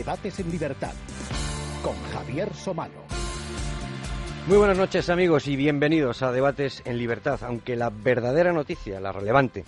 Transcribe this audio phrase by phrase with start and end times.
[0.00, 0.94] Debates en Libertad
[1.82, 3.02] con Javier Somalo.
[4.46, 9.12] Muy buenas noches amigos y bienvenidos a Debates en Libertad, aunque la verdadera noticia, la
[9.12, 9.62] relevante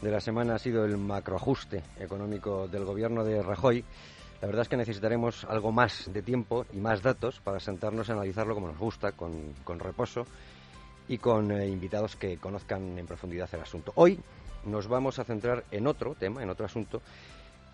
[0.00, 3.84] de la semana ha sido el macroajuste económico del gobierno de Rajoy.
[4.40, 8.14] La verdad es que necesitaremos algo más de tiempo y más datos para sentarnos a
[8.14, 10.24] analizarlo como nos gusta, con, reposo
[11.08, 13.92] y con eh, invitados que conozcan en profundidad el asunto.
[13.96, 14.18] Hoy
[14.64, 17.02] nos vamos a centrar en otro tema, en otro asunto,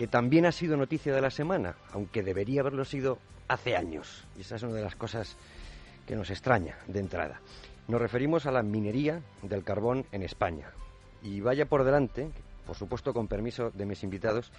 [0.01, 3.19] que también ha sido noticia de la semana, aunque debería haberlo sido
[3.49, 4.27] hace años.
[4.35, 5.37] Y esa es una de las cosas
[6.07, 7.43] que nos extraña de entrada.
[7.87, 10.71] Nos referimos a la minería del carbón en España.
[11.23, 12.31] Y vaya por delante,
[12.67, 14.51] por supuesto con permiso de mis invitados,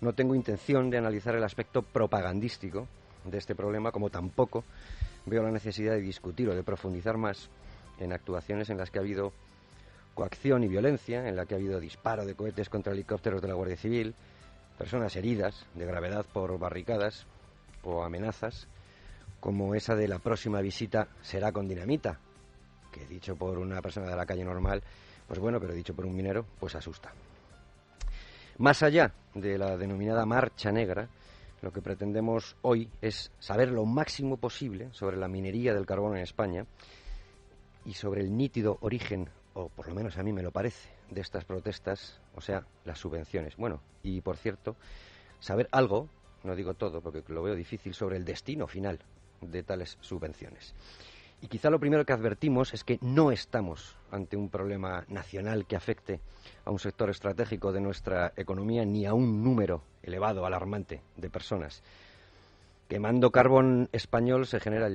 [0.00, 2.88] no tengo intención de analizar el aspecto propagandístico
[3.24, 4.64] de este problema, como tampoco
[5.24, 7.48] veo la necesidad de discutir o de profundizar más
[8.00, 9.32] en actuaciones en las que ha habido
[10.14, 13.54] coacción y violencia, en la que ha habido disparo de cohetes contra helicópteros de la
[13.54, 14.16] Guardia Civil,
[14.80, 17.26] personas heridas de gravedad por barricadas
[17.82, 18.66] o amenazas,
[19.38, 22.18] como esa de la próxima visita será con dinamita,
[22.90, 24.82] que dicho por una persona de la calle normal,
[25.28, 27.12] pues bueno, pero dicho por un minero, pues asusta.
[28.56, 31.10] Más allá de la denominada marcha negra,
[31.60, 36.22] lo que pretendemos hoy es saber lo máximo posible sobre la minería del carbón en
[36.22, 36.64] España
[37.84, 41.20] y sobre el nítido origen, o por lo menos a mí me lo parece, de
[41.20, 43.56] estas protestas, o sea, las subvenciones.
[43.56, 44.76] Bueno, y por cierto,
[45.40, 46.08] saber algo,
[46.44, 49.00] no digo todo porque lo veo difícil, sobre el destino final
[49.40, 50.74] de tales subvenciones.
[51.42, 55.76] Y quizá lo primero que advertimos es que no estamos ante un problema nacional que
[55.76, 56.20] afecte
[56.66, 61.82] a un sector estratégico de nuestra economía ni a un número elevado, alarmante de personas.
[62.88, 64.88] Quemando carbón español se genera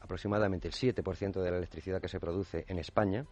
[0.00, 3.24] aproximadamente el 7% de la electricidad que se produce en España,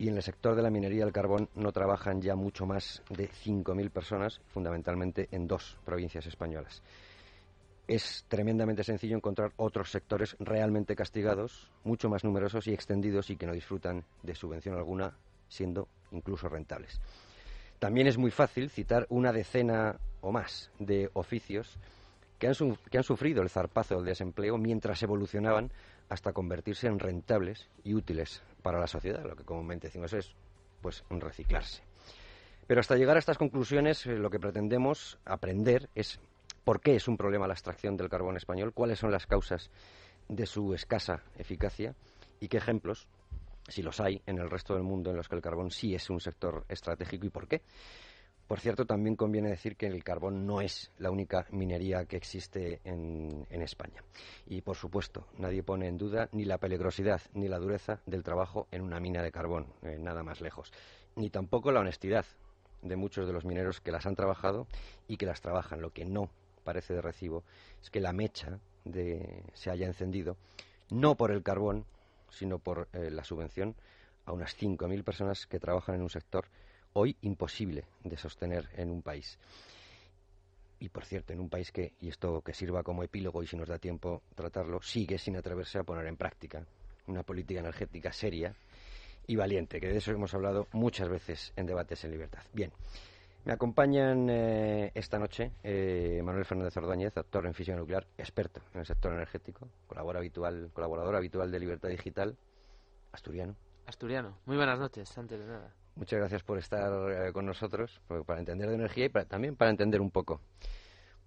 [0.00, 3.28] y en el sector de la minería del carbón no trabajan ya mucho más de
[3.28, 6.82] 5.000 personas, fundamentalmente en dos provincias españolas.
[7.86, 13.44] Es tremendamente sencillo encontrar otros sectores realmente castigados, mucho más numerosos y extendidos y que
[13.44, 15.18] no disfrutan de subvención alguna,
[15.48, 16.98] siendo incluso rentables.
[17.78, 21.76] También es muy fácil citar una decena o más de oficios
[22.38, 22.54] que han,
[22.90, 25.70] que han sufrido el zarpazo del desempleo mientras evolucionaban
[26.10, 30.34] hasta convertirse en rentables y útiles para la sociedad, lo que comúnmente decimos es
[30.82, 31.82] pues reciclarse.
[32.66, 36.20] Pero hasta llegar a estas conclusiones, eh, lo que pretendemos aprender es
[36.64, 39.70] por qué es un problema la extracción del carbón español, cuáles son las causas
[40.28, 41.94] de su escasa eficacia
[42.40, 43.06] y qué ejemplos,
[43.68, 46.10] si los hay, en el resto del mundo en los que el carbón sí es
[46.10, 47.62] un sector estratégico y por qué.
[48.50, 52.80] Por cierto, también conviene decir que el carbón no es la única minería que existe
[52.82, 54.02] en, España.
[54.44, 58.66] Y, por supuesto, nadie pone en duda ni la peligrosidad ni la dureza del trabajo
[58.72, 60.72] en una mina de carbón, eh, nada más lejos.
[61.14, 62.26] Ni tampoco la honestidad
[62.82, 64.66] de muchos de los mineros que las han trabajado
[65.06, 65.80] y que las trabajan.
[65.80, 66.28] Lo que no
[66.64, 67.44] parece de recibo
[67.80, 68.58] es que la mecha
[69.54, 70.36] se haya encendido
[70.90, 71.84] no por el carbón,
[72.30, 73.76] sino por eh, la subvención
[74.26, 76.46] a unas 5.000 personas que trabajan en un sector
[76.94, 79.38] hoy imposible de sostener en un país.
[80.78, 83.56] Y por cierto, en un país que, y esto que sirva como epílogo y si
[83.56, 86.64] nos da tiempo tratarlo, sigue sin atreverse a poner en práctica
[87.06, 88.54] una política energética seria
[89.26, 92.42] y valiente, que de eso hemos hablado muchas veces en debates en libertad.
[92.52, 92.72] Bien,
[93.44, 98.80] me acompañan eh, esta noche eh, Manuel Fernández Ordóñez, doctor en física nuclear, experto en
[98.80, 102.36] el sector energético, habitual, colaborador habitual de Libertad Digital,
[103.12, 103.54] asturiano.
[103.86, 104.38] Asturiano.
[104.46, 105.74] Muy buenas noches, antes de nada.
[106.00, 110.00] Muchas gracias por estar eh, con nosotros, para entender de energía y también para entender
[110.00, 110.40] un poco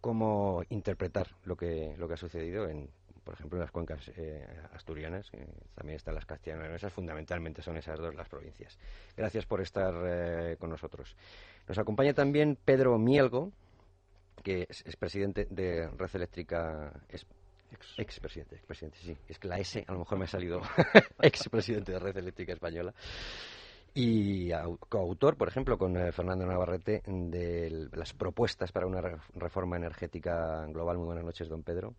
[0.01, 2.89] cómo interpretar lo que, lo que ha sucedido en,
[3.23, 5.45] por ejemplo, en las cuencas eh, asturianas, eh,
[5.75, 8.79] también están las castellanas, fundamentalmente son esas dos las provincias.
[9.15, 11.15] Gracias por estar con nosotros.
[11.67, 13.51] Nos acompaña también Pedro Mielgo,
[14.41, 16.91] que es, presidente de Red Eléctrica
[17.97, 18.59] Ex, presidente,
[19.03, 19.15] sí.
[19.27, 20.61] Es que la S a lo mejor me ha salido
[21.21, 22.91] ex presidente de Red Eléctrica Española
[23.93, 24.49] y
[24.89, 29.01] coautor, por ejemplo, con eh, Fernando Navarrete de las propuestas para una
[29.35, 30.97] reforma energética global.
[30.97, 31.93] Muy buenas noches, don Pedro.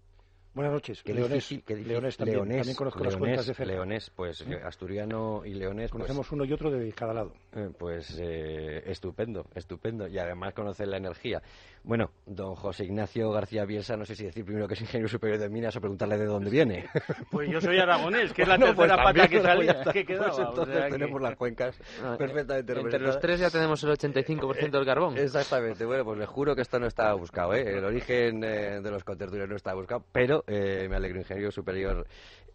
[0.54, 1.02] Buenas noches.
[1.04, 2.38] Leonés, Leonés, también.
[2.38, 3.72] también conozco las cuentas de Fela.
[3.72, 4.60] Leonés, pues ¿Eh?
[4.64, 5.90] asturiano y leonés.
[5.90, 7.32] Pues Conocemos uno y otro de cada lado.
[7.56, 10.06] Eh, pues eh, estupendo, estupendo.
[10.06, 11.42] Y además conocen la energía.
[11.84, 15.38] Bueno, don José Ignacio García Bielsa, no sé si decir primero que es ingeniero superior
[15.38, 16.86] de minas o preguntarle de dónde viene.
[17.30, 19.82] Pues yo soy aragonés, que es la tercera pues pata que salía.
[19.92, 23.90] que quedaba, pues entonces tenemos las cuencas ah, perfectamente Entre los tres ya tenemos el
[23.90, 25.18] 85% del carbón.
[25.18, 25.84] Exactamente.
[25.84, 27.54] Bueno, pues le juro que esto no estaba buscado.
[27.54, 27.76] ¿eh?
[27.76, 32.06] El origen de los contertulios no estaba buscado, pero me alegro ingeniero superior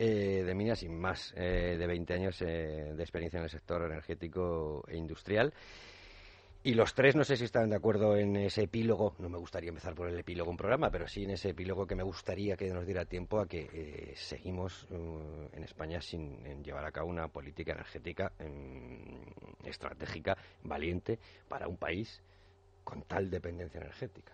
[0.02, 3.84] eh, de minas y más eh, de 20 años eh, de experiencia en el sector
[3.84, 5.54] energético e industrial.
[6.62, 9.70] Y los tres no sé si están de acuerdo en ese epílogo, no me gustaría
[9.70, 12.70] empezar por el epílogo un programa, pero sí en ese epílogo que me gustaría que
[12.70, 17.30] nos diera tiempo a que eh, seguimos uh, en España sin llevar a cabo una
[17.30, 18.34] política energética
[19.64, 21.18] estratégica, valiente,
[21.48, 22.22] para un país
[22.84, 24.34] con tal dependencia energética.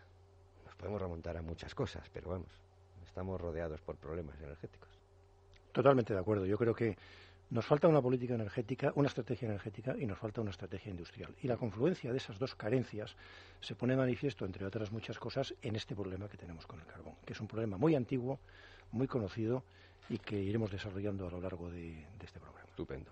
[0.65, 2.49] Nos podemos remontar a muchas cosas, pero vamos,
[3.05, 4.89] estamos rodeados por problemas energéticos.
[5.71, 6.45] Totalmente de acuerdo.
[6.47, 6.97] Yo creo que
[7.49, 11.33] nos falta una política energética, una estrategia energética y nos falta una estrategia industrial.
[11.41, 13.15] Y la confluencia de esas dos carencias
[13.61, 17.15] se pone manifiesto, entre otras muchas cosas, en este problema que tenemos con el carbón,
[17.25, 18.39] que es un problema muy antiguo,
[18.91, 19.63] muy conocido
[20.09, 22.67] y que iremos desarrollando a lo largo de, este programa.
[22.69, 23.11] Estupendo.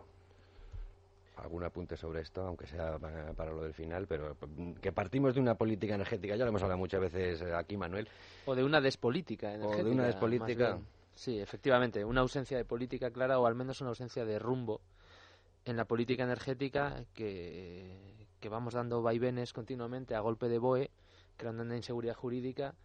[1.38, 4.06] ¿Algún apunte sobre esto, aunque sea para lo del final?
[4.08, 4.38] Pero
[4.82, 8.08] que partimos de una política energética, ya lo hemos hablado muchas veces aquí, Manuel.
[8.46, 9.82] O de una despolítica energética.
[9.82, 10.80] O de una despolítica.
[11.16, 14.82] Sí, efectivamente, una ausencia de política clara o al menos una ausencia de rumbo
[15.66, 20.92] en la política energética que, que vamos dando vaivenes continuamente a golpe de BOE,
[21.38, 22.76] creando una inseguridad jurídica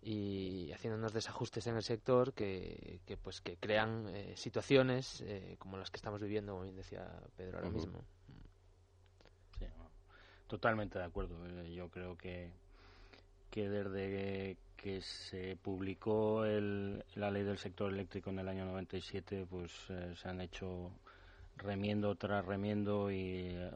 [0.00, 5.56] y haciendo unos desajustes en el sector que, que pues que crean eh, situaciones eh,
[5.58, 7.06] como las que estamos viviendo, como bien decía
[7.36, 8.04] Pedro ahora mismo.
[9.58, 9.66] Sí,
[10.48, 11.36] totalmente de acuerdo.
[11.46, 12.50] Eh, yo creo que
[13.52, 19.70] que desde que se publicó la ley del sector eléctrico en el año 97, pues
[19.90, 20.90] eh, se han hecho
[21.56, 23.70] remiendo tras remiendo y eh,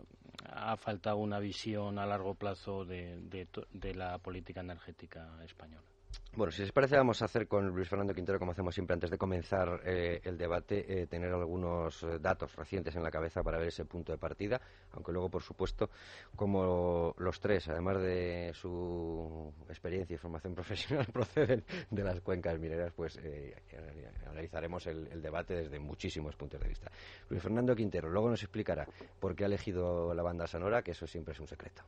[0.50, 5.95] ha faltado una visión a largo plazo de la política energética española.
[6.36, 9.10] Bueno, si les parece, vamos a hacer con Luis Fernando Quintero, como hacemos siempre antes
[9.10, 13.56] de comenzar eh, el debate, eh, tener algunos eh, datos recientes en la cabeza para
[13.56, 14.60] ver ese punto de partida,
[14.92, 15.88] aunque luego, por supuesto,
[16.36, 22.92] como los tres, además de su experiencia y formación profesional, proceden de las cuencas mineras,
[22.94, 23.18] pues
[24.26, 26.90] analizaremos el, el, debate desde muchísimos puntos de vista.
[27.30, 28.86] Luis Fernando Quintero, luego nos explicará
[29.18, 31.82] por qué ha elegido la banda sonora, que eso siempre es un secreto.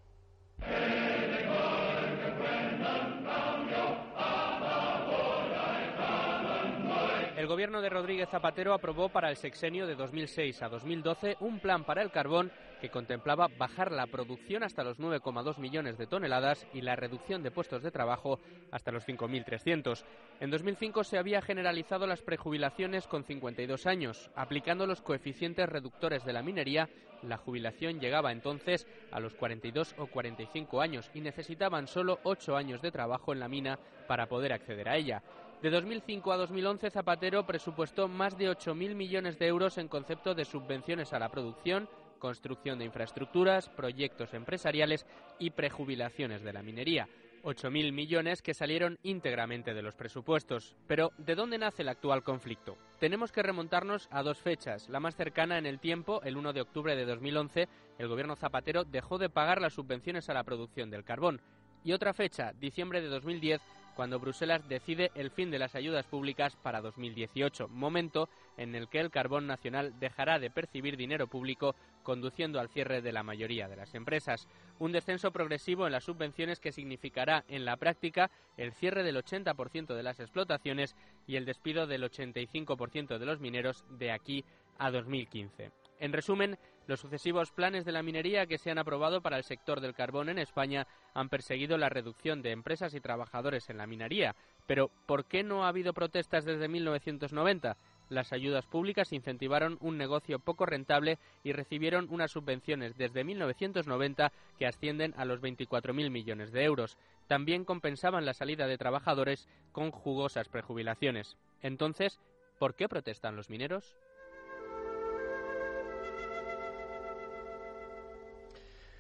[7.38, 11.84] El gobierno de Rodríguez Zapatero aprobó para el sexenio de 2006 a 2012 un plan
[11.84, 12.50] para el carbón
[12.80, 17.52] que contemplaba bajar la producción hasta los 9,2 millones de toneladas y la reducción de
[17.52, 18.40] puestos de trabajo
[18.72, 20.04] hasta los 5.300.
[20.40, 24.32] En 2005 se había generalizado las prejubilaciones con 52 años.
[24.34, 26.88] Aplicando los coeficientes reductores de la minería,
[27.22, 32.82] la jubilación llegaba entonces a los 42 o 45 años y necesitaban solo 8 años
[32.82, 35.22] de trabajo en la mina para poder acceder a ella.
[35.62, 40.44] De 2005 a 2011, Zapatero presupuestó más de 8.000 millones de euros en concepto de
[40.44, 41.88] subvenciones a la producción,
[42.20, 45.04] construcción de infraestructuras, proyectos empresariales
[45.40, 47.08] y prejubilaciones de la minería.
[47.42, 50.76] 8.000 millones que salieron íntegramente de los presupuestos.
[50.86, 52.76] Pero, ¿de dónde nace el actual conflicto?
[53.00, 54.88] Tenemos que remontarnos a dos fechas.
[54.88, 57.68] La más cercana en el tiempo, el 1 de octubre de 2011,
[57.98, 61.40] el gobierno Zapatero dejó de pagar las subvenciones a la producción del carbón.
[61.84, 63.60] Y otra fecha, diciembre de 2010,
[63.98, 69.00] cuando Bruselas decide el fin de las ayudas públicas para 2018, momento en el que
[69.00, 71.74] el carbón nacional dejará de percibir dinero público,
[72.04, 74.46] conduciendo al cierre de la mayoría de las empresas.
[74.78, 79.96] Un descenso progresivo en las subvenciones que significará, en la práctica, el cierre del 80%
[79.96, 80.94] de las explotaciones
[81.26, 84.44] y el despido del 85% de los mineros de aquí
[84.78, 85.72] a 2015.
[85.98, 86.56] En resumen,
[86.88, 90.30] los sucesivos planes de la minería que se han aprobado para el sector del carbón
[90.30, 94.34] en España han perseguido la reducción de empresas y trabajadores en la minería.
[94.66, 97.76] Pero, ¿por qué no ha habido protestas desde 1990?
[98.08, 104.66] Las ayudas públicas incentivaron un negocio poco rentable y recibieron unas subvenciones desde 1990 que
[104.66, 106.96] ascienden a los 24.000 millones de euros.
[107.26, 111.36] También compensaban la salida de trabajadores con jugosas prejubilaciones.
[111.60, 112.18] Entonces,
[112.58, 113.94] ¿por qué protestan los mineros?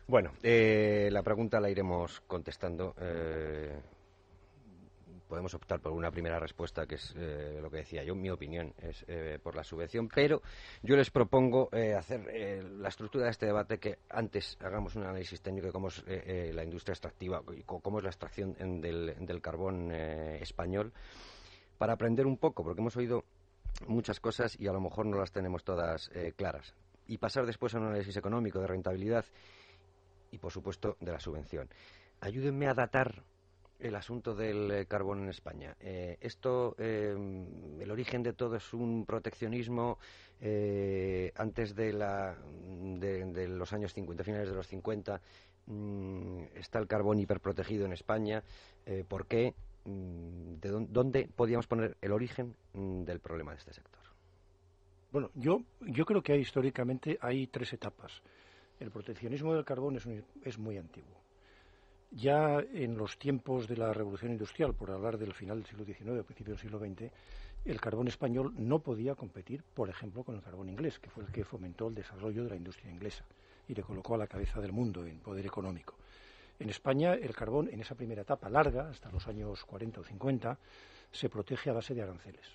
[0.08, 2.94] Bueno, eh, la pregunta la iremos contestando.
[2.98, 3.78] Eh,
[5.28, 8.14] podemos optar por una primera respuesta, que es eh, lo que decía yo.
[8.14, 9.04] Mi opinión es
[9.42, 10.40] por la subvención, pero
[10.82, 15.66] yo les propongo hacer la estructura de este debate que antes hagamos un análisis técnico
[15.66, 20.90] de cómo es la industria extractiva y cómo es la extracción del, del, carbón español,
[21.76, 23.24] para aprender un poco, porque hemos oído
[23.86, 26.74] muchas cosas y a lo mejor no las tenemos todas claras.
[27.06, 29.26] Y pasar después a un análisis económico de rentabilidad
[30.30, 31.68] y, por supuesto, de la subvención.
[32.20, 33.22] Ayúdenme a datar
[33.78, 35.76] el asunto del eh, carbón en España.
[35.80, 37.14] Eh, esto, eh,
[37.80, 39.98] el origen de todo es un proteccionismo
[41.34, 45.20] antes de, la, de, los años 50, finales de los 50.
[45.66, 48.44] Mm, está el carbón hiperprotegido en España.
[49.08, 49.54] ¿Por qué?
[49.84, 54.00] Mm, ¿De dónde podíamos poner el origen mm, del problema de este sector?
[55.10, 58.22] Bueno, yo, yo creo que hay, históricamente hay tres etapas
[58.80, 59.96] El proteccionismo del carbón
[60.44, 61.16] es, muy antiguo.
[62.10, 66.24] Ya en los tiempos de la revolución industrial, por hablar del final del siglo XIX,
[66.24, 67.10] principio del siglo XX,
[67.64, 71.32] el carbón español no podía competir, por ejemplo, con el carbón inglés, que fue el
[71.32, 73.24] que fomentó el desarrollo de la industria inglesa
[73.68, 75.94] y le colocó a la cabeza del mundo en poder económico.
[76.58, 80.58] En España, el carbón, en esa primera etapa larga, hasta los años 40 o 50,
[81.12, 82.46] se protege a base de aranceles.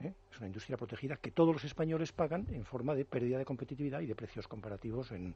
[0.00, 0.12] ¿eh?
[0.30, 4.00] Es una industria protegida que todos los españoles pagan en forma de pérdida de competitividad
[4.00, 5.34] y de precios comparativos en,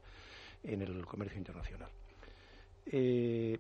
[0.62, 1.90] el comercio internacional.
[2.86, 3.58] Eh,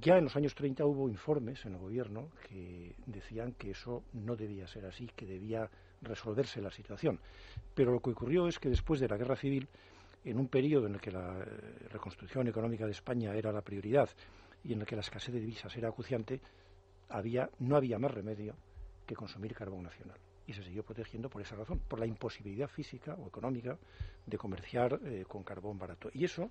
[0.00, 4.36] ya en los años 30 hubo informes en el gobierno que decían que eso no
[4.36, 5.70] debía ser así, que debía
[6.02, 7.18] resolverse la situación.
[7.74, 9.68] Pero lo que ocurrió es que después de la guerra civil,
[10.24, 14.08] en un periodo en el que la eh, reconstrucción económica de España era la prioridad
[14.64, 16.40] y en el que la escasez de divisas era acuciante,
[17.08, 18.54] había, no había más remedio
[19.06, 20.18] que consumir carbón nacional.
[20.46, 23.78] Y se siguió protegiendo por esa razón, por la imposibilidad física o económica
[24.26, 26.10] de comerciar eh, con carbón barato.
[26.12, 26.50] Y eso,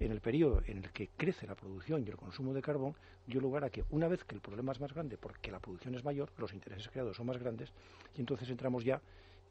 [0.00, 2.94] en el periodo en el que crece la producción y el consumo de carbón,
[3.26, 5.94] dio lugar a que una vez que el problema es más grande, porque la producción
[5.94, 7.72] es mayor, los intereses creados son más grandes,
[8.16, 9.00] y entonces entramos ya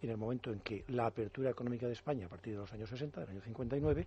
[0.01, 2.89] en el momento en que la apertura económica de España, a partir de los años
[2.89, 4.06] 60, del año 59,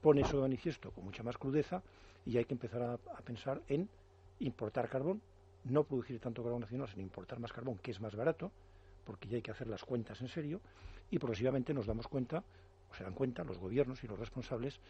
[0.00, 1.82] pone eso de manifiesto con mucha más crudeza
[2.26, 3.88] y hay que empezar a pensar en
[4.38, 5.20] importar carbón
[5.64, 8.52] no producir tanto carbón nacional, sino importar más carbón, que es más barato,
[9.04, 10.60] porque ya hay que hacer las cuentas en serio,
[11.10, 12.42] y progresivamente nos damos cuenta,
[12.90, 14.80] o se dan cuenta los gobiernos y los responsables,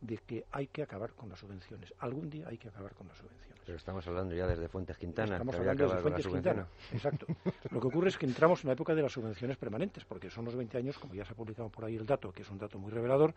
[0.00, 1.94] de que hay que acabar con las subvenciones.
[2.00, 3.62] Algún día hay que acabar con las subvenciones.
[3.64, 5.36] Pero estamos hablando ya desde Fuentes Quintana.
[5.36, 6.66] Estamos hablando desde Fuentes Quintana.
[6.92, 7.26] Exacto.
[7.70, 10.44] Lo que ocurre es que entramos en una época de las subvenciones permanentes, porque son
[10.44, 12.58] los 20 años, como ya se ha publicado por ahí el dato, que es un
[12.58, 13.32] dato muy revelador,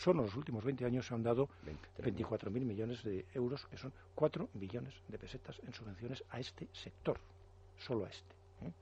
[0.00, 1.50] Solo en los últimos 20 años se han dado
[1.98, 7.20] 24.000 millones de euros, que son 4 billones de pesetas en subvenciones a este sector,
[7.76, 8.34] solo a este.
[8.62, 8.72] ¿eh?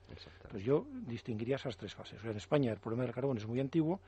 [0.45, 2.23] Entonces yo distinguiría esas tres fases.
[2.23, 3.99] en España el problema del carbón es muy antiguo,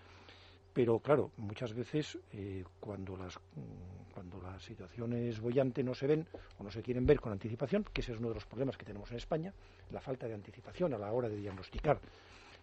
[0.72, 6.06] pero claro, muchas veces eh, cuando, las, mm, cuando la situación es bollante no se
[6.06, 6.28] ven
[6.60, 8.84] o no se quieren ver con anticipación, que ese es uno de los problemas que
[8.84, 9.52] tenemos en España,
[9.90, 11.98] la falta de anticipación a la hora de diagnosticar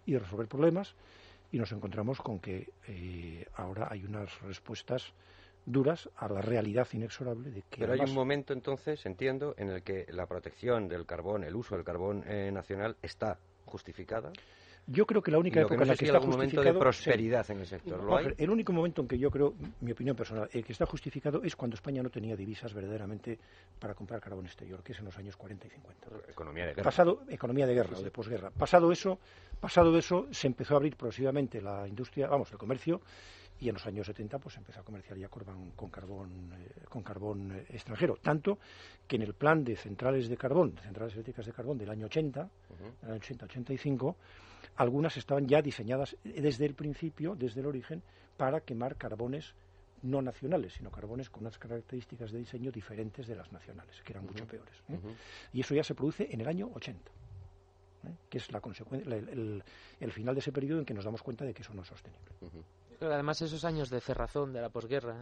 [0.06, 0.96] y de resolver problemas
[1.52, 5.14] y nos encontramos con que eh, ahora hay unas respuestas
[5.66, 7.80] duras a la realidad inexorable de que.
[7.80, 11.76] Pero hay un momento entonces, entiendo, en el que la protección del carbón, el uso
[11.76, 14.32] del carbón eh, nacional está justificada.
[14.90, 16.32] Yo creo que la única época en la que está justificado...
[16.32, 18.02] momento de prosperidad en el sector.
[18.02, 18.34] ¿Lo hay?
[18.38, 21.58] El único momento en que yo creo, mi opinión personal, el que está justificado es
[21.58, 23.38] cuando España no tenía divisas verdaderamente
[23.80, 26.08] para comprar carbón exterior, que es en los años 40 y 50.
[26.30, 26.84] Economía de guerra.
[26.84, 28.50] Pasado, economía de guerra o de posguerra.
[28.50, 29.20] Pasado eso,
[29.60, 33.02] pasado eso, se empezó a abrir progresivamente la industria, vamos, el comercio,
[33.60, 37.02] y en los años 70 pues empezó a comerciar ya con, con carbón eh, con
[37.02, 38.60] carbón eh, extranjero tanto
[39.08, 42.06] que en el plan de centrales de carbón de centrales eléctricas de carbón del año
[42.06, 42.50] 80
[43.02, 44.16] del año 80 85
[44.78, 48.04] algunas estaban ya diseñadas desde el principio, desde el origen,
[48.38, 49.56] para quemar carbones
[50.04, 54.26] no nacionales, sino carbones con unas características de diseño diferentes de las nacionales, que eran
[54.26, 54.76] mucho peores.
[54.90, 55.00] ¿eh?
[55.54, 57.12] Y eso ya se produce en el año 80,
[58.06, 58.16] ¿eh?
[58.30, 61.54] que es la consecuencia, el, final de ese periodo en que nos damos cuenta de
[61.54, 62.32] que eso no es sostenible.
[63.02, 65.18] además, esos años de cerrazón de la posguerra,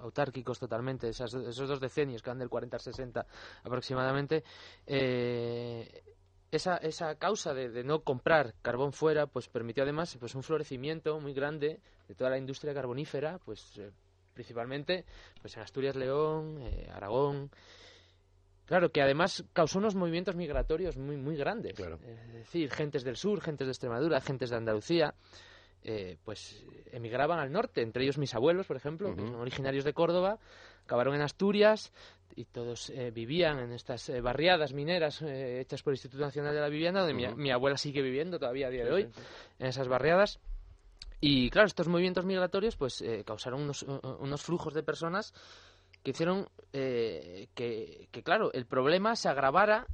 [0.00, 3.26] autárquicos totalmente, esos dos decenios que van del 40 al 60
[3.62, 4.42] aproximadamente,
[4.86, 6.02] eh,
[6.50, 11.32] esa, esa causa de, no comprar carbón fuera pues permitió además pues un florecimiento muy
[11.32, 13.90] grande de toda la industria carbonífera pues eh,
[14.34, 15.04] principalmente
[15.40, 17.50] pues en Asturias León eh, Aragón.
[18.66, 21.78] Claro que además causó unos movimientos migratorios muy muy grandes.
[21.78, 25.14] Es decir gentes del sur gentes de Extremadura gentes de Andalucía
[25.82, 29.94] eh, pues emigraban al norte, entre ellos mis abuelos, por ejemplo, que son originarios de
[29.94, 30.38] Córdoba,
[30.84, 31.90] acabaron en Asturias
[32.36, 36.60] y todos eh, vivían en estas eh, barriadas mineras hechas por el Instituto Nacional de
[36.60, 39.08] la Vivienda, donde mi, abuela sigue viviendo todavía a día de hoy,
[39.58, 40.40] en esas barriadas.
[41.20, 45.34] Y claro, estos movimientos migratorios pues causaron unos, unos, flujos de personas
[46.02, 49.86] que hicieron que, que, claro, el problema se agravara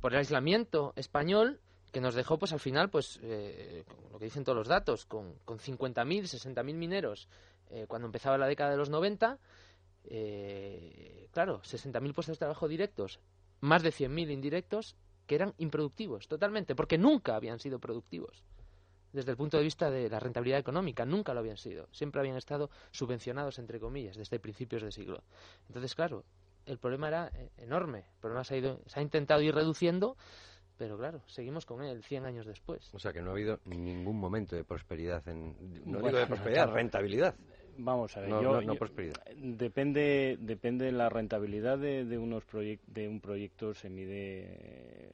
[0.00, 1.60] por el aislamiento español
[1.96, 3.82] que nos dejó pues al final pues eh,
[4.12, 7.26] lo que dicen todos los datos con, con 50.000, 60.000 mineros
[7.70, 9.38] eh, cuando empezaba la década de los 90
[10.08, 13.20] eh, claro, 60.000 puestos de trabajo directos
[13.60, 14.96] más de 100.000 indirectos
[15.26, 18.44] que eran improductivos totalmente porque nunca habían sido productivos
[19.16, 21.88] desde el punto de vista de la rentabilidad económica, nunca lo habían sido.
[21.90, 25.22] Siempre habían estado subvencionados, entre comillas, desde principios de siglo.
[25.68, 26.24] Entonces, claro,
[26.66, 28.00] el problema era enorme.
[28.00, 30.18] El problema se ha, ido, se ha intentado ir reduciendo,
[30.76, 32.92] pero claro, seguimos con él 100 años después.
[32.92, 36.70] O sea que no ha habido ningún momento de prosperidad, en, no digo de prosperidad,
[36.70, 37.34] rentabilidad.
[37.78, 39.22] Vamos a ver, no, prosperidad.
[39.36, 45.12] Depende, depende la rentabilidad de, de unos de un proyecto se mide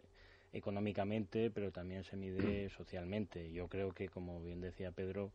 [0.53, 3.53] económicamente, pero también se mide socialmente.
[3.53, 5.31] Yo creo que, como bien decía Pedro,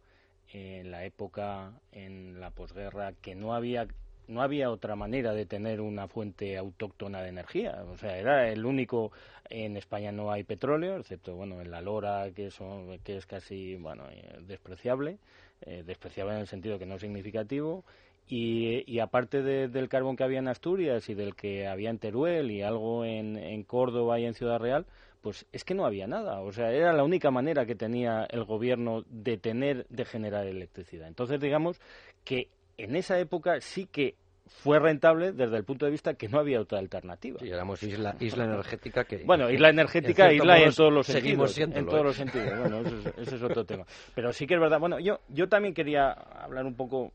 [0.54, 3.88] en la época, en la posguerra, que no había
[4.28, 7.84] no había otra manera de tener una fuente autóctona de energía.
[7.90, 9.12] O sea, era el único.
[9.50, 13.78] En España no hay petróleo, excepto, bueno, en la Lora, que, son, que es casi,
[13.78, 15.18] bueno, eh, despreciable.
[15.62, 17.84] Eh, despreciable en el sentido que no significativo.
[18.30, 22.62] Y, aparte del carbón que había en Asturias y del que había en Teruel y
[22.62, 24.86] algo en, en Córdoba y en Ciudad Real,
[25.22, 26.42] pues es que no había nada.
[26.42, 31.08] O sea, era la única manera que tenía el gobierno de tener, de generar electricidad.
[31.08, 31.80] Entonces, digamos
[32.26, 34.16] que en esa época sí que
[34.48, 37.40] fue rentable desde el punto de vista que no había otra alternativa.
[37.40, 39.24] Sí, éramos isla, isla energética que...
[39.24, 41.58] Bueno, isla energética, isla en todos los sentidos.
[41.58, 42.82] En todos los sentidos, bueno,
[43.18, 43.86] ese es, otro tema.
[44.16, 44.80] Pero sí que es verdad.
[44.80, 47.14] Bueno, yo, yo también quería hablar un poco,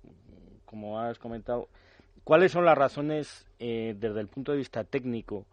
[0.65, 1.69] como has comentado,
[2.25, 5.47] cuáles son las razones eh, desde el punto de vista técnico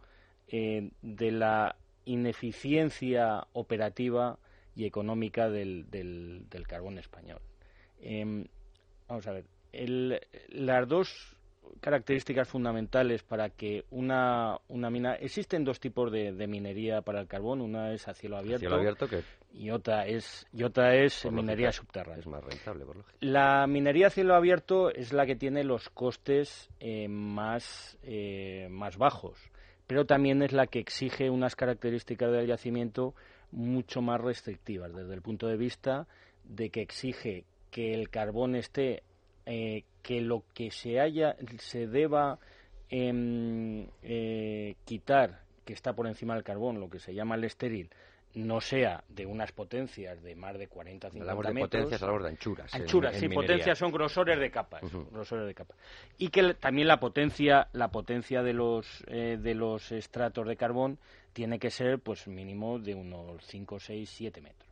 [0.48, 4.38] eh, de la ineficiencia operativa
[4.74, 7.40] y económica del, del, carbón español.
[8.00, 8.46] Em,
[9.08, 9.44] vamos a ver,
[10.48, 11.36] las dos
[11.80, 15.14] características fundamentales para que una, una mina...
[15.14, 17.60] Existen dos tipos de, minería para el carbón.
[17.60, 19.08] Una es a cielo abierto, abierto
[19.52, 22.20] y otra es, y otra es minería subterránea.
[22.20, 23.16] Es más rentable, por lógica.
[23.20, 28.96] La minería a cielo abierto es la que tiene los costes eh, más, eh, más
[28.96, 29.38] bajos,
[29.86, 33.14] pero también es la que exige unas características del yacimiento
[33.52, 36.06] mucho más restrictivas desde el punto de vista
[36.44, 39.02] de que exige que el carbón esté
[39.52, 42.38] eh, que lo que se haya se deba
[42.88, 47.90] em, eh, quitar que está por encima del carbón, lo que se llama el estéril,
[48.34, 52.28] no sea de unas potencias de más de 40 50 hablamos de potencias, hablamos de
[52.28, 52.74] anchuras.
[52.74, 55.74] Anchuras, sí, potencias son grosores de capas, grosores de capa.
[56.16, 60.98] Y que también la potencia, la potencia de los eh, de los estratos de carbón
[61.32, 64.69] tiene que ser pues mínimo de unos 5, 6, 7 metros.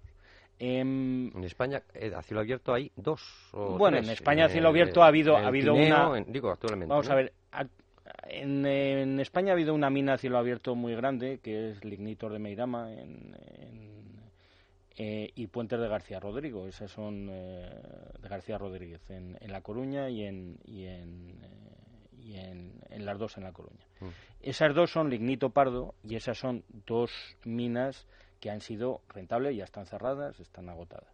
[0.60, 3.50] En, España, eh, a cielo abierto hay dos.
[3.52, 6.20] bueno, en España a cielo abierto ha habido, ha habido una.
[6.26, 6.90] digo, actualmente.
[6.90, 7.32] Vamos a ver.
[8.24, 12.38] en, España ha habido una mina a cielo abierto muy grande, que es Lignitor de
[12.40, 13.36] Meirama en,
[14.96, 16.66] eh, y Puentes de García Rodrigo.
[16.66, 17.70] Esas son eh,
[18.20, 21.38] de García Rodríguez en, La Coruña y en, y en,
[22.20, 23.86] y en, las dos en La Coruña.
[24.00, 24.08] Mm.
[24.42, 27.12] Esas dos son Lignito Pardo y esas son dos
[27.44, 28.08] minas
[28.40, 31.08] que han sido rentables, ya están cerradas, están agotadas.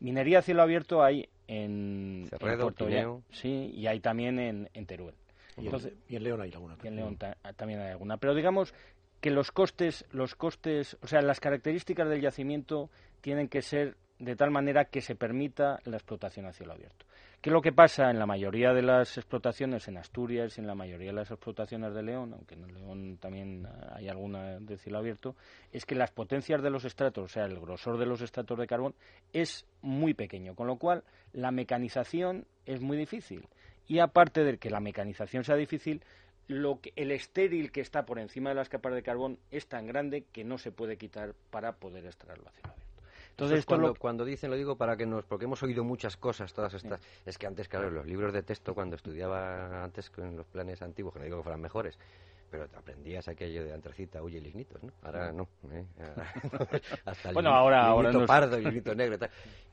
[0.00, 5.14] Minería a cielo abierto hay en, Cerredo, sí, y hay también en, Teruel.
[5.56, 6.76] Y, Entonces, en León hay alguna.
[6.82, 7.16] en León
[7.56, 8.18] también hay alguna.
[8.18, 8.74] Pero digamos
[9.20, 12.90] que los costes, los costes, o sea, las características del yacimiento
[13.22, 17.05] tienen que ser de tal manera que se permita la explotación a cielo abierto.
[17.46, 20.66] ¿Qué es lo que pasa en la mayoría de las explotaciones en Asturias y en
[20.66, 24.98] la mayoría de las explotaciones de León, aunque en León también hay alguna de cielo
[24.98, 25.36] abierto,
[25.70, 28.66] es que las potencias de los estratos, o sea, el grosor de los estratos de
[28.66, 28.96] carbón,
[29.32, 33.46] es muy pequeño, con lo cual la mecanización es muy difícil.
[33.86, 36.02] Y aparte de que la mecanización sea difícil,
[36.48, 40.42] el estéril que está por encima de las capas de carbón es tan grande que
[40.42, 42.85] no se puede quitar para poder extraerlo a cielo
[43.38, 46.72] Entonces, cuando, cuando dicen, lo digo para que nos, porque hemos oído muchas cosas, todas
[46.72, 50.80] estas, es que antes, claro, los libros de texto, cuando estudiaba antes con los planes
[50.80, 51.98] antiguos, que no digo que fueran mejores,
[52.50, 54.92] pero te aprendías aquello de antracita, huye lignitos, ¿no?
[55.02, 55.48] Ahora no.
[55.70, 55.84] ¿eh?
[57.04, 59.18] Hasta bueno, ahora, lignito pardo y lignito negro.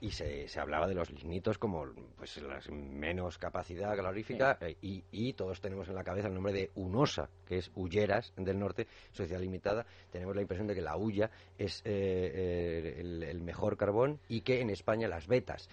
[0.02, 1.86] Y, se, se, hablaba de los lignitos como
[2.18, 6.54] pues las menos capacidad calorífica eh, y, y, todos tenemos en la cabeza el nombre
[6.54, 9.86] de Unosa, que es Ulleras del Norte, Sociedad Limitada.
[10.12, 14.62] Tenemos la impresión de que la Ulla es eh, el, el, mejor carbón y que
[14.62, 15.70] en España las betas,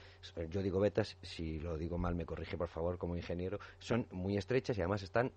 [0.50, 4.36] yo digo betas, si lo digo mal me corrige por favor como ingeniero, son muy
[4.36, 5.32] estrechas y además están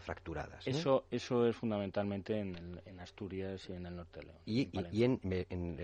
[0.00, 0.66] fracturadas.
[0.66, 4.38] Eso eso es fundamentalmente en, Asturias y en el norte de León.
[4.44, 5.20] Y, en,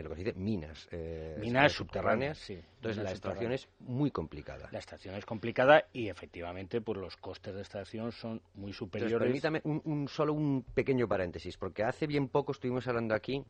[0.03, 0.89] lo que se dice minas.
[0.91, 2.59] Eh, minas subterráneas, sí.
[2.77, 4.69] Entonces la extracción es muy complicada.
[4.73, 9.19] La extracción es complicada y efectivamente pues los costes de extracción son muy superiores.
[9.19, 13.45] permítame un, solo un pequeño paréntesis, porque hace bien poco estuvimos hablando aquí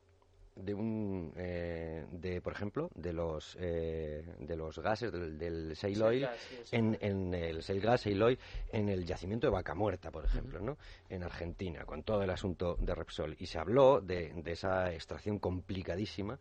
[0.57, 6.29] de un eh, de por ejemplo de los eh, de los gases del, del oil
[6.71, 8.39] en, en, el shale gas oil
[8.73, 10.77] en el yacimiento de Vaca Muerta por ejemplo no
[11.09, 13.37] en Argentina con todo el asunto de Repsol.
[13.39, 16.39] Y se habló de, de esa extracción complicadísima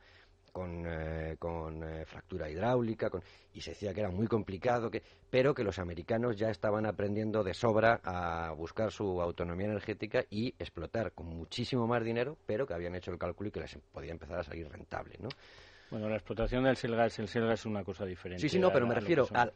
[0.54, 3.22] con, eh, con eh, fractura hidráulica, con,
[3.54, 7.44] y se decía que era muy complicado, que, pero que los americanos ya estaban aprendiendo
[7.44, 12.74] de sobra a buscar su autonomía energética y explotar con muchísimo más dinero, pero que
[12.76, 15.30] habían hecho el cálculo y que les podía empezar a salir rentable, ¿no?
[15.90, 18.42] Bueno, la explotación del selgas, el selgas es una cosa diferente.
[18.42, 19.52] Sí, sí, no, pero me refiero a,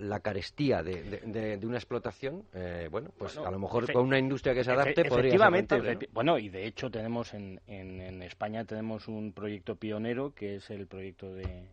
[0.00, 2.44] la, carestía de, una explotación.
[2.52, 6.38] Eh, bueno, pues a lo mejor con una industria que se adapte podría Efectivamente, bueno,
[6.38, 11.32] y de hecho tenemos en, en, España tenemos un proyecto pionero que es el proyecto
[11.32, 11.68] de,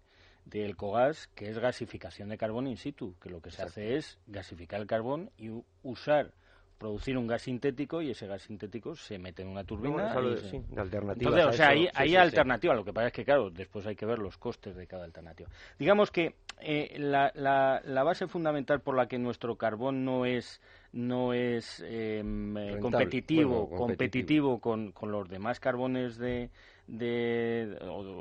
[0.46, 4.20] del COGAS, que es gasificación de carbón in situ, que lo que se hace es
[4.28, 5.50] gasificar el carbón y
[5.84, 6.32] usar
[6.80, 10.16] producir un gas sintético y ese gas sintético se mete en una turbina.
[10.16, 11.30] de alternativa.
[11.30, 12.74] Entonces, o sea, hay, hay alternativa.
[12.74, 15.50] Lo que pasa es que, claro, después hay que ver los costes de cada alternativa.
[15.78, 20.62] Digamos que eh, la, la, base fundamental por la que nuestro carbón no es
[20.94, 26.50] no es em, eh, competitivo, competitivo, con, con, los demás carbones de,
[26.88, 27.78] de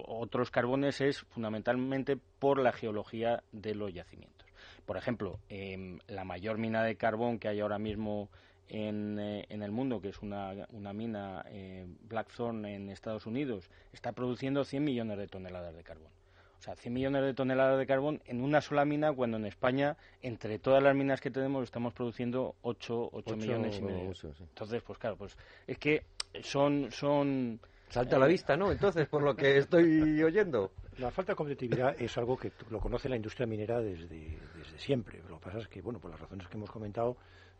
[0.07, 4.47] otros carbones es fundamentalmente por la geología de los yacimientos.
[4.85, 8.31] Por ejemplo, em, la mayor mina de carbón que hay ahora mismo
[8.69, 13.71] en, eh, en el mundo, que es una, una mina eh, Blackthorn en Estados Unidos,
[13.93, 16.11] está produciendo 100 millones de toneladas de carbón.
[16.59, 19.97] O sea, 100 millones de toneladas de carbón en una sola mina, cuando en España,
[20.23, 24.13] entre todas las minas que tenemos, estamos produciendo 8, 8, millones y medio.
[24.41, 26.03] Entonces, pues claro, pues es que
[26.43, 26.91] son...
[26.91, 28.71] son Salta a la vista, ¿no?
[28.71, 30.73] Entonces, por lo que estoy oyendo.
[30.99, 35.23] La falta de competitividad es algo que lo conoce la industria minera desde, desde siempre.
[35.27, 37.17] Lo que pasa es que, bueno, por las razones que hemos comentado,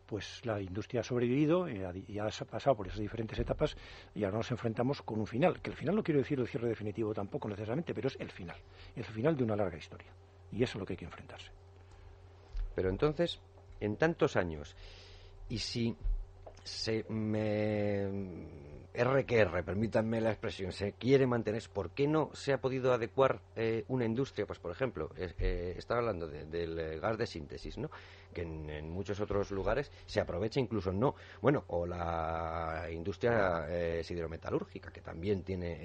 [0.09, 3.77] pues la industria ha sobrevivido eh, y ha pasado por esas diferentes etapas
[4.15, 6.67] y ahora nos enfrentamos con un final, que el final no quiero decir el cierre
[6.67, 8.57] definitivo tampoco necesariamente, pero es el final,
[8.95, 10.09] es el final de una larga historia
[10.51, 11.51] y eso es lo que hay que enfrentarse.
[12.73, 13.39] Pero entonces,
[13.79, 14.75] en tantos años,
[15.47, 15.95] y si
[16.63, 18.07] se me
[18.93, 22.93] R que R, permítanme la expresión, se quiere mantener, ¿por qué no se ha podido
[22.93, 24.47] adecuar eh, una industria?
[24.47, 27.91] Pues, por ejemplo, eh, estaba hablando del gas de síntesis, ¿no?
[28.33, 31.15] Que en, muchos otros lugares se aprovecha, incluso no.
[31.41, 35.77] Bueno, o la industria eh, siderometalúrgica, que también tiene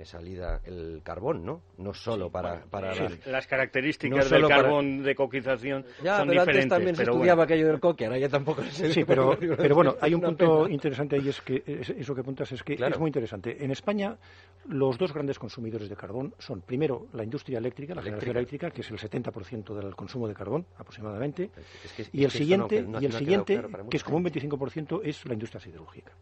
[0.00, 1.62] eh, salida el carbón, ¿no?
[1.78, 2.64] No solo para...
[2.64, 2.94] para
[3.26, 6.48] las, características del carbón de coquización ya, son pero diferentes.
[6.48, 9.96] Antes también se estudiaba aquello del coque, ahora ya tampoco se Sí, pero, pero bueno,
[10.00, 13.64] hay un punto interesante ahí, es que eso que apuntas es que es muy interesante.
[13.64, 14.16] En España,
[14.68, 18.80] los dos grandes consumidores de carbón son, primero, la industria eléctrica, la generación eléctrica, que
[18.80, 21.50] es el 70% del consumo de carbón aproximadamente,
[22.12, 26.12] y el siguiente, y el siguiente que es como un 25%, es la industria siderúrgica.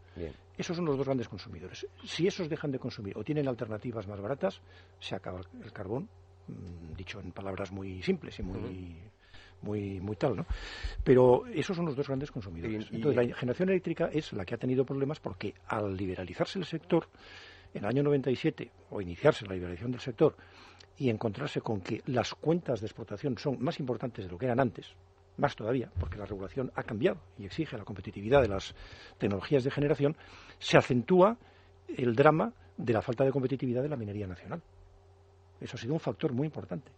[0.57, 1.87] Esos son los dos grandes consumidores.
[2.03, 4.61] Si esos dejan de consumir o tienen alternativas más baratas,
[4.99, 6.07] se acaba el carbón,
[6.47, 8.97] mm, dicho en palabras muy simples y muy...
[9.61, 10.45] muy, muy tal, ¿no?
[11.03, 12.87] Pero esos son los dos grandes consumidores.
[12.91, 17.07] Entonces, la generación eléctrica es la que ha tenido problemas porque al liberalizarse el sector,
[17.73, 20.35] en el año 97, o iniciarse la liberalización del sector,
[20.97, 24.59] y encontrarse con que las cuentas de explotación son más importantes de lo que eran
[24.59, 24.93] antes,
[25.37, 28.75] más todavía, porque la regulación ha cambiado y exige la competitividad de las
[29.17, 30.15] tecnologías de generación,
[30.59, 31.37] se acentúa
[31.87, 34.61] el drama de la falta de competitividad de la minería nacional.
[35.59, 36.91] Eso ha sido un factor muy importante.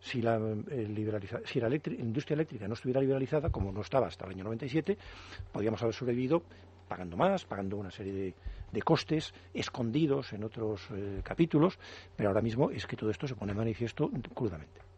[0.00, 0.36] Si la,
[0.70, 4.98] eh, si la industria eléctrica no estuviera liberalizada, como no estaba hasta el año 97,
[5.50, 6.42] podríamos haber sobrevivido
[6.88, 8.34] pagando más, pagando una serie
[8.72, 11.78] de, costes escondidos en otros eh, capítulos,
[12.16, 14.93] pero ahora mismo es que todo esto se pone manifiesto crudamente.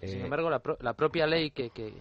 [0.00, 1.92] Sin eh, embargo, la, la propia ley que, que,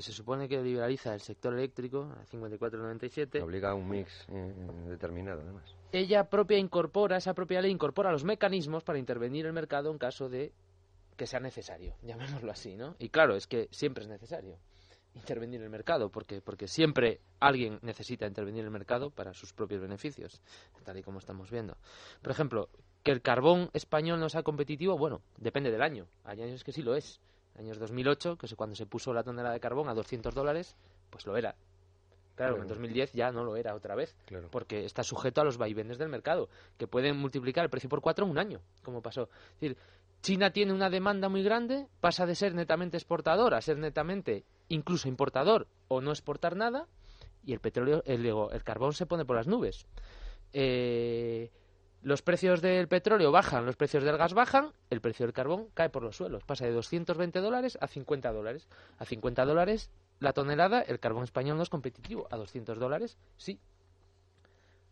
[0.00, 3.42] se supone que liberaliza el sector eléctrico, la 5497...
[3.42, 4.54] Obliga a un mix eh,
[4.86, 5.74] determinado, además.
[5.90, 10.28] Ella propia incorpora, esa propia ley incorpora los mecanismos para intervenir el mercado en caso
[10.28, 10.52] de
[11.16, 12.94] que sea necesario, llamémoslo así, ¿no?
[13.00, 14.58] Y claro, es que siempre es necesario
[15.14, 20.40] intervenir el mercado, porque, porque siempre alguien necesita intervenir el mercado para sus propios beneficios,
[20.84, 21.76] tal y como estamos viendo.
[22.22, 22.68] Por ejemplo,
[23.02, 26.06] que el carbón español no sea competitivo, bueno, depende del año.
[26.24, 27.20] Hay años que sí lo es.
[27.58, 30.76] Años 2008, que es cuando se puso la tonelada de carbón a 200 dólares,
[31.10, 31.56] pues lo era.
[32.36, 34.14] Claro, en 2010 ya no lo era otra vez,
[34.52, 38.24] porque está sujeto a los vaivenes del mercado, que pueden multiplicar el precio por cuatro
[38.26, 39.22] en un año, como pasó.
[39.54, 39.76] Es decir,
[40.22, 45.08] China tiene una demanda muy grande, pasa de ser netamente exportador a ser netamente incluso
[45.08, 46.86] importador o no exportar nada,
[47.44, 49.86] y el petróleo, el, el carbón se pone por las nubes.
[50.52, 51.50] Eh,
[52.02, 55.90] los precios del petróleo bajan, los precios del gas bajan, el precio del carbón cae
[55.90, 56.44] por los suelos.
[56.44, 58.68] Pasa de 220 dólares a 50 dólares.
[58.98, 62.28] A 50 dólares la tonelada, el carbón español no es competitivo.
[62.30, 63.58] A 200 dólares, sí.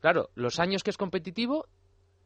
[0.01, 1.67] Claro, los años que es competitivo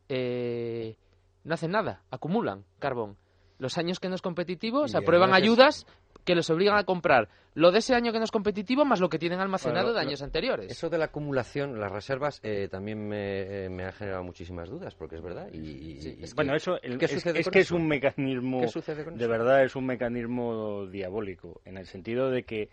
[0.09, 0.97] eh,
[1.45, 3.17] no hacen nada, acumulan carbón.
[3.59, 5.87] Los años que no es competitivo se aprueban ayudas
[6.25, 9.09] que les obligan a comprar lo de ese año que no es competitivo más lo
[9.09, 10.71] que tienen almacenado de años anteriores.
[10.71, 14.95] Eso de la acumulación, las reservas, eh, también me, eh, me, ha generado muchísimas dudas,
[14.95, 15.49] porque es verdad.
[15.53, 21.77] Y, bueno, eso es, que es un mecanismo, de verdad es un mecanismo diabólico, en
[21.77, 22.69] el sentido de que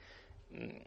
[0.51, 0.77] mm,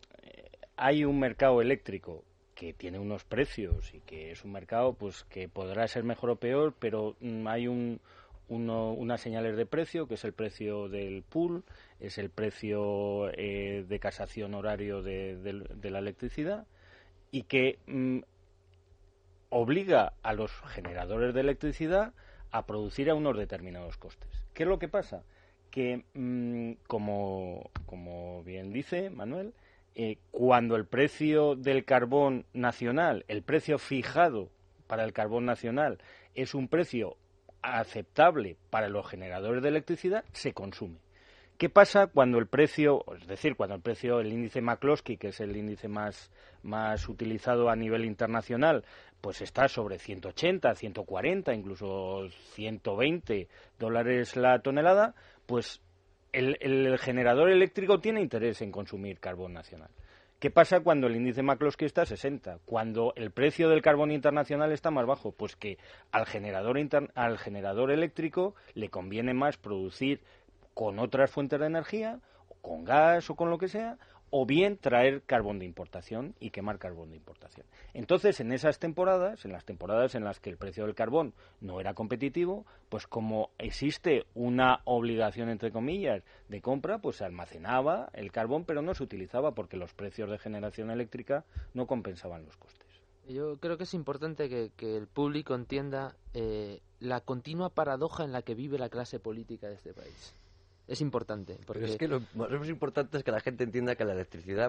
[0.76, 5.48] hay un mercado eléctrico que tiene unos precios y que es un mercado pues que
[5.48, 8.00] podrá ser mejor o peor, pero mm, hay un,
[8.50, 11.62] uno, unas señales de precio, que es el precio del pool,
[12.00, 16.66] es el precio eh, de casación horario de, la electricidad
[17.30, 18.18] y que mm,
[19.50, 22.12] obliga a los generadores de electricidad
[22.50, 24.28] a producir a unos determinados costes.
[24.52, 25.22] ¿Qué es lo que pasa?
[25.70, 29.54] Que, mm, como, como bien dice Manuel,
[29.94, 34.50] eh, cuando el precio del carbón nacional, el precio fijado
[34.88, 35.98] para el carbón nacional,
[36.34, 37.16] es un precio
[37.62, 40.98] aceptable para los generadores de electricidad, se consume.
[41.60, 45.40] ¿Qué pasa cuando el precio, es decir, cuando el precio, el índice McCloskey, que es
[45.40, 46.30] el índice más,
[46.62, 48.82] más utilizado a nivel internacional,
[49.20, 55.82] pues está sobre 180, 140, incluso 120 dólares la tonelada, pues
[56.32, 59.90] el, generador eléctrico tiene interés en consumir carbón nacional.
[60.40, 62.60] ¿Qué pasa cuando el índice McCloskey está a 60?
[62.64, 65.76] Cuando el precio del carbón internacional está más bajo, pues que
[66.12, 66.78] al generador,
[67.14, 70.22] al generador eléctrico le conviene más producir
[70.72, 72.20] con otras fuentes de energía,
[72.62, 73.98] con gas o con lo que sea,
[74.30, 77.66] o bien traer carbón de importación y quemar carbón de importación.
[77.94, 81.80] Entonces, en esas temporadas, en las temporadas en las que el precio del carbón no
[81.80, 88.30] era competitivo, pues como existe una obligación, entre comillas, de compra, pues se almacenaba el
[88.30, 92.86] carbón, pero no se utilizaba porque los precios de generación eléctrica no compensaban los costes.
[93.28, 98.42] Yo creo que es importante que, el público entienda eh, la continua paradoja en la
[98.42, 100.34] que vive la clase política de este país
[100.90, 101.56] es importante.
[101.64, 101.84] Porque...
[101.84, 104.68] es que lo más importante es que la gente entienda que la electricidad,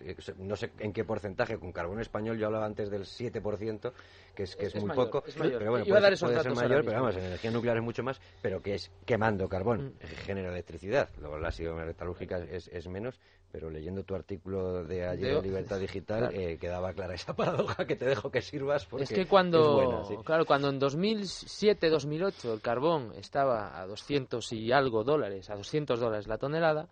[0.00, 3.92] eh, no sé en qué porcentaje, con carbón español yo hablaba antes del 7%,
[4.34, 7.50] que es, que es, muy poco, pero bueno, puede, ser mayor, pero vamos, en energía
[7.52, 10.24] nuclear es mucho más, pero que es quemando carbón, mm.
[10.24, 11.08] genera electricidad.
[11.20, 13.20] Luego la ácido metalúrgica es, es menos,
[13.56, 17.96] pero leyendo tu artículo de ayer en Libertad Digital eh, quedaba clara esa paradoja que
[17.96, 23.14] te dejo que sirvas porque es que cuando claro cuando en 2007 2008 el carbón
[23.16, 26.90] estaba a 200 y algo dólares a 200 dólares la tonelada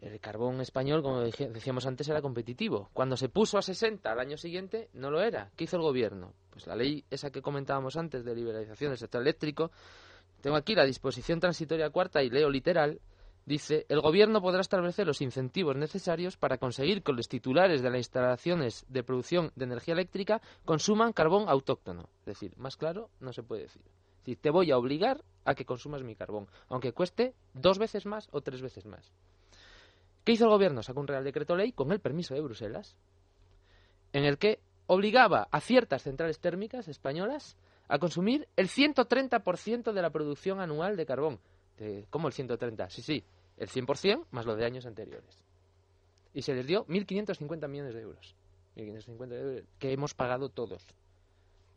[0.00, 2.88] el carbón español como decíamos antes era competitivo.
[2.92, 5.50] Cuando se puso a 60 al año siguiente no lo era.
[5.54, 9.22] Qué hizo el gobierno pues la ley esa que comentábamos antes de liberalización del sector
[9.22, 9.70] eléctrico.
[10.40, 12.98] Tengo aquí la disposición transitoria cuarta y leo literal
[13.46, 17.98] Dice, el Gobierno podrá establecer los incentivos necesarios para conseguir que los titulares de las
[17.98, 22.08] instalaciones de producción de energía eléctrica consuman carbón autóctono.
[22.20, 23.82] Es decir, más claro no se puede decir.
[24.26, 28.28] Es te voy a obligar a que consumas mi carbón, aunque cueste dos veces más
[28.32, 29.12] o tres veces más.
[30.24, 30.82] ¿Qué hizo el Gobierno?
[30.82, 32.96] Sacó un Real Decreto Ley con el permiso de Bruselas,
[34.12, 37.56] en el que obligaba a ciertas centrales térmicas españolas
[37.88, 41.40] a consumir el 130% de la producción anual de carbón.
[41.80, 42.90] Este, ¿Cómo el 130?
[42.90, 43.24] Sí, sí,
[43.56, 45.42] el 100% más lo de años anteriores.
[46.34, 48.36] Y se les dio 1.550 millones de euros.
[48.76, 50.84] 1.550 euros que hemos pagado todos.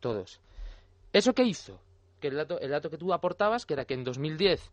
[0.00, 0.40] Todos.
[1.12, 1.80] ¿Eso qué hizo?
[2.20, 4.70] Que el dato, el dato que tú aportabas, que era que en 2010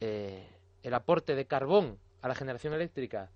[0.00, 0.46] eh,
[0.82, 3.30] el aporte de carbón a la generación eléctrica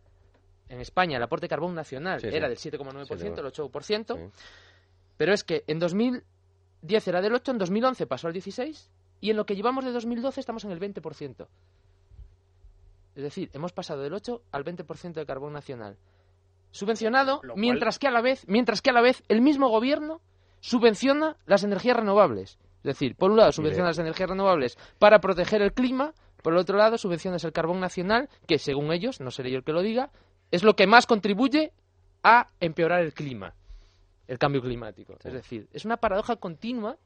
[0.69, 4.31] en España, el aporte de carbón nacional era del 7,9%, el 8%,
[5.17, 8.91] pero es que en 2010 era del 8, en 2011 pasó al 16
[9.25, 11.47] y en lo que llevamos de 2012 estamos en el 20%.
[13.15, 15.97] Es decir, hemos pasado del 8 al 20% de carbón nacional.
[16.73, 20.21] Subvencionado, mientras, que a la vez, mientras que a la vez el mismo gobierno
[20.61, 22.59] subvenciona las energías renovables.
[22.79, 26.59] Es decir, por un lado subvenciona las energías renovables para proteger el clima, por el
[26.59, 29.81] otro lado subvenciona el carbón nacional, que según ellos, no seré yo el que lo
[29.81, 30.11] diga,
[30.51, 31.73] es lo que más contribuye
[32.23, 33.55] a empeorar el clima,
[34.29, 35.17] el cambio climático.
[35.25, 36.99] Es decir, es una paradoja continua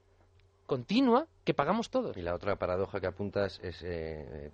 [0.69, 2.15] continua que pagamos todos.
[2.17, 4.51] Y la otra paradoja que apuntas es eh,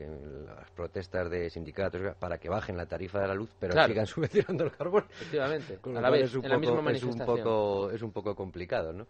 [0.46, 4.64] las protestas de sindicatos para que bajen la tarifa de la luz, pero sigan subvencionando
[4.64, 5.04] el carbón.
[5.10, 7.20] Efectivamente, a la vez, en la misma manifestación.
[7.20, 9.08] Es un poco, es un poco complicado, ¿no?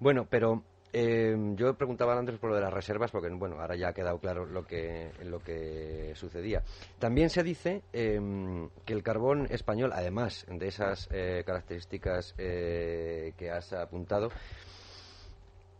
[0.00, 3.88] Bueno, pero eh, yo preguntaba antes por lo de las reservas, porque bueno, ahora ya
[3.88, 6.62] ha quedado claro lo que, lo que sucedía.
[6.98, 13.72] También se dice em, que el carbón español, además de esas eh, características que has
[13.72, 14.28] apuntado,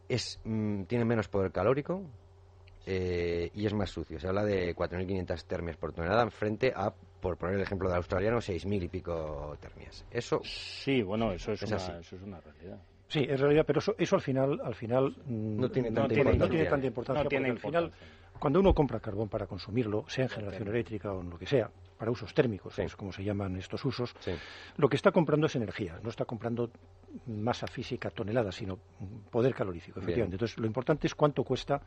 [0.09, 2.03] es, mm, tiene menos poder calórico
[2.87, 4.19] eh, y es más sucio.
[4.19, 8.39] Se habla de 4.500 termias por tonelada frente a, por poner el ejemplo del australiano,
[8.39, 10.05] 6.000 y pico termias.
[10.11, 12.79] Eso sí, bueno, eso es, una, eso es una realidad.
[13.09, 16.39] Sí, es realidad, pero eso, eso al final, al final mm, no tiene tanta importancia.
[16.39, 17.93] No tiene tanta importancia porque al final,
[18.39, 21.71] cuando uno compra carbón para consumirlo, sea en generación eléctrica o en lo que sea,
[21.99, 24.15] para usos térmicos, es como se llaman estos usos,
[24.77, 26.71] lo que está comprando es energía, no está comprando
[27.27, 28.79] masa física tonelada, sino
[29.31, 30.37] poder calorífico, efectivamente.
[30.37, 31.81] Entonces, lo importante es cuánto cuesta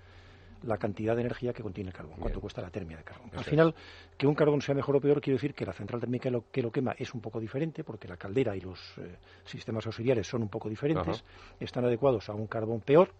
[0.64, 3.30] la cantidad de energía que contiene el carbón, cuánto cuesta la termia de carbón.
[3.36, 3.76] Al final,
[4.18, 6.72] que un carbón sea mejor o peor quiere decir que la central térmica que lo
[6.72, 10.50] quema es un poco diferente, porque la caldera y los eh, sistemas auxiliares son un
[10.50, 11.24] poco diferentes,
[11.60, 13.12] están adecuados a un carbón peor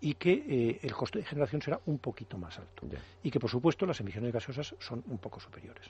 [0.00, 2.86] y que eh, el coste de generación será un poquito más alto.
[3.22, 5.86] Y que, por supuesto, las emisiones gaseosas son un poco superiores.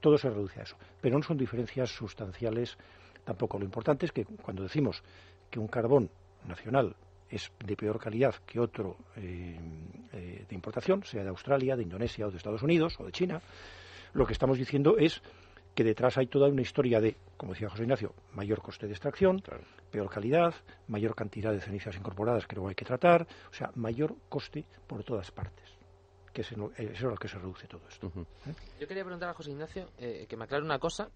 [0.00, 0.76] Todo se reduce a eso.
[1.00, 2.76] Pero no son diferencias sustanciales
[3.24, 3.58] tampoco.
[3.58, 5.02] Lo importante es que cuando decimos
[5.50, 6.10] que un carbón
[6.46, 6.94] nacional
[7.28, 9.58] es de peor calidad que otro eh,
[10.12, 13.42] eh, de importación, sea de Australia, de Indonesia o de Estados Unidos o de China,
[14.14, 15.20] lo que estamos diciendo es
[15.74, 19.42] que detrás hay toda una historia de, como decía José Ignacio, mayor coste de extracción,
[19.90, 20.54] peor calidad,
[20.88, 25.04] mayor cantidad de cenizas incorporadas que luego hay que tratar, o sea, mayor coste por
[25.04, 25.77] todas partes
[26.38, 28.06] que es eso es lo que se reduce todo esto.
[28.06, 28.54] ¿eh?
[28.78, 31.10] Yo quería preguntar a José Ignacio eh, que me aclare una cosa,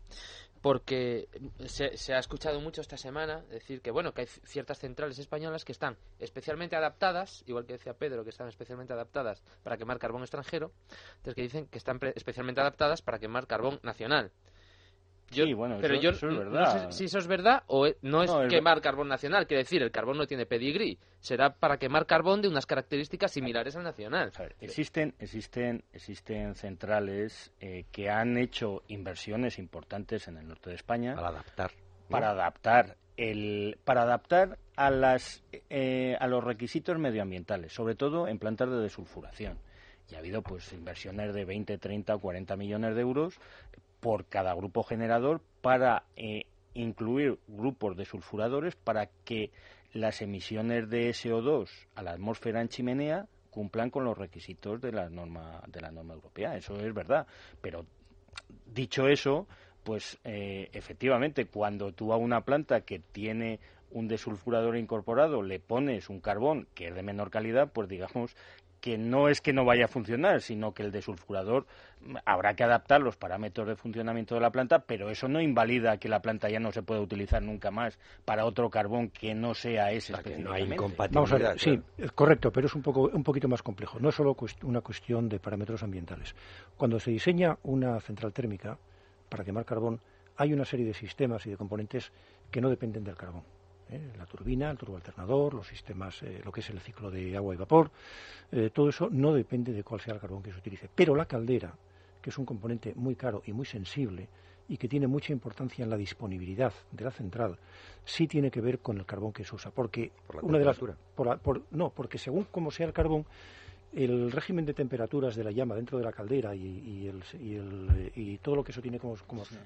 [0.60, 1.28] porque
[1.66, 5.70] se, ha escuchado mucho esta semana decir que bueno que hay ciertas centrales españolas que
[5.70, 10.72] están especialmente adaptadas, igual que decía Pedro, que están especialmente adaptadas para quemar carbón extranjero,
[11.18, 14.32] entonces que dicen que están especialmente adaptadas para quemar carbón nacional
[15.30, 16.84] sí, bueno, pero eso, yo es verdad.
[16.84, 19.46] No sé si eso es verdad o e, no es quemar carbón nacional.
[19.46, 20.98] Quiere decir, el carbón no tiene pedigrí.
[21.20, 24.32] Será para quemar carbón de unas características similares al nacional.
[24.60, 31.14] existen, existen, existen centrales eh, que han hecho inversiones importantes en el norte de España.
[31.14, 31.70] Para adaptar.
[32.08, 38.38] Para adaptar el, para adaptar a, las, eh, a los requisitos medioambientales, sobre todo en
[38.38, 39.58] plantas de desulfuración.
[40.10, 43.38] Y ha habido pues inversiones de 20, 30 o 40 millones de euros
[44.02, 49.52] por cada grupo generador para eh, incluir grupos de sulfuradores para que
[49.92, 55.08] las emisiones de SO2 a la atmósfera en chimenea cumplan con los requisitos de la
[55.08, 56.56] norma de la norma europea.
[56.56, 57.28] Eso es verdad.
[57.60, 57.86] Pero
[58.66, 59.46] dicho eso,
[59.84, 63.60] pues eh, efectivamente, cuando tú a una planta que tiene
[63.92, 68.34] un desulfurador incorporado le pones un carbón que es de menor calidad, pues digamos
[68.82, 71.66] que no es que no vaya a funcionar, sino que el desulfurador
[72.00, 75.98] mm, habrá que adaptar los parámetros de funcionamiento de la planta, pero eso no invalida
[75.98, 79.54] que la planta ya no se pueda utilizar nunca más para otro carbón que no
[79.54, 80.42] sea ese específicamente.
[80.42, 81.14] No hay incompatibilidad.
[81.14, 81.80] Vamos a ver, sí,
[82.12, 84.00] correcto, pero es un poco un poquito más complejo.
[84.00, 86.34] No es solo una cuestión de parámetros ambientales.
[86.76, 88.76] Cuando se diseña una central térmica
[89.28, 90.00] para quemar carbón,
[90.36, 92.10] hay una serie de sistemas y de componentes
[92.50, 93.44] que no dependen del carbón.
[93.92, 94.12] ¿Eh?
[94.16, 97.58] la turbina, el turboalternador, los sistemas, eh, lo que es el ciclo de agua y
[97.58, 97.90] vapor,
[98.50, 100.88] eh, todo eso no depende de cuál sea el carbón que se utilice.
[100.94, 101.74] Pero la caldera,
[102.20, 104.28] que es un componente muy caro y muy sensible
[104.68, 107.58] y que tiene mucha importancia en la disponibilidad de la central,
[108.04, 111.62] sí tiene que ver con el carbón que se usa, porque una de las por,
[111.72, 113.26] no, porque según cómo sea el carbón
[113.92, 117.10] el régimen de temperaturas de la llama dentro de la caldera y,
[118.42, 119.16] todo lo que eso tiene como,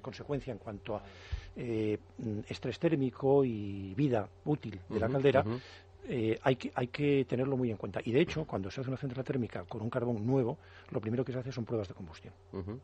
[0.03, 1.03] consecuencia en cuanto a
[1.57, 1.99] eh,
[2.49, 5.45] estrés térmico y vida útil de la caldera,
[6.09, 8.01] eh, hay, que, hay que tenerlo muy en cuenta.
[8.05, 10.59] Y de hecho, cuando se hace una central térmica con un carbón nuevo,
[10.91, 12.33] lo primero que se hace son pruebas de combustión.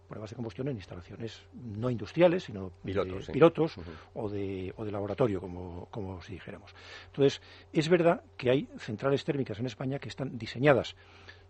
[0.08, 3.76] Pruebas de combustión en instalaciones no industriales, sino pilotos, pilotos
[4.14, 6.74] o, de, o de laboratorio, como, como si dijéramos.
[7.06, 7.40] Entonces,
[7.72, 10.96] es verdad que hay centrales térmicas en España que están diseñadas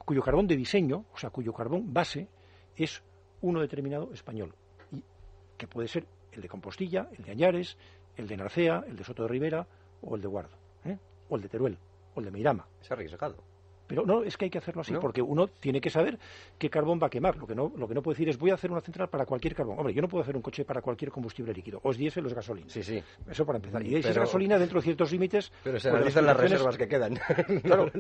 [0.05, 2.29] cuyo carbón de diseño, o sea, cuyo carbón base
[2.77, 3.03] es
[3.41, 4.55] uno determinado español,
[4.91, 5.03] y
[5.57, 7.77] que puede ser el de Compostilla, el de Añares,
[8.17, 9.67] el de Narcea, el de Soto de Rivera
[10.01, 10.99] o el de Guardo, ¿eh?
[11.29, 11.79] o el de Teruel,
[12.15, 12.67] o el de Meirama.
[12.81, 13.52] Es arriesgado.
[13.93, 16.19] Pero no, es que hay que hacerlo así, porque uno tiene que saber
[16.57, 17.37] qué carbón va a quemar.
[17.37, 19.27] Lo que, no, lo que no puede decir es voy a hacer una central para
[19.27, 19.79] cualquier carbón.
[19.79, 21.79] Hombre, yo no puedo hacer un coche para cualquier combustible líquido.
[21.83, 22.71] O es diésel o es gasolina.
[22.71, 23.03] Sí, sí.
[23.29, 23.83] Eso para empezar.
[23.83, 25.53] Y si es gasolina dentro de ciertos límites...
[25.63, 27.19] Pero se analizan las, reservas que quedan.
[27.63, 27.91] Claro,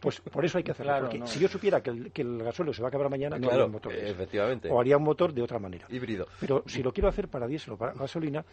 [0.00, 0.94] pues por eso hay que hacerlo.
[1.00, 3.50] porque si yo supiera que el, que el gasóleo se va a acabar mañana, no
[3.50, 3.92] haría un motor.
[3.92, 4.70] Efectivamente.
[4.70, 5.86] O haría un motor de otra manera.
[5.90, 6.26] Híbrido.
[6.40, 8.44] Pero si lo quiero hacer para diésel o para gasolina,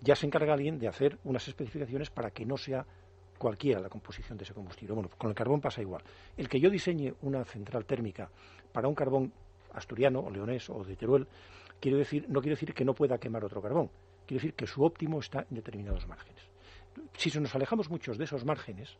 [0.00, 2.86] ya se encarga alguien de hacer unas especificaciones para que no sea
[3.38, 4.94] cualquiera la composición de ese combustible.
[4.94, 6.02] Bueno, con el carbón pasa igual.
[6.36, 8.30] El que yo diseñe una central térmica
[8.72, 9.32] para un carbón
[9.72, 11.26] asturiano o leonés o de Teruel,
[11.80, 13.90] quiero decir, no quiere decir que no pueda quemar otro carbón.
[14.26, 16.42] Quiere decir que su óptimo está en determinados márgenes.
[17.16, 18.96] Si nos alejamos muchos de esos márgenes,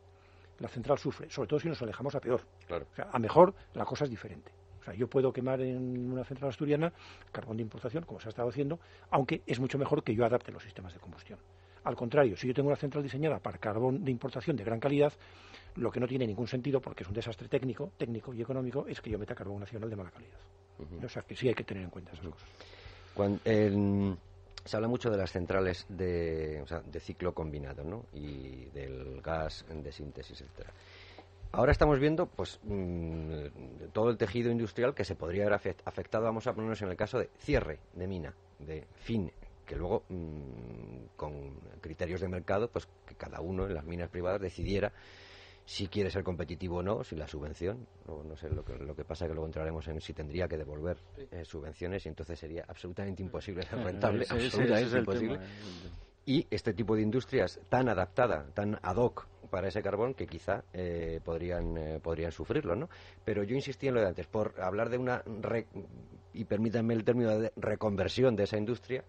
[0.59, 2.41] la central sufre, sobre todo si nos alejamos a peor.
[2.67, 2.85] Claro.
[2.91, 4.51] O sea, a mejor la cosa es diferente.
[4.81, 6.93] O sea, yo puedo quemar en una central asturiana
[7.31, 10.51] carbón de importación, como se ha estado haciendo, aunque es mucho mejor que yo adapte
[10.51, 11.39] los sistemas de combustión.
[11.85, 15.13] Al contrario, si yo tengo una central diseñada para carbón de importación de gran calidad,
[15.75, 18.99] lo que no tiene ningún sentido, porque es un desastre técnico, técnico y económico, es
[18.99, 20.39] que yo meta carbón nacional de mala calidad.
[21.03, 22.49] O sea, que sí hay que tener en cuenta esas cosas.
[24.65, 26.63] se habla mucho de las centrales de,
[26.99, 28.05] ciclo combinado, ¿no?
[28.13, 30.73] Y del gas de síntesis, etcétera.
[31.51, 36.47] Ahora estamos viendo, pues, mm, todo el tejido industrial que se podría haber afectado, vamos
[36.47, 39.31] a ponernos en el caso de cierre de mina, de fin
[39.65, 44.41] que luego, mm, con criterios de mercado, pues que cada uno en las minas privadas
[44.41, 44.91] decidiera
[45.65, 48.95] si quiere ser competitivo o no, si la subvención, o no sé, lo que, lo
[48.95, 50.97] que pasa que luego entraremos en si tendría que devolver
[51.31, 55.39] eh, subvenciones y entonces sería absolutamente imposible ser rentable, absolutamente imposible.
[56.27, 60.63] Y este tipo de industrias tan adaptada, tan ad hoc para ese carbón que quizá
[60.73, 62.89] eh, podrían, eh, podrían sufrirlo, ¿no?
[63.23, 65.23] Pero yo insistí en lo de antes, por hablar de una,
[66.33, 69.03] y permítanme el término de reconversión de esa industria,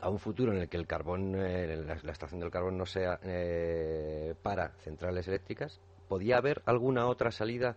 [0.00, 3.18] a un futuro en el que el carbón, eh, la, extracción del carbón no sea
[3.22, 7.76] eh, para centrales eléctricas, ¿podía haber alguna otra salida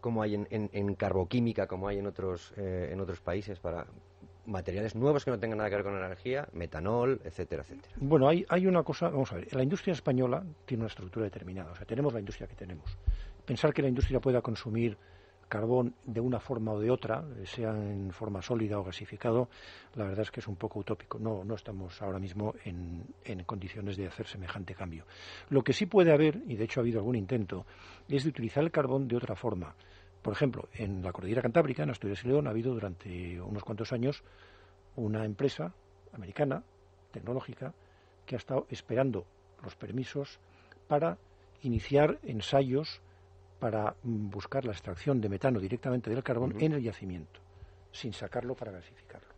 [0.00, 3.86] como hay en, en, carboquímica, como hay en otros, eh, en otros países, para
[4.44, 7.94] materiales nuevos que no tengan nada que ver con la energía, metanol, etcétera, etcétera?
[7.96, 11.72] Bueno, hay, hay una cosa, vamos a ver, la industria española tiene una estructura determinada,
[11.72, 12.96] o sea, tenemos la industria que tenemos.
[13.44, 14.96] Pensar que la industria pueda consumir
[15.48, 19.48] carbón de una forma o de otra, sea en forma sólida o gasificado,
[19.94, 21.18] la verdad es que es un poco utópico.
[21.18, 25.04] No, no estamos ahora mismo en, en, condiciones de hacer semejante cambio.
[25.50, 27.64] Lo que sí puede haber, y de hecho ha habido algún intento,
[28.08, 29.74] es de utilizar el carbón de otra forma.
[30.22, 33.92] Por ejemplo, en la cordillera Cantábrica, en Asturias y León, ha habido durante unos cuantos
[33.92, 34.24] años
[34.96, 35.72] una empresa
[36.12, 36.64] americana,
[37.12, 37.72] tecnológica,
[38.24, 39.24] que ha estado esperando
[39.62, 40.40] los permisos
[40.88, 41.18] para
[41.62, 43.00] iniciar ensayos
[43.58, 47.40] para buscar la extracción de metano directamente del carbón en el yacimiento,
[47.90, 49.36] sin sacarlo para gasificarlo.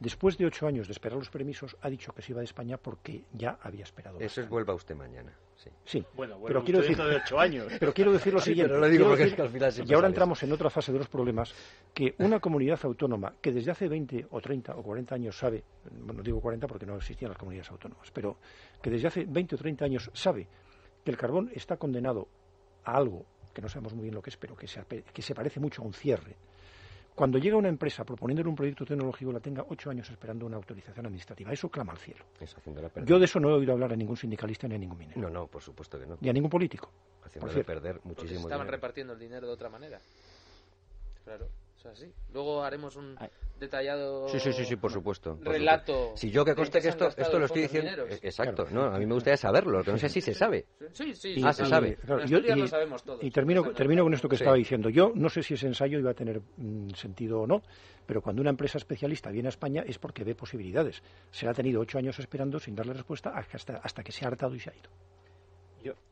[0.00, 2.76] Después de ocho años de esperar los permisos, ha dicho que se iba de España
[2.76, 4.20] porque ya había esperado.
[4.20, 5.32] Eso es vuelva usted mañana.
[5.56, 5.70] Sí.
[5.84, 6.04] sí.
[6.14, 7.66] Bueno, pero quiero decir de ocho años.
[7.80, 8.78] Pero quiero decir lo siguiente.
[8.78, 11.08] lo digo porque es que al final y ahora entramos en otra fase de los
[11.08, 11.52] problemas
[11.92, 16.22] que una comunidad autónoma que desde hace 20 o 30 o 40 años sabe, bueno,
[16.22, 18.36] digo 40 porque no existían las comunidades autónomas, pero
[18.80, 20.46] que desde hace 20 o 30 años sabe
[21.04, 22.28] que el carbón está condenado
[22.84, 23.26] a algo
[23.58, 25.82] que no sabemos muy bien lo que es, pero que se, que se parece mucho
[25.82, 26.36] a un cierre.
[27.12, 31.06] Cuando llega una empresa proponiéndole un proyecto tecnológico, la tenga ocho años esperando una autorización
[31.06, 31.52] administrativa.
[31.52, 32.24] Eso clama al cielo.
[33.04, 35.20] Yo de eso no he oído hablar a ningún sindicalista ni a ningún minero.
[35.20, 36.16] No, no, por supuesto que no.
[36.20, 36.92] Ni a ningún político.
[37.24, 39.98] Haciéndole perder muchísimo estaban repartiendo el dinero de otra manera.
[41.24, 41.48] Claro.
[41.78, 42.12] O sea, sí.
[42.32, 43.16] Luego haremos un
[43.60, 46.10] detallado sí, sí, sí, sí, por supuesto, relato.
[46.16, 48.04] Si yo que conste que esto, esto lo estoy diciendo.
[48.08, 50.66] Eh, exacto, no, a mí me gustaría saberlo, que no sé si se sabe.
[50.92, 51.96] Sí, sí, ah, se sabe.
[52.26, 53.22] y, sabemos todos.
[53.22, 54.88] y termino, termino con esto que estaba diciendo.
[54.88, 57.62] Yo no sé si ese ensayo iba a tener mm, sentido o no,
[58.06, 61.02] pero cuando una empresa especialista viene a España es porque ve posibilidades.
[61.30, 64.28] Se la ha tenido ocho años esperando sin darle respuesta hasta, hasta que se ha
[64.28, 64.90] hartado y se ha ido.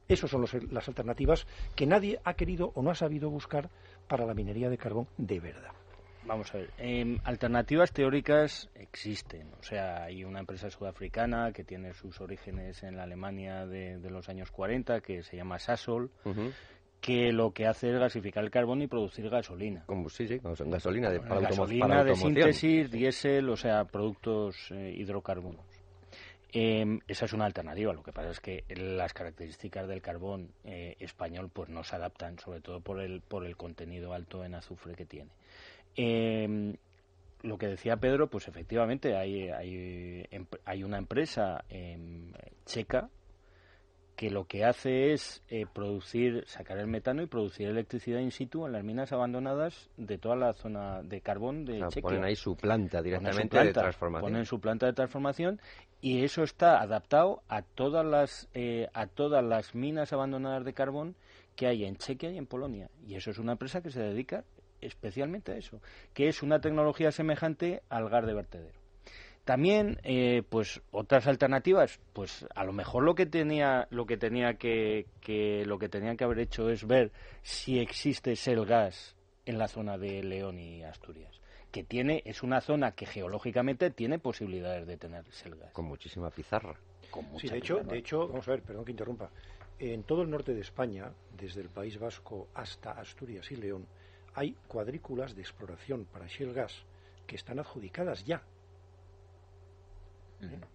[0.08, 3.70] Esas son las alternativas que nadie ha querido o no ha sabido buscar
[4.06, 5.72] para la minería de carbón de verdad.
[6.26, 9.52] Vamos a ver, em, alternativas teóricas existen.
[9.60, 14.28] O sea, hay una empresa sudafricana que tiene sus orígenes en la Alemania de, los
[14.28, 16.10] años 40, que se llama Sasol,
[17.00, 19.84] que lo que hace es gasificar el carbón y producir gasolina.
[19.86, 25.64] Como, sí, sí, gasolina de, para gasolina de síntesis, diésel, o sea, productos eh, hidrocarburos.
[26.58, 27.92] Em, esa es una alternativa.
[27.92, 32.38] Lo que pasa es que las características del carbón eh, español pues no se adaptan,
[32.38, 35.30] sobre todo por el, por el contenido alto en azufre que tiene.
[35.96, 36.74] Em,
[37.42, 40.26] lo que decía Pedro, pues efectivamente hay, hay,
[40.64, 42.32] hay una empresa em,
[42.64, 43.10] checa
[44.16, 48.64] que lo que hace es eh, producir, sacar el metano y producir electricidad in situ
[48.64, 52.02] en las minas abandonadas de toda la zona de carbón de Chequia.
[52.02, 54.30] Ponen ahí su planta directamente de transformación.
[54.32, 55.60] Ponen su planta de transformación
[56.06, 61.16] y eso está adaptado a todas las eh, a todas las minas abandonadas de carbón
[61.56, 62.88] que hay en Chequia y en Polonia.
[63.04, 64.44] Y eso es una empresa que se dedica
[64.80, 65.80] especialmente a eso,
[66.14, 68.78] que es una tecnología semejante al gas de vertedero.
[69.44, 74.54] También, eh, pues otras alternativas, pues a lo mejor lo que tenía, lo que tenía
[74.54, 75.06] que,
[75.66, 77.10] lo que tenían que haber hecho es ver
[77.42, 81.40] si existe el gas en la zona de León y Asturias,
[81.70, 85.72] que tiene, es una zona que geológicamente tiene posibilidades de tener gas.
[85.72, 86.74] Con muchísima pizarra.
[87.38, 89.30] sí, de hecho, de hecho, vamos a ver, perdón que interrumpa.
[89.78, 93.86] En todo el norte de España, desde el País Vasco hasta Asturias y León,
[94.34, 96.84] hay cuadrículas de exploración para shale gas
[97.26, 98.42] que están adjudicadas ya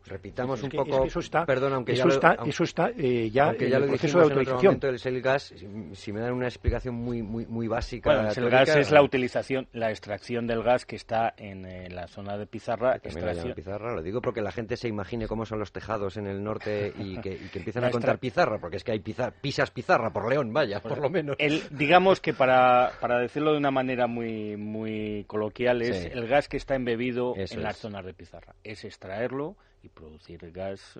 [0.05, 1.05] Repitamos un poco.
[1.05, 4.17] eso está, perdón, aunque eso ya está, lo, eso está eh, ya en el proceso
[4.17, 4.79] de autorización.
[4.79, 5.53] del shale gas,
[5.93, 8.11] si, me dan una explicación muy muy muy básica.
[8.11, 12.07] Bueno, el gas es la utilización, la extracción del gas que está en, eh, la
[12.07, 12.95] zona de Pizarra.
[12.95, 13.53] Extracción.
[13.53, 16.91] Pizarra, lo digo porque la gente se imagine cómo son los tejados en el norte
[16.97, 20.81] y que, empiezan a contar Pizarra, porque es que hay pisas Pizarra por León, vaya,
[20.81, 21.37] por lo menos.
[21.39, 26.49] El, digamos que para, para decirlo de una manera muy muy coloquial es el gas
[26.49, 28.55] que está embebido en las zonas de Pizarra.
[28.63, 30.97] Es extraerlo y producir gas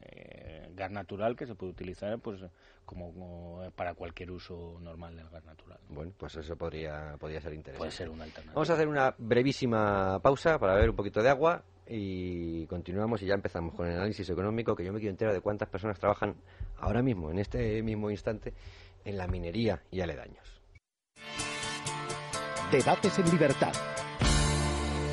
[0.00, 2.40] eh, gas natural que se puede utilizar pues
[2.84, 5.78] como, para cualquier uso normal del gas natural.
[5.88, 7.78] Bueno, pues eso podría, podría ser interesante.
[7.78, 8.54] Puede ser una alternativa.
[8.54, 13.26] Vamos a hacer una brevísima pausa para beber un poquito de agua y continuamos y
[13.26, 16.34] ya empezamos con el análisis económico que yo me quiero enterar de cuántas personas trabajan
[16.78, 18.54] ahora mismo, en este mismo instante,
[19.04, 20.60] en la minería y aledaños.
[22.70, 23.72] Debates en libertad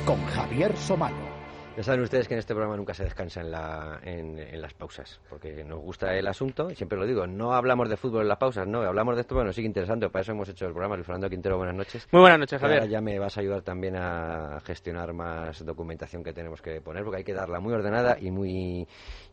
[0.04, 1.31] con Javier Somano.
[1.74, 5.22] Ya saben ustedes que en este programa nunca se descansa en, la, en, las pausas,
[5.30, 8.36] porque nos gusta el asunto, y siempre lo digo, no hablamos de fútbol en las
[8.36, 10.96] pausas, no, hablamos de esto, bueno, nos sigue interesante, para eso hemos hecho el programa.
[10.96, 12.06] Luis Fernando Quintero, buenas noches.
[12.12, 12.80] Muy buenas noches, Javier.
[12.80, 17.04] Ahora ya me vas a ayudar también a gestionar más documentación que tenemos que poner,
[17.04, 18.86] porque hay que darla muy ordenada y muy,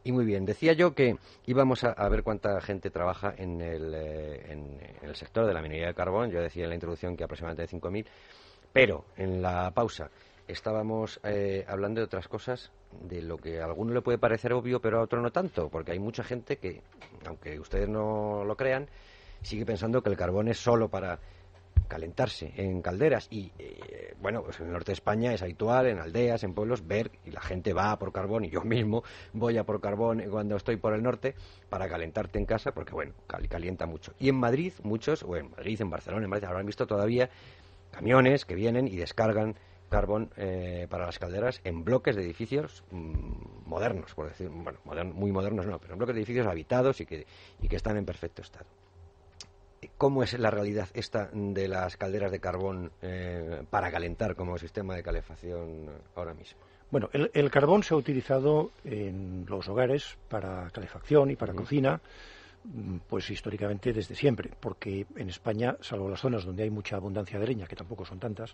[0.05, 0.45] y muy bien.
[0.45, 5.45] Decía yo que íbamos a, ver cuánta gente trabaja en el, eh, en el sector
[5.45, 8.05] de la minería de carbón, yo decía en la introducción que aproximadamente 5.000,
[8.71, 10.09] pero en la pausa
[10.51, 12.71] estábamos eh, hablando de otras cosas,
[13.01, 15.91] de lo que a alguno le puede parecer obvio, pero a otro no tanto, porque
[15.91, 16.81] hay mucha gente que,
[17.25, 18.87] aunque ustedes no lo crean,
[19.41, 21.19] sigue pensando que el carbón es solo para
[21.87, 23.27] calentarse en calderas.
[23.31, 26.85] Y eh, bueno pues en el norte de España es habitual en aldeas en pueblos
[26.87, 30.55] ver y la gente va por carbón y yo mismo voy a por carbón cuando
[30.55, 31.35] estoy por el norte
[31.69, 33.13] para calentarte en casa porque bueno
[33.49, 34.13] calienta mucho.
[34.19, 37.29] Y en Madrid muchos o en Madrid en Barcelona en Madrid habrán visto todavía
[37.91, 39.55] camiones que vienen y descargan
[39.89, 45.31] carbón eh, para las calderas en bloques de edificios mm, modernos, por decir, bueno, muy
[45.31, 47.25] modernos no, pero en bloques de edificios habitados y que,
[47.61, 48.67] y que están en perfecto estado.
[49.97, 54.95] ¿Cómo es la realidad esta de las calderas de carbón eh, para calentar como sistema
[54.95, 56.59] de calefacción ahora mismo?
[56.91, 62.01] Bueno, el, carbón se ha utilizado en los hogares para calefacción y para cocina
[63.07, 67.47] pues históricamente desde siempre, porque en España, salvo las zonas donde hay mucha abundancia de
[67.47, 68.53] leña, que tampoco son tantas,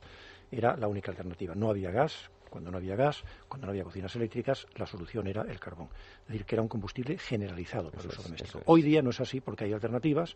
[0.52, 1.56] era la única alternativa.
[1.56, 5.42] No había gas, cuando no había gas, cuando no había cocinas eléctricas, la solución era
[5.42, 5.90] el carbón.
[6.22, 8.62] Es decir, que era un combustible generalizado para el uso doméstico.
[8.66, 10.36] Hoy día no es así porque hay alternativas.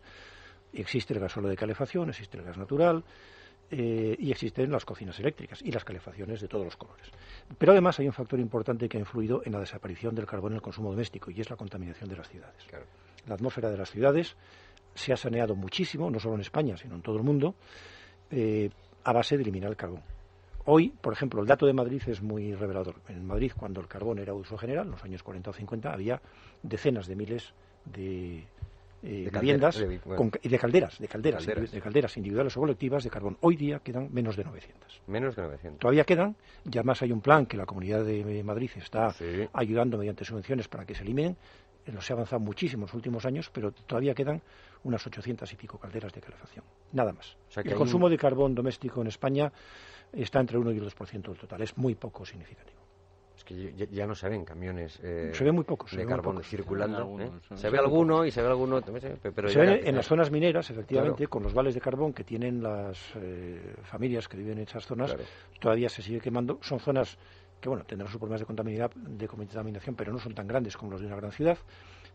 [0.72, 3.04] Existe el gasóleo de calefacción, existe el gas natural,
[3.72, 7.06] eh, y existen las cocinas eléctricas y las calefacciones de todos los colores.
[7.56, 10.56] Pero además hay un factor importante que ha influido en la desaparición del carbón en
[10.56, 12.66] el consumo doméstico y es la contaminación de las ciudades.
[13.26, 14.36] La atmósfera de las ciudades
[14.94, 17.54] se ha saneado muchísimo, no solo en España, sino en todo el mundo,
[18.30, 18.70] eh,
[19.04, 20.02] a base de eliminar el carbón.
[20.66, 22.96] Hoy, por ejemplo, el dato de Madrid es muy revelador.
[23.08, 26.20] En Madrid, cuando el carbón era uso general, en los años 40 o 50, había
[26.62, 27.54] decenas de miles
[27.86, 28.44] de
[29.02, 29.82] eh, viviendas
[30.42, 33.38] y de calderas, de calderas, de calderas individuales o colectivas de carbón.
[33.40, 35.02] Hoy día quedan menos de 900.
[35.06, 35.80] Menos de 900.
[35.80, 36.36] Todavía quedan,
[36.70, 39.14] y además hay un plan que la Comunidad de Madrid está
[39.54, 41.36] ayudando mediante subvenciones para que se eliminen.
[41.86, 44.42] No se ha avanzado muchísimo en los últimos años, pero todavía quedan
[44.84, 46.64] unas 800 y pico calderas de calefacción.
[46.92, 47.36] Nada más.
[47.56, 49.52] el consumo de carbón doméstico en España
[50.12, 51.62] está entre el 1 y el 2% del total.
[51.62, 52.80] Es muy poco significativo
[53.44, 57.18] que ya, no se ven camiones eh, se ve muy pocos de carbón circulando.
[57.20, 57.30] ¿eh?
[57.54, 58.80] Se, ve alguno y se ve alguno.
[58.80, 62.62] Pero se ven en las zonas mineras, efectivamente, con los vales de carbón que tienen
[62.62, 65.16] las eh, familias que viven en esas zonas,
[65.58, 66.58] todavía se sigue quemando.
[66.62, 67.18] Son zonas
[67.60, 71.00] que, bueno, tendrán sus problemas de, de contaminación, pero no son tan grandes como los
[71.00, 71.58] de una gran ciudad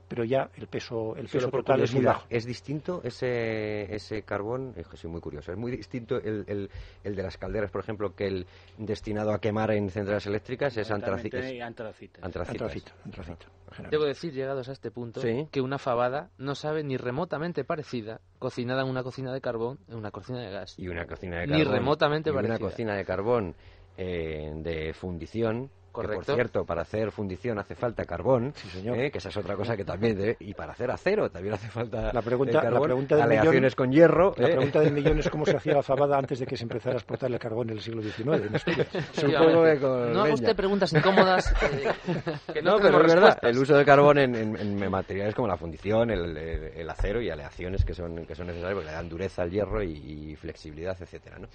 [0.07, 2.25] pero ya el peso, el peso total es muy bajo.
[2.29, 4.73] ¿Es distinto ese, ese carbón?
[4.75, 5.51] Es que soy muy curioso.
[5.51, 6.69] ¿Es muy distinto el, el,
[7.03, 10.77] el, de las calderas, por ejemplo, que el destinado a quemar en centrales eléctricas?
[10.77, 11.39] Es antracita.
[11.65, 12.19] Antracita.
[12.21, 13.47] Antracita.
[13.89, 15.21] Debo decir, llegados a este punto,
[15.51, 19.97] que una fabada no sabe ni remotamente parecida, cocinada en una cocina de carbón, en
[19.97, 20.77] una cocina de gas.
[20.77, 21.57] Y una cocina de carbón.
[21.57, 22.55] Ni remotamente y parecida.
[22.55, 23.55] una cocina de carbón
[23.97, 28.99] eh, de fundición por cierto, para hacer fundición hace falta carbón, sí, señor.
[28.99, 29.11] ¿eh?
[29.11, 30.35] que esa es otra cosa que también...
[30.39, 33.91] y para hacer acero también hace falta la pregunta, carbón, la pregunta del millón, con
[33.91, 34.33] hierro.
[34.37, 34.51] La ¿eh?
[34.51, 36.97] pregunta del millón es cómo se hacía la fabada antes de que se empezara a
[36.97, 38.25] exportar el carbón en el siglo XIX.
[39.31, 41.53] no haga usted preguntas incómodas.
[42.53, 43.39] que no, pero es verdad.
[43.41, 48.25] El uso de carbón en, materiales como la fundición, el, acero y aleaciones que son,
[48.25, 51.47] que son necesarias porque le dan dureza al hierro y, flexibilidad, etcétera, ¿no?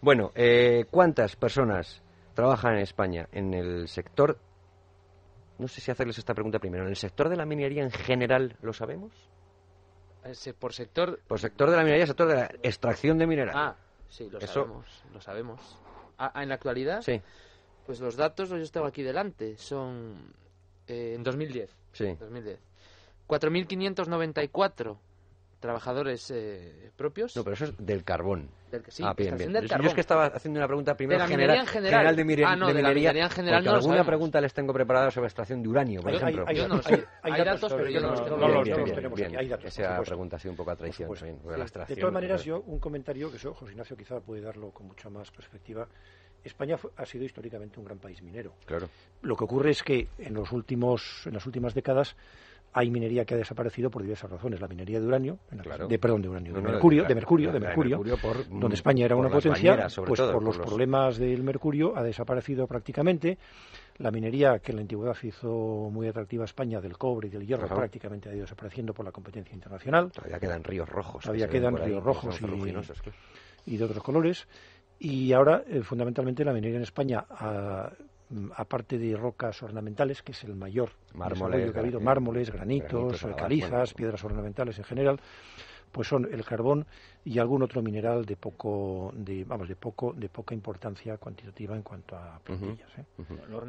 [0.00, 2.02] Bueno, eh, ¿cuántas personas
[2.34, 4.38] trabajan en España en el sector,
[5.58, 8.56] no sé si hacerles esta pregunta primero, ¿en el sector de la minería en general
[8.62, 9.12] lo sabemos?
[10.58, 11.20] Por sector...
[11.26, 13.54] Por sector de la minería, sector de la extracción de mineral.
[13.56, 13.76] Ah,
[14.08, 15.60] sí, lo sabemos, lo sabemos.
[16.18, 17.02] Ah, ah, ¿En la actualidad?
[17.02, 17.20] Sí.
[17.86, 20.34] Pues los datos los tengo aquí delante, son
[20.86, 21.74] eh, en 2010.
[21.92, 22.14] Sí.
[22.20, 22.58] 2010.
[23.26, 24.96] 4.594
[25.60, 27.36] trabajadores eh, propios.
[27.36, 28.48] No, pero eso es del carbón.
[28.70, 29.52] Del que sí, ah, bien, bien.
[29.52, 29.84] Del carbón.
[29.84, 32.16] Yo es que estaba haciendo una pregunta primero de general, en general.
[32.16, 34.72] de, minería, ah, no, de, minería, la minería en general no alguna pregunta les tengo
[34.72, 36.44] preparada sobre extracción de uranio, por ejemplo.
[36.46, 38.36] Hay, no datos, pero yo no los tengo.
[38.36, 39.36] No, bien, los tenemos aquí.
[39.36, 41.10] Hay datos, Esa pregunta ha sido un poco a traición.
[41.10, 45.08] de todas maneras, yo un comentario que eso, José Ignacio quizá puede darlo con mucha
[45.10, 45.88] más perspectiva.
[46.44, 48.54] España ha sido históricamente un gran país minero.
[48.64, 48.88] Claro.
[49.22, 52.16] Lo que ocurre es que en los últimos en las últimas décadas
[52.72, 54.60] hay minería que ha desaparecido por diversas razones.
[54.60, 55.38] La minería de uranio,
[55.88, 58.02] de, perdón, de uranio, de, mercurio, de mercurio, de mercurio,
[58.50, 63.38] donde España era una potencia, pues por, los, problemas del mercurio ha desaparecido prácticamente.
[63.98, 67.46] La minería que en la antigüedad hizo muy atractiva a España del cobre y del
[67.46, 70.12] hierro prácticamente ha ido desapareciendo por la competencia internacional.
[70.12, 71.24] Todavía quedan ríos rojos.
[71.24, 72.40] Todavía quedan ríos rojos
[73.66, 74.46] y, de otros colores.
[75.00, 78.17] Y ahora, eh, fundamentalmente, la minería en España ha mm,
[78.54, 83.24] aparte de rocas ornamentales, que es el mayor Mármoles, que ha habido, mármoles, granitos, granitos,
[83.24, 85.20] eh, calizas, piedras ornamentales en general,
[85.90, 86.86] pues son el carbón
[87.24, 91.82] y algún otro mineral de poco, de, vamos, de poco, de poca importancia cuantitativa en
[91.82, 92.88] cuanto a plantillas.
[92.98, 93.04] ¿eh?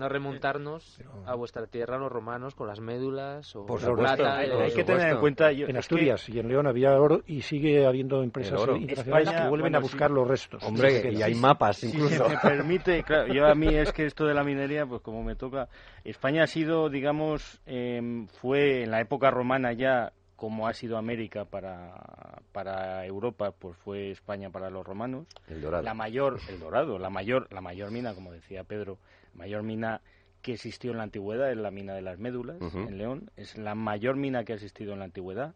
[0.09, 4.37] Remontarnos Pero- a vuestra tierra, los romanos, con las médulas o Por la supuesto, plata.
[4.37, 6.99] hay, por hay que tener en cuenta yo- En que Asturias y en León había
[6.99, 10.15] oro y sigue habiendo empresas internacionales España, que vuelven bueno, a buscar sí.
[10.15, 10.63] los restos.
[10.63, 12.23] Hombre, y hay mapas Si incluso.
[12.25, 15.23] se me permite, claro, yo a mí es que esto de la minería, pues como
[15.23, 15.67] me toca,
[16.03, 21.43] España ha sido, digamos, em, fue en la época romana ya como ha sido América
[21.43, 25.27] para, para Europa, pues fue España para los romanos.
[25.49, 25.83] El dorado.
[25.83, 28.97] La mayor, el dorado, la mayor, la mayor mina, como decía Pedro,
[29.33, 30.01] la mayor mina
[30.41, 33.75] que existió en la antigüedad es la mina de las médulas en León, es la
[33.75, 35.55] mayor mina que ha existido en la antigüedad.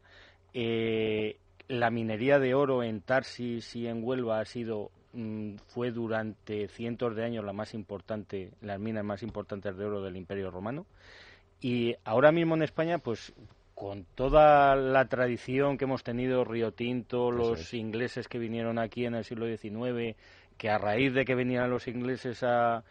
[0.54, 1.38] Eh,
[1.70, 7.16] la minería de oro en Tarsis y en Huelva ha sido mm, fue durante cientos
[7.16, 10.86] de años la más importante, las minas más importantes de oro del Imperio Romano.
[11.62, 13.34] Y ahora mismo en España, pues
[13.84, 17.74] con toda la tradición que hemos tenido, Río Tinto, los es.
[17.74, 20.16] ingleses que vinieron aquí en el siglo XIX,
[20.58, 22.86] que a raíz de que venían los ingleses a,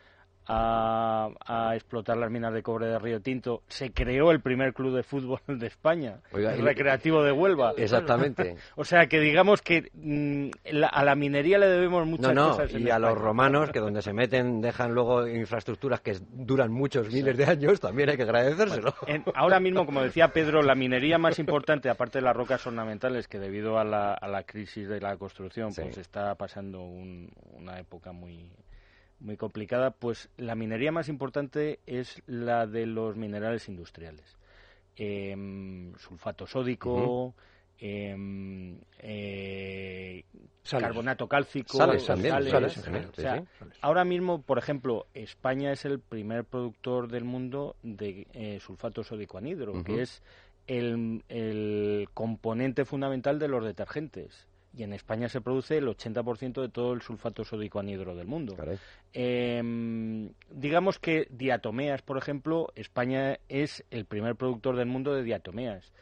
[0.47, 4.95] a, a explotar las minas de cobre de Río Tinto, se creó el primer club
[4.97, 7.73] de fútbol de España, Oiga, el Recreativo de Huelva.
[7.77, 8.57] Exactamente.
[8.77, 12.51] O sea que digamos que mm, la- a la minería le debemos muchas No, no,
[12.57, 12.75] cosas.
[12.75, 17.11] en y a los romanos, que donde se meten dejan luego infraestructuras que duran muchos
[17.13, 18.95] miles de años, también hay que agradecérselo.
[19.07, 23.29] En- ahora mismo, como decía Pedro, la minería más importante, aparte de las rocas ornamentales,
[23.29, 25.83] que debido a la, a la crisis de la construcción, Sí.
[25.83, 28.49] pues está pasando un- una época muy
[29.23, 34.37] muy complicada, pues la minería más importante es la de los minerales industriales.
[34.97, 37.35] Em, sulfato sódico,
[37.79, 38.15] eh,
[40.63, 40.87] Sales.
[40.87, 43.43] carbonato cálcico, Sales también, sales, o sea.
[43.81, 49.39] Ahora mismo, por ejemplo, España es el primer productor del mundo de eh, sulfato sódico
[49.39, 50.23] anhidro, que es
[50.67, 54.47] el, el componente fundamental de los detergentes.
[54.75, 58.57] Y en España se produce el 80% de todo el sulfato sódico anhidro del mundo.
[58.57, 58.79] Caray.
[59.13, 65.93] Em, digamos que diatomeas, por ejemplo, España es el primer productor del mundo de diatomeas,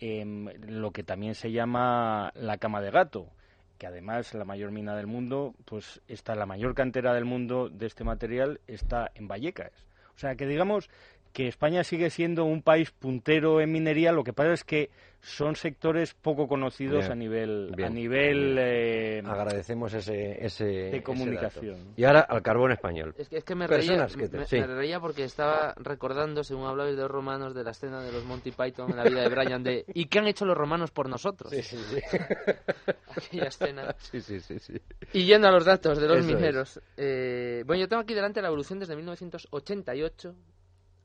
[0.00, 3.28] Em, lo que también se llama la cama de gato,
[3.76, 7.84] que además la mayor mina del mundo, pues está la mayor cantera del mundo de
[7.84, 9.72] este material está en Vallecas.
[10.16, 10.88] O sea que digamos
[11.32, 14.90] que España sigue siendo un país puntero en minería, lo que pasa es que
[15.22, 20.88] son sectores poco conocidos Bien, a nivel bien, a nivel eh, Agradecemos ese, ese de
[20.88, 21.76] ese comunicación.
[21.76, 21.92] dato.
[21.96, 23.14] Y ahora al carbón español.
[23.18, 24.58] Es que, es que me, reía, que te- me, sí.
[24.58, 28.24] me reía porque estaba recordando, según hablabais de los romanos, de la escena de los
[28.24, 31.06] Monty Python en la vida de Brian de ¿y qué han hecho los romanos por
[31.08, 31.50] nosotros?
[31.52, 31.76] sí, sí.
[33.14, 33.94] Aquella escena.
[33.98, 34.80] sí, sí, sí, sí.
[35.12, 36.80] Y yendo a los datos de los Eso mineros.
[36.96, 40.34] eh, bueno, yo tengo aquí delante la evolución desde 1988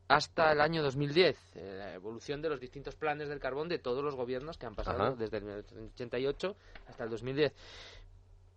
[0.08, 1.38] hasta el año 2010.
[1.56, 4.76] eh, la evolución de los distintos planes del carbón de todos los gobiernos que han
[4.76, 5.16] pasado Ajá.
[5.16, 6.56] desde el 1988
[6.88, 7.53] hasta el 2010.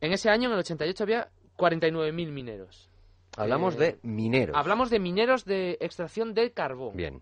[0.00, 2.88] En ese año, en el 88, había 49.000 mineros.
[3.36, 4.56] Hablamos Eh, de mineros.
[4.56, 7.20] Hablamos de mineros de extracción de carbón Bien.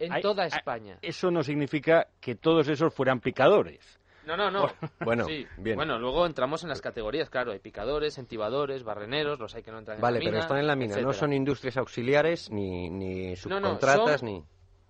[0.00, 0.98] en Hay- toda hay- España.
[1.02, 3.98] Eso no significa que todos esos fueran picadores.
[4.26, 4.68] No, no, no.
[5.00, 5.46] Bueno, Sí.
[5.56, 5.76] bien.
[5.76, 7.52] Bueno, luego entramos en las categorías, claro.
[7.52, 10.58] Hay picadores, entibadores, barreneros, los hay que no entran Vale, en la pero mina, están
[10.58, 10.96] en la mina.
[11.00, 14.44] No son industrias auxiliares, ni, ni No, no, subcontratas, son- ni...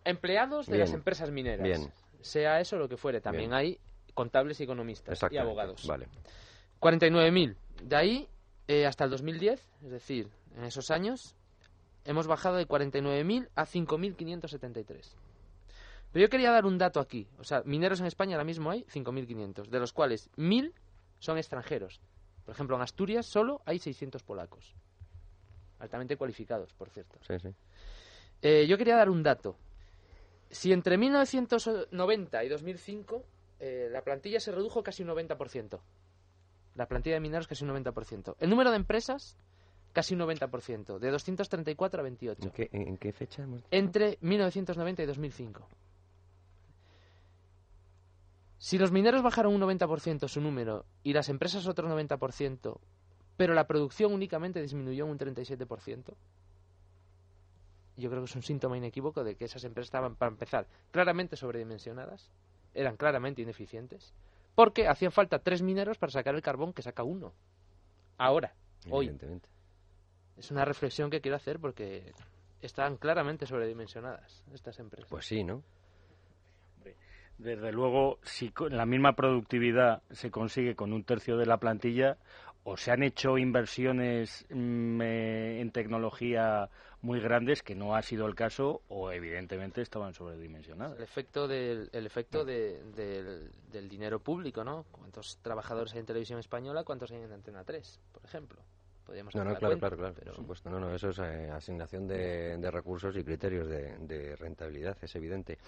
[0.04, 0.80] empleados de Bien.
[0.80, 1.62] las empresas mineras.
[1.62, 1.92] Bien.
[2.20, 3.20] Sea eso lo que fuere.
[3.20, 3.54] También Bien.
[3.54, 3.78] hay
[4.14, 5.86] contables y economistas y abogados.
[5.86, 6.08] Vale.
[6.80, 7.56] 49.000.
[7.82, 8.28] De ahí
[8.68, 11.34] eh, hasta el 2010, es decir, en esos años,
[12.04, 15.14] hemos bajado de 49.000 a 5.573.
[16.16, 17.28] Pero yo quería dar un dato aquí.
[17.38, 20.72] O sea, mineros en España ahora mismo hay 5.500, de los cuales 1.000
[21.18, 22.00] son extranjeros.
[22.46, 24.74] Por ejemplo, en Asturias solo hay 600 polacos.
[25.78, 27.18] Altamente cualificados, por cierto.
[27.20, 27.50] Sí, sí.
[28.40, 29.58] Eh, yo quería dar un dato.
[30.48, 33.22] Si entre 1990 y 2005
[33.60, 35.78] eh, la plantilla se redujo casi un 90%.
[36.76, 38.36] La plantilla de mineros casi un 90%.
[38.40, 39.36] El número de empresas
[39.92, 40.98] casi un 90%.
[40.98, 42.42] De 234 a 28.
[42.42, 45.68] ¿En qué, en qué fecha hemos Entre 1990 y 2005.
[48.58, 52.78] Si los mineros bajaron un 90% su número y las empresas otro 90%,
[53.36, 56.14] pero la producción únicamente disminuyó un 37%,
[57.96, 61.36] yo creo que es un síntoma inequívoco de que esas empresas estaban, para empezar, claramente
[61.36, 62.30] sobredimensionadas,
[62.74, 64.14] eran claramente ineficientes,
[64.54, 67.32] porque hacían falta tres mineros para sacar el carbón que saca uno.
[68.18, 68.54] Ahora,
[68.90, 69.14] hoy.
[70.36, 72.12] Es una reflexión que quiero hacer porque
[72.60, 75.08] están claramente sobredimensionadas estas empresas.
[75.08, 75.62] Pues sí, ¿no?
[77.38, 82.16] Desde luego, si con la misma productividad se consigue con un tercio de la plantilla,
[82.68, 86.68] o se han hecho inversiones mm, eh, en tecnología
[87.00, 90.96] muy grandes que no ha sido el caso o evidentemente estaban sobredimensionadas.
[90.96, 93.52] El efecto del, el efecto del,
[93.88, 94.84] dinero público, ¿no?
[94.90, 96.82] ¿Cuántos trabajadores hay en televisión española?
[96.82, 98.60] ¿Cuántos hay en Antena 3, por ejemplo?
[99.06, 100.68] no, no, claro, claro, claro, por supuesto.
[100.68, 105.58] No, no, eso es eh, asignación de, recursos y criterios de, rentabilidad, es evidente.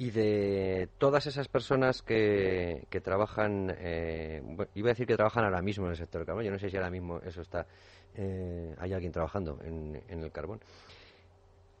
[0.00, 4.40] Y de todas esas personas que, trabajan, eh,
[4.76, 6.70] iba a decir que trabajan ahora mismo en el sector del carbón, yo no sé
[6.70, 7.66] si ahora mismo eso está,
[8.14, 10.60] eh, hay alguien trabajando en, en, el carbón.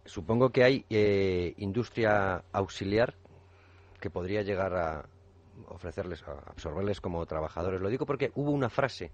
[0.04, 3.14] Supongo que hay eh, industria auxiliar
[4.00, 5.08] que podría llegar a
[5.68, 7.80] ofrecerles, a absorberles como trabajadores.
[7.80, 9.12] Lo digo porque hubo una frase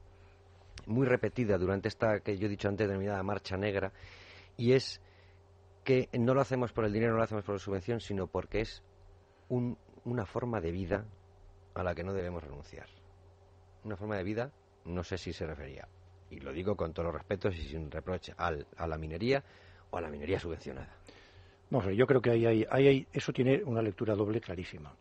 [0.86, 3.92] muy repetida durante esta que yo he dicho antes denominada marcha negra
[4.56, 5.02] y es
[5.84, 8.62] que no lo hacemos por el dinero, no lo hacemos por la subvención, sino porque
[8.62, 8.82] es
[9.48, 11.04] una forma de vida
[11.74, 12.86] a la que no debemos renunciar.
[13.84, 14.50] Una forma de vida,
[14.84, 15.86] no sé si se refería,
[16.30, 19.42] y lo digo con todos los respetos y sin reproche, al, a la minería
[19.90, 20.96] o a la minería subvencionada.
[21.70, 24.94] No, yo creo que ahí, hay, ahí, eso tiene una lectura doble clarísima,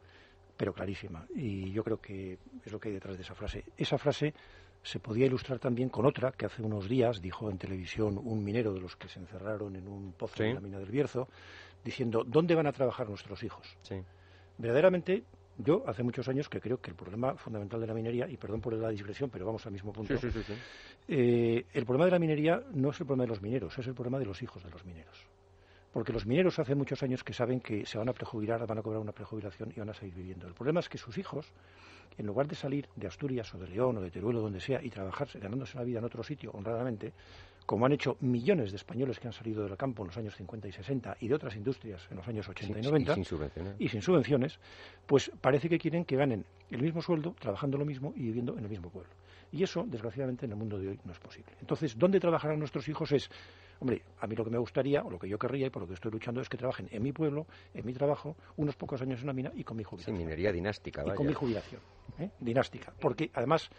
[0.58, 1.26] pero clarísima.
[1.36, 3.64] Y yo creo que es lo que hay detrás de esa frase.
[3.78, 4.34] Esa frase
[4.82, 8.74] se podía ilustrar también con otra que hace unos días dijo en televisión un minero
[8.74, 11.28] de los que se encerraron en un pozo en la mina del Bierzo,
[11.84, 13.78] diciendo, ¿dónde van a trabajar nuestros hijos?
[13.82, 14.04] Sí
[14.58, 15.24] verdaderamente
[15.58, 18.62] yo hace muchos años que creo que el problema fundamental de la minería, y perdón
[18.62, 20.16] por la digresión, pero vamos al mismo punto,
[21.08, 23.94] eh, el problema de la minería no es el problema de los mineros, es el
[23.94, 25.28] problema de los hijos de los mineros.
[25.92, 28.82] Porque los mineros hace muchos años que saben que se van a prejubilar, van a
[28.82, 30.48] cobrar una prejubilación y van a seguir viviendo.
[30.48, 31.54] El problema es que sus hijos,
[32.18, 34.82] en lugar de salir de Asturias o de León o de Teruel o donde sea
[34.82, 37.14] y trabajar ganándose la vida en otro sitio honradamente,
[37.66, 40.68] como han hecho millones de españoles que han salido del campo en los años 50
[40.68, 43.16] y 60 y de otras industrias en los años 80 y 90
[43.80, 44.60] y sin, subvenciones,
[45.06, 48.64] pues parece que quieren que ganen el mismo sueldo, trabajando lo mismo y viviendo en
[48.64, 49.12] el mismo pueblo.
[49.52, 51.52] Y eso, desgraciadamente, en el mundo de hoy no es posible.
[51.62, 53.12] Entonces, ¿dónde trabajarán nuestros hijos?
[53.12, 53.30] Es,
[53.80, 55.88] hombre, a mí lo que me gustaría, o lo que yo querría y por lo
[55.88, 57.46] que estoy luchando, es que trabajen en mi pueblo,
[57.76, 60.18] en mi trabajo, unos pocos años en una mina y con mi jubilación.
[60.18, 61.82] Sí, minería dinástica, Y con mi jubilación,
[62.18, 62.32] ¿eh?
[62.40, 62.94] dinástica.
[63.00, 63.70] Porque, además,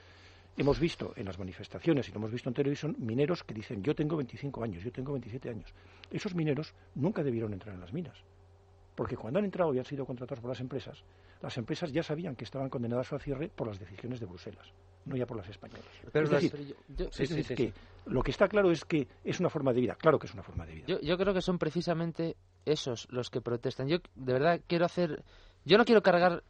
[0.56, 3.94] Hemos visto en las manifestaciones y lo hemos visto en televisión mineros que dicen yo
[3.94, 5.74] tengo 25 años, yo tengo 27 años.
[6.10, 8.16] Esos mineros nunca debieron entrar en las minas.
[8.94, 11.02] Porque cuando han entrado y han sido contratados por las empresas,
[11.42, 14.72] las empresas ya sabían que estaban condenadas a cierre por las decisiones de Bruselas,
[15.04, 15.84] no ya por las españolas.
[16.12, 17.72] Pero es decir, que
[18.06, 19.96] lo que está claro es que es una forma de vida.
[19.96, 20.86] Claro que es una forma de vida.
[20.86, 23.88] Yo, yo creo que son precisamente esos los que protestan.
[23.88, 25.24] Yo de verdad quiero hacer...
[25.64, 26.44] Yo no quiero cargar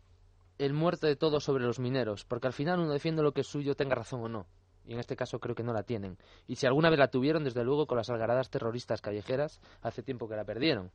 [0.59, 3.47] el muerto de todo sobre los mineros, porque al final uno defiende lo que es
[3.47, 4.47] suyo, tenga razón o no.
[4.87, 6.19] Y en este caso creo que no la tienen.
[6.47, 10.29] Y si alguna vez la tuvieron, desde luego con las algaradas terroristas callejeras, hace tiempo
[10.29, 10.91] que la perdieron.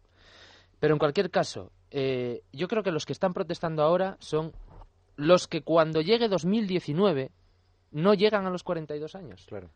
[0.80, 4.54] Pero en cualquier caso, eh, yo creo que los que están protestando ahora son
[5.16, 7.32] los que cuando llegue 2019
[7.92, 9.46] no llegan a los 42 años.
[9.48, 9.70] Claro.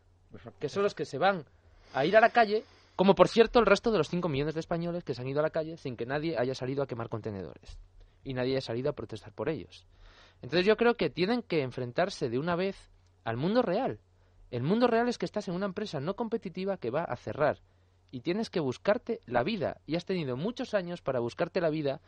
[0.58, 1.44] Que son los que se van
[1.92, 2.64] a ir a la calle,
[2.96, 5.40] como por cierto el resto de los 5 millones de españoles que se han ido
[5.40, 7.76] a la calle sin que nadie haya salido a quemar contenedores
[8.24, 9.86] y nadie ha salido a protestar por ellos.
[10.42, 12.90] Entonces yo creo que tienen que enfrentarse de una vez
[13.24, 14.00] al mundo real.
[14.50, 17.58] El mundo real es que estás en una empresa no competitiva que va a cerrar
[18.10, 22.00] y tienes que buscarte la vida y has tenido muchos años para buscarte la vida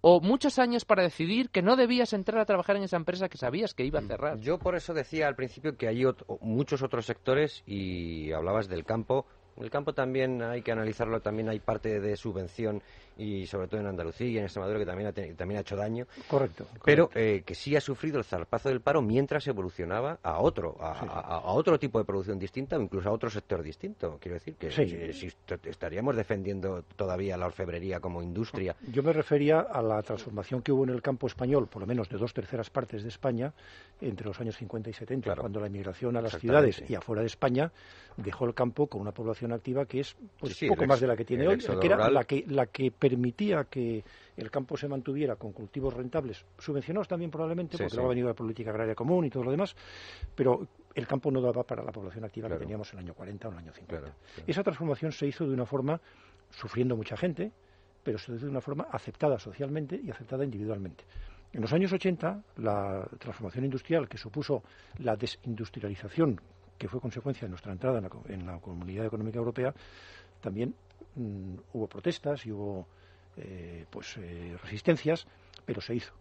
[0.00, 3.38] o muchos años para decidir que no debías entrar a trabajar en esa empresa que
[3.38, 4.38] sabías que iba a cerrar.
[4.38, 6.04] Yo por eso decía al principio que hay
[6.40, 9.26] muchos otros sectores y hablabas del campo.
[9.60, 12.82] El campo también hay que analizarlo, también hay parte de subvención
[13.16, 16.06] y sobre todo en Andalucía y en Extremadura que también ha, también ha hecho daño.
[16.28, 16.66] Correcto.
[16.84, 21.52] Pero eh, que sí ha sufrido el zarpazo del paro mientras evolucionaba a otro, a,
[21.52, 24.18] otro tipo de producción distinta o incluso a otro sector distinto.
[24.20, 24.70] Quiero decir que
[25.12, 25.30] si,
[25.64, 28.74] estaríamos defendiendo todavía la orfebrería como industria.
[28.90, 32.08] Yo me refería a la transformación que hubo en el campo español, por lo menos
[32.08, 33.52] de dos terceras partes de España,
[34.00, 37.26] entre los años 50 y 70, cuando la inmigración a las ciudades y afuera de
[37.26, 37.70] España
[38.16, 41.24] dejó el campo con una población activa que es pues, poco más de la que
[41.24, 44.04] tiene hoy, que era la que, la que permitía que
[44.36, 48.34] el campo se mantuviera con cultivos rentables, subvencionados también probablemente, porque luego ha venido la
[48.34, 49.74] política agraria común y todo lo demás,
[50.34, 53.48] pero el campo no daba para la población activa que teníamos en el año 40
[53.48, 54.14] o en el año 50.
[54.46, 56.00] Esa transformación se hizo de una forma,
[56.50, 57.50] sufriendo mucha gente,
[58.02, 61.04] pero se hizo de una forma aceptada socialmente y aceptada individualmente.
[61.52, 64.62] En los años 80, la transformación industrial que supuso
[64.98, 66.40] la desindustrialización,
[66.82, 69.72] que fue consecuencia de nuestra entrada en la, Comunidad Económica Europea,
[70.40, 70.74] también
[71.14, 72.88] mm, hubo protestas y hubo
[73.36, 75.28] eh, pues eh, resistencias,
[75.64, 76.12] pero se hizo.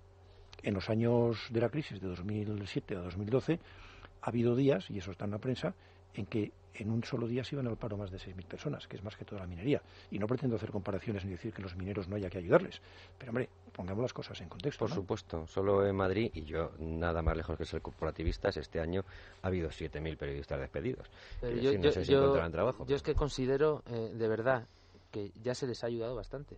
[0.62, 3.60] En los años de la crisis de 2007 a 2012
[4.22, 5.74] ha habido días, y eso está en la prensa,
[6.14, 8.98] en que en un solo día se iban al paro más de 6.000 personas, que
[8.98, 9.82] es más que toda la minería.
[10.10, 12.82] Y no pretendo hacer comparaciones ni decir que los mineros no haya que ayudarles.
[13.18, 14.86] Pero, hombre, pongamos las cosas en contexto.
[14.86, 15.48] Por supuesto.
[15.48, 19.04] Solo en Madrid, y yo nada más lejos que ser corporativistas, este año
[19.42, 21.08] ha habido 7.000 periodistas despedidos.
[21.42, 22.86] yo, no sé si trabajo.
[22.86, 24.68] Yo es que considero, eh, de verdad,
[25.12, 26.58] que ya se les ha ayudado bastante.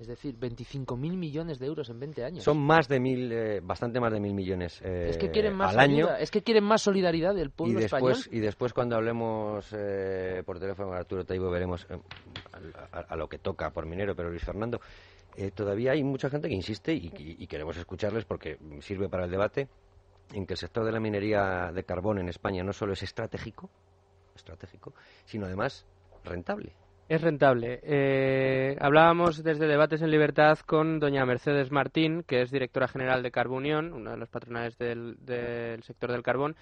[0.00, 2.42] Es decir, 25.000 millones de euros en 20 años.
[2.42, 5.74] Son más de mil, eh, bastante más de mil millones eh, es que quieren más
[5.74, 6.08] al año.
[6.16, 8.38] Es que quieren más solidaridad del pueblo y después, español.
[8.38, 11.86] Y después cuando hablemos eh, por teléfono con Arturo Taibo veremos
[12.92, 14.80] a, lo que toca por minero, pero Luis Fernando,
[15.54, 19.68] todavía hay mucha gente que insiste y, y queremos escucharles porque sirve para el debate
[20.32, 23.68] en que el sector de la minería de carbón en España no solo es estratégico,
[24.34, 24.94] estratégico,
[25.26, 25.84] sino además
[26.24, 26.72] rentable.
[27.10, 27.80] Es rentable.
[27.82, 33.32] Eh, hablábamos desde Debates en Libertad con doña Mercedes Martín, que es directora general de
[33.32, 35.16] Carbunión, una de las patronales del,
[35.82, 36.54] sector del carbón,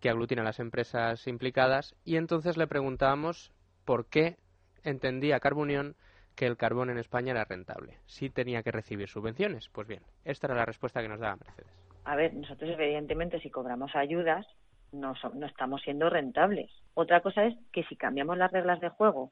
[0.00, 3.52] que aglutina las empresas implicadas, y entonces le preguntábamos
[3.84, 4.38] por qué
[4.82, 5.94] entendía Carbunión
[6.34, 9.68] que el carbón en España era rentable, si tenía que recibir subvenciones.
[9.68, 11.70] Pues bien, esta era la respuesta que nos daba Mercedes.
[12.06, 14.48] A ver, nosotros evidentemente si cobramos ayudas
[14.90, 16.72] no, no estamos siendo rentables.
[16.94, 19.30] Otra cosa es que si cambiamos las reglas de juego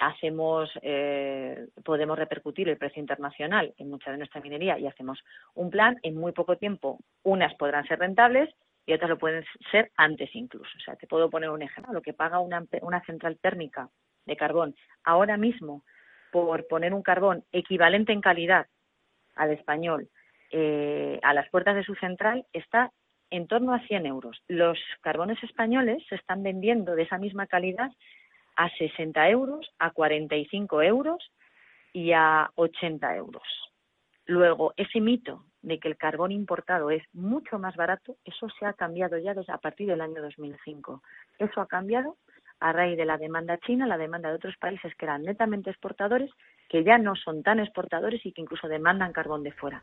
[0.00, 5.22] hacemos eh, podemos repercutir el precio internacional en mucha de nuestra minería y hacemos
[5.54, 8.48] un plan en muy poco tiempo unas podrán ser rentables
[8.86, 12.02] y otras lo pueden ser antes incluso o sea te puedo poner un ejemplo lo
[12.02, 13.90] que paga una, una central térmica
[14.24, 14.74] de carbón
[15.04, 15.84] ahora mismo
[16.30, 18.66] por poner un carbón equivalente en calidad
[19.36, 20.08] al español
[20.50, 22.92] eh, a las puertas de su central está
[23.30, 24.42] en torno a 100 euros.
[24.46, 27.90] Los carbones españoles se están vendiendo de esa misma calidad
[28.56, 31.30] a 60 euros, a 45 euros
[31.92, 33.42] y a 80 euros.
[34.26, 38.72] Luego, ese mito de que el carbón importado es mucho más barato, eso se ha
[38.72, 41.02] cambiado ya desde a partir del año 2005.
[41.38, 42.16] Eso ha cambiado
[42.60, 46.30] a raíz de la demanda china, la demanda de otros países que eran netamente exportadores,
[46.68, 49.82] que ya no son tan exportadores y que incluso demandan carbón de fuera.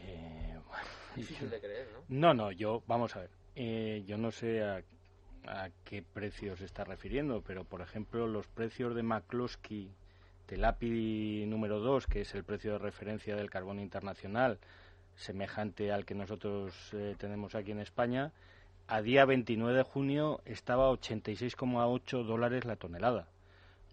[0.00, 0.54] Eh,
[2.08, 2.34] ¿no?
[2.34, 4.82] No, yo, vamos a ver, eh, yo no sé a
[5.46, 9.90] a qué precios se está refiriendo, pero por ejemplo los precios de McCloskey
[10.48, 14.58] del API número 2, que es el precio de referencia del carbón internacional,
[15.16, 18.32] semejante al que nosotros eh, tenemos aquí en España,
[18.88, 23.28] a día 29 de junio estaba a 86,8 dólares la tonelada.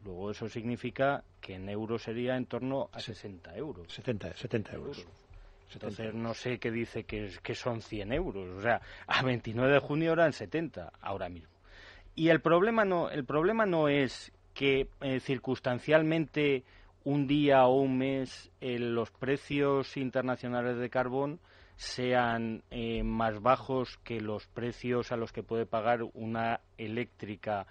[0.04, 3.94] Luego eso significa que en euros sería en torno a 60 euros.
[3.94, 5.06] 70, 70 euros.
[5.74, 8.58] Entonces no sé qué dice que, que son 100 euros.
[8.58, 11.58] O sea, a 29 de junio eran 70 ahora mismo.
[12.16, 16.64] Y el problema no, el problema no es que eh, circunstancialmente
[17.04, 21.40] un día o un mes eh, los precios internacionales de carbón
[21.76, 27.68] sean eh, más bajos que los precios a los que puede pagar una eléctrica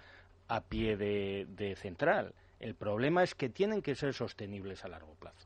[0.47, 2.33] a pie de central.
[2.61, 5.45] El problema es que tienen que ser sostenibles a largo plazo.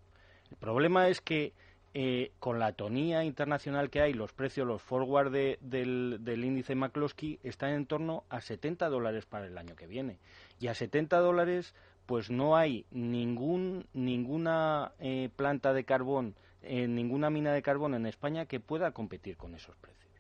[0.52, 1.54] El problema es que
[1.94, 7.72] eh, con la tonía internacional que hay, los precios, los forward del, índice McCloskey están
[7.72, 10.18] en torno a 70 dólares para el año que viene.
[10.60, 11.76] Y a 70 dólares,
[12.06, 18.06] pues no hay ningún, ninguna eh, planta de carbón, eh, ninguna mina de carbón en
[18.06, 20.12] España que pueda competir con esos precios.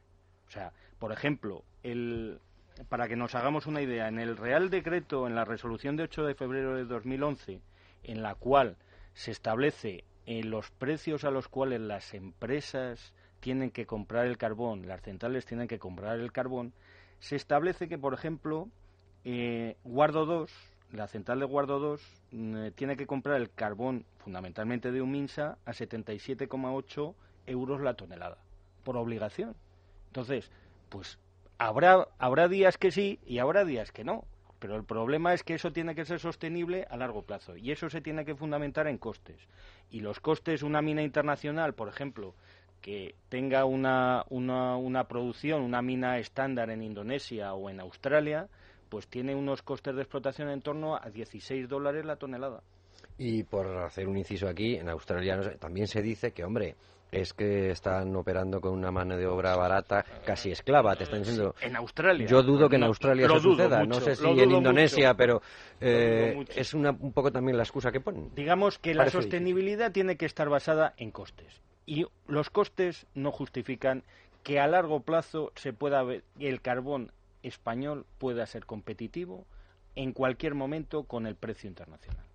[0.49, 2.39] O sea, por ejemplo, el,
[2.89, 6.26] para que nos hagamos una idea, en el Real Decreto, en la resolución de 8
[6.26, 7.61] de febrero de 2011,
[8.03, 8.76] en la cual
[9.13, 14.88] se establece en los precios a los cuales las empresas tienen que comprar el carbón,
[14.88, 16.74] las centrales tienen que comprar el carbón,
[17.19, 18.69] se establece que, por ejemplo,
[19.24, 20.51] eh, Guardo 2,
[20.91, 22.01] la central de Guardo 2,
[22.32, 27.15] mm, tiene que comprar el carbón fundamentalmente de un Minsa a 77,8
[27.45, 28.38] euros la tonelada,
[28.84, 29.55] por obligación.
[30.07, 30.51] Entonces,
[30.89, 31.19] pues
[31.57, 34.26] habrá, habrá días que sí y habrá días que no.
[34.62, 37.89] Pero el problema es que eso tiene que ser sostenible a largo plazo y eso
[37.89, 39.41] se tiene que fundamentar en costes.
[39.89, 42.36] Y los costes, una mina internacional, por ejemplo,
[42.80, 48.49] que tenga una, una, una producción, una mina estándar en Indonesia o en Australia,
[48.88, 52.62] pues tiene unos costes de explotación en torno a 16 dólares la tonelada.
[53.18, 56.76] Y por hacer un inciso aquí, en Australia también se dice que, hombre,
[57.12, 61.53] es que están operando con una mano de obra barata, casi esclava, te están diciendo.
[61.62, 62.26] En Australia.
[62.26, 65.41] Yo dudo que en Australia eso suceda, no sé si en Indonesia, pero
[65.80, 68.34] eh, es una, un poco también la excusa que ponen.
[68.34, 71.62] Digamos que la sostenibilidad tiene que estar basada en costes.
[71.86, 74.03] Y los costes no justifican
[74.43, 77.12] que a largo plazo se pueda ver, el carbón
[77.43, 79.45] español pueda ser competitivo
[79.95, 82.31] en cualquier momento con el precio internacional.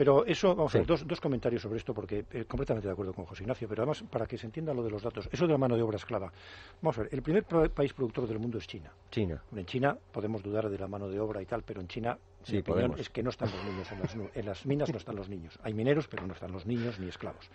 [0.00, 3.12] Pero eso, vamos a ver, dos, dos comentarios sobre esto, porque eh, completamente de acuerdo
[3.12, 5.52] con José Ignacio, pero además, para que se entienda lo de los datos, eso de
[5.52, 6.32] la mano de obra esclava.
[6.80, 8.90] Vamos a ver, el primer país productor del mundo es China.
[9.10, 9.42] China.
[9.54, 12.54] En China podemos dudar de la mano de obra y tal, pero en China, sí,
[12.54, 15.16] mi opinión es que no están los niños en las, en las minas, no están
[15.16, 15.58] los niños.
[15.62, 17.50] Hay mineros, pero no están los niños ni esclavos.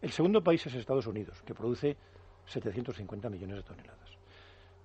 [0.00, 1.96] El segundo país es Estados Unidos, que produce
[2.46, 4.09] 750 millones de toneladas.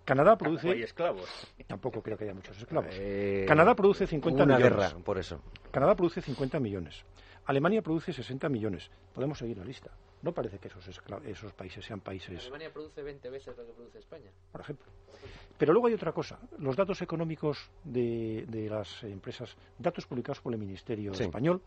[0.05, 0.69] Canadá produce.
[0.69, 1.27] Hay esclavos.
[1.67, 2.91] Tampoco creo que haya muchos esclavos.
[2.93, 4.77] Eh, Canadá produce 50 una millones.
[4.91, 5.41] guerra, por eso.
[5.71, 7.03] Canadá produce 50 millones.
[7.47, 8.89] Alemania produce 60 millones.
[9.13, 9.91] Podemos seguir la lista.
[10.21, 10.87] No parece que esos,
[11.25, 14.31] esos países sean países, Alemania produce 20 veces lo que produce España.
[14.51, 14.87] por ejemplo.
[15.57, 16.39] Pero luego hay otra cosa.
[16.57, 21.23] Los datos económicos de, de las empresas, datos publicados por el Ministerio Sí.
[21.23, 21.61] Español,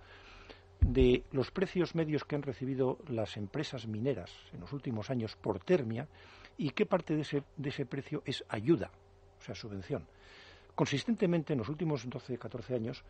[0.80, 5.58] de los precios medios que han recibido las empresas mineras en los últimos años por
[5.60, 6.08] termia
[6.58, 8.90] y qué parte de ese, de ese precio es ayuda,
[9.40, 10.04] o sea, subvención.
[10.74, 13.02] Consistentemente, en los últimos 12, 14 años,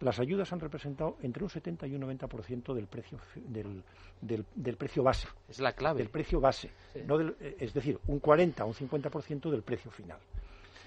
[0.00, 3.82] las ayudas han representado entre un 70 y un 90% del precio, del,
[4.20, 5.98] del, del precio base Es la clave.
[5.98, 7.00] del precio base, Sí.
[7.06, 10.18] no del- eh, es decir, un 40 o un 50% del precio final.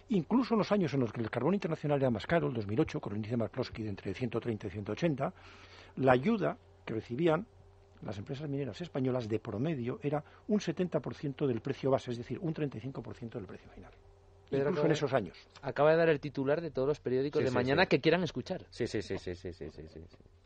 [0.10, 3.00] Incluso en los años en los que el carbón internacional era más caro, el 2008,
[3.00, 5.34] con el índice McCloskey de entre 130 y 180,
[5.98, 7.46] la ayuda que recibían
[8.02, 12.54] las empresas mineras españolas de promedio era un 70% del precio base, es decir, un
[12.54, 13.92] 35% del precio final.
[14.50, 15.38] Pedro incluso en esos años.
[15.62, 18.66] Acaba de dar el titular de todos los periódicos de mañana que quieran escuchar.
[18.70, 20.00] Sí sí sí, sí, sí, sí, sí,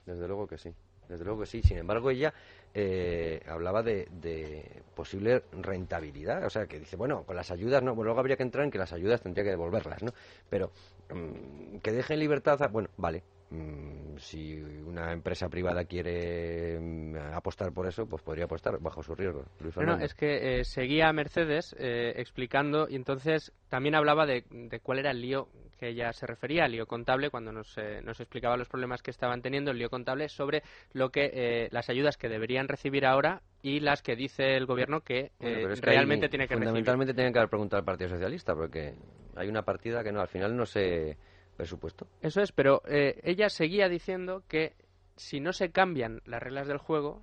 [0.05, 0.73] Desde luego que sí.
[1.07, 1.61] Desde luego que sí.
[1.61, 2.33] Sin embargo, ella
[2.73, 6.45] eh, hablaba de, posible rentabilidad.
[6.45, 7.93] O sea, que dice, bueno, con las ayudas no.
[7.93, 10.13] Bueno, luego habría que entrar en que las ayudas tendría que devolverlas, ¿no?
[10.49, 10.71] Pero
[11.13, 12.61] mm, que deje en libertad.
[12.63, 18.45] A, bueno, vale, mm, si una empresa privada quiere mm, apostar por eso, pues podría
[18.45, 19.45] apostar bajo su riesgo.
[19.59, 24.79] Luis No, es que eh, seguía Mercedes eh, explicando y entonces también hablaba de, de
[24.79, 25.47] cuál era el lío
[25.81, 29.09] que ella se refería, el lío contable, cuando nos, eh, nos explicaba los problemas que
[29.09, 30.61] estaban teniendo, el lío contable sobre
[30.93, 35.01] lo que eh, las ayudas que deberían recibir ahora y las que dice el gobierno
[35.01, 36.67] que Bueno, eh, que realmente ahí tiene que recibir.
[36.67, 38.93] Fundamentalmente tienen que haber preguntado al Partido Socialista, porque
[39.35, 41.17] hay una partida que no, al final no se
[41.61, 42.07] presupuesto.
[42.21, 44.73] Eso es, pero eh, ella seguía diciendo que
[45.15, 47.21] si no se cambian las reglas del juego,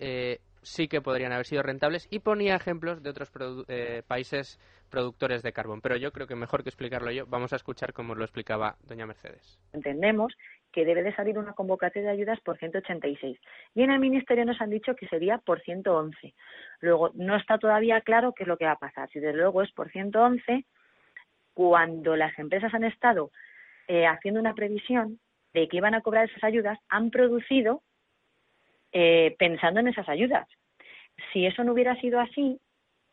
[0.00, 4.58] eh, sí que podrían haber sido rentables y ponía ejemplos de otros produ- eh, países
[4.90, 5.80] productores de carbón.
[5.80, 9.06] Pero yo creo que mejor que explicarlo yo, vamos a escuchar cómo lo explicaba doña
[9.06, 9.58] Mercedes.
[9.72, 10.34] entendemos
[10.72, 13.38] que debe de salir una convocatoria de ayudas por 186.
[13.74, 16.34] Y en el Ministerio nos han dicho que sería por 111.
[16.80, 19.08] Luego, no está todavía claro qué es lo que va a pasar.
[19.10, 20.64] Si desde luego es por 111,
[21.54, 23.30] cuando las empresas han estado
[23.88, 25.20] eh, haciendo una previsión
[25.52, 27.82] de que iban a cobrar esas ayudas, han producido
[28.92, 30.46] eh, pensando en esas ayudas.
[31.32, 32.60] Si eso no hubiera sido así,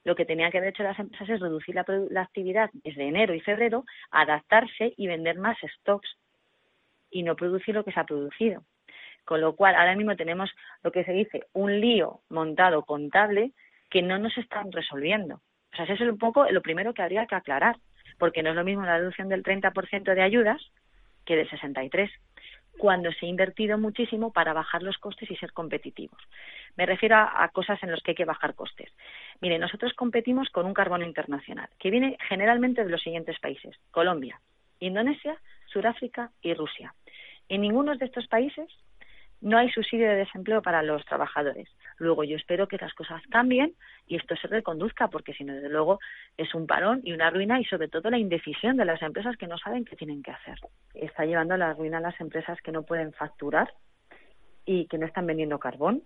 [0.03, 3.33] lo que tenían que haber hecho las empresas es reducir la, la actividad desde enero
[3.33, 6.17] y febrero, adaptarse y vender más stocks
[7.09, 8.63] y no producir lo que se ha producido.
[9.23, 10.51] Con lo cual, ahora mismo tenemos
[10.83, 13.53] lo que se dice un lío montado contable
[13.89, 15.35] que no nos están resolviendo.
[15.71, 17.77] O sea, eso es un poco lo primero que habría que aclarar,
[18.17, 20.61] porque no es lo mismo la reducción del 30% de ayudas
[21.25, 22.11] que del 63%,
[22.77, 26.19] cuando se ha invertido muchísimo para bajar los costes y ser competitivos.
[26.75, 28.91] Me refiero a, cosas en las que hay que bajar costes.
[29.41, 34.39] Mire, nosotros competimos con un carbono internacional que viene generalmente de los siguientes países: Colombia,
[34.79, 35.37] Indonesia,
[35.67, 36.93] Sudáfrica y Rusia.
[37.47, 38.67] En ninguno de estos países
[39.43, 41.67] no hay subsidio de desempleo para los trabajadores.
[41.97, 43.73] Luego yo espero que las cosas cambien
[44.07, 45.99] y esto se reconduzca, porque si no, desde luego,
[46.37, 49.47] es un parón y una ruina y sobre todo la indecisión de las empresas que
[49.47, 50.57] no saben qué tienen que hacer.
[50.93, 53.73] Está llevando a la ruina a las empresas que no pueden facturar
[54.65, 56.03] y que no están vendiendo carbón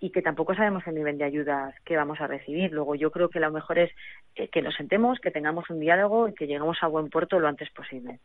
[0.00, 2.72] y que tampoco sabemos el nivel de ayudas que vamos a recibir.
[2.72, 3.92] Luego yo creo que lo mejor es
[4.34, 7.46] eh, que nos sentemos, que tengamos un diálogo y que lleguemos a buen puerto lo
[7.46, 8.18] antes posible.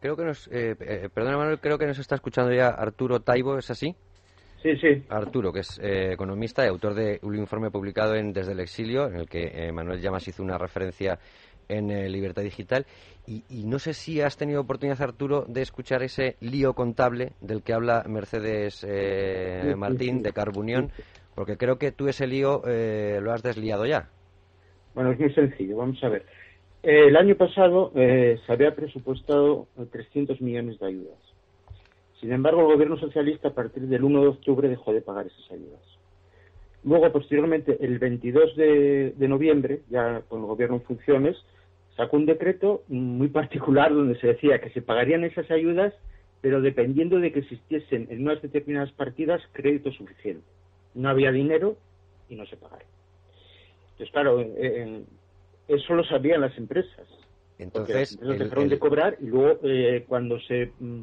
[0.00, 3.58] Creo que nos, eh, eh, perdona Manuel, creo que nos está escuchando ya Arturo Taibo,
[3.58, 3.94] ¿es así?
[4.62, 5.04] Sí, sí.
[5.08, 9.06] Arturo, que es eh, economista y autor de un informe publicado en Desde el Exilio,
[9.06, 11.18] en el que eh, Manuel Llamas hizo una referencia
[11.68, 12.86] en Libertad Digital.
[13.26, 17.62] Y, y no sé si has tenido oportunidad, Arturo, de escuchar ese lío contable del
[17.62, 20.90] que habla Mercedes eh, Martín de Carbunión,
[21.34, 24.08] porque creo que tú ese lío eh, lo has desliado ya.
[24.94, 25.76] Bueno, es muy sencillo.
[25.76, 26.24] Vamos a ver.
[26.82, 31.18] Eh, el año pasado eh, se había presupuestado eh, 300 millones de ayudas.
[32.20, 35.50] Sin embargo, el gobierno socialista a partir del 1 de octubre dejó de pagar esas
[35.50, 35.80] ayudas.
[36.84, 41.36] Luego, posteriormente, el 22 de, noviembre, ya con el gobierno en funciones,
[41.96, 45.92] sacó un decreto muy particular donde se decía que se pagarían esas ayudas,
[46.40, 50.46] pero dependiendo de que existiesen en unas determinadas partidas crédito suficiente.
[50.94, 51.76] No había dinero
[52.28, 52.86] y no se pagaron.
[53.92, 55.02] Entonces, claro, eh, eh,
[55.68, 57.06] eso lo sabían las empresas.
[57.08, 61.00] Las Entonces, empresas el- dejaron el- de cobrar y luego eh, cuando se, mm,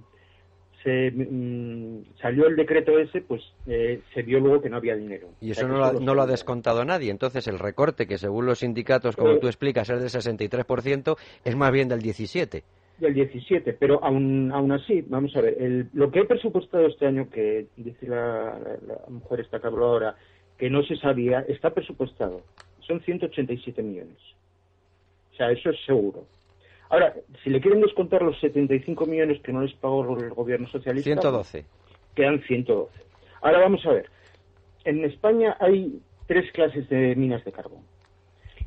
[0.84, 5.30] se mm, salió el decreto ese, pues eh, se vio luego que no había dinero.
[5.42, 7.12] Y eso no, lo, ha, no lo ha descontado nadie.
[7.12, 11.56] Entonces, el recorte, que según los sindicatos, como Eh, tú explicas, es del 63%, es
[11.56, 12.64] más bien del 17%.
[12.98, 17.06] del 17, pero aún, aún así, vamos a ver, el- lo que he presupuestado este
[17.06, 20.16] año, que dice la, la- la mujer esta que habló ahora,
[20.58, 22.42] que no se sabía, está presupuestado.
[22.88, 24.18] Son 187 millones.
[25.36, 26.26] O sea, eso es seguro.
[26.90, 27.14] Ahora,
[27.44, 31.66] si le quieren descontar los 75 millones que no les pagó el gobierno socialista, 112.
[32.16, 32.90] quedan 112.
[33.42, 34.10] Ahora vamos a ver.
[34.86, 37.82] En España hay tres clases de minas de carbón.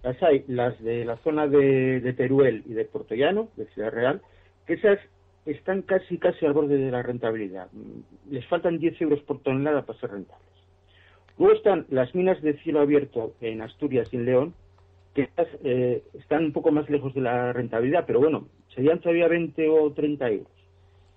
[0.03, 3.91] Las hay las de la zona de, de Teruel y de Puerto Llano, de Ciudad
[3.91, 4.21] Real,
[4.67, 4.99] que esas
[5.47, 7.69] están casi casi al borde de la rentabilidad.
[8.29, 10.47] Les faltan 10 euros por tonelada para ser rentables.
[11.39, 14.55] Luego están las minas de cielo abierto en Asturias y en León,
[15.27, 15.29] que
[15.65, 19.93] eh, están un poco más lejos de la rentabilidad, pero bueno, serían todavía 20 o
[19.93, 20.53] 30 euros.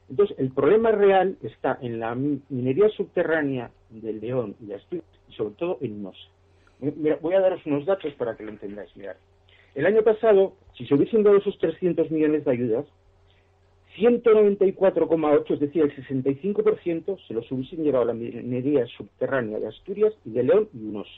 [0.10, 5.34] Entonces, el problema real está en la mi- minería subterránea de León y Asturias, y
[5.34, 6.18] sobre todo en Nosa.
[6.80, 8.96] Mira, voy a daros unos datos para que lo entendáis.
[8.98, 9.16] Mirad.
[9.76, 12.86] El año pasado, si se hubiesen dado esos 300 millones de ayudas,
[13.98, 20.14] 194,8, es decir, el 65%, se los hubiesen llevado a la minería subterránea de Asturias
[20.26, 21.12] y de León y Unosa.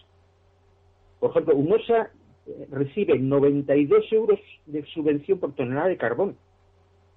[1.19, 2.11] Por ejemplo, Unosa
[2.71, 6.35] recibe 92 euros de subvención por tonelada de carbón,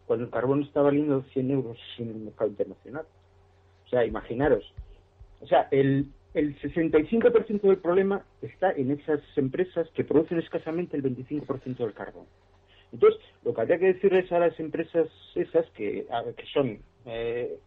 [0.06, 3.04] cuando el carbón está valiendo 100 euros en el mercado internacional.
[3.84, 4.72] O sea, imaginaros.
[5.40, 11.02] O sea, el, el 65% del problema está en esas empresas que producen escasamente el
[11.02, 12.26] 25% del carbón.
[12.92, 16.06] Entonces, lo que habría que decirles a las empresas esas, que,
[16.36, 17.58] que son eh,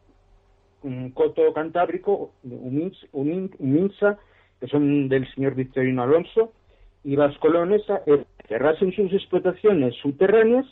[0.84, 4.18] un Coto Cantábrico, Umins- Umin- Uminsa,
[4.60, 6.54] que son del señor Victorino Alonso,
[7.04, 10.66] y Vasco Leonesa, es cerrasen sus explotaciones subterráneas,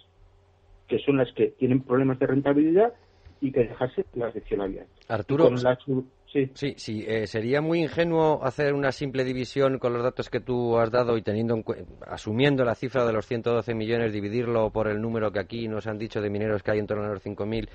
[0.87, 2.93] que son las que tienen problemas de rentabilidad,
[3.39, 4.87] y que dejase las de.
[5.07, 5.55] Arturo,
[5.85, 6.49] sub- sí.
[6.55, 10.77] Sí, sí, eh, sería muy ingenuo hacer una simple división con los datos que tú
[10.77, 11.63] has dado y teniendo en
[12.07, 15.99] asumiendo la cifra de los 112 millones, dividirlo por el número que aquí nos han
[15.99, 17.69] dicho de mineros que hay en torno a los 5.000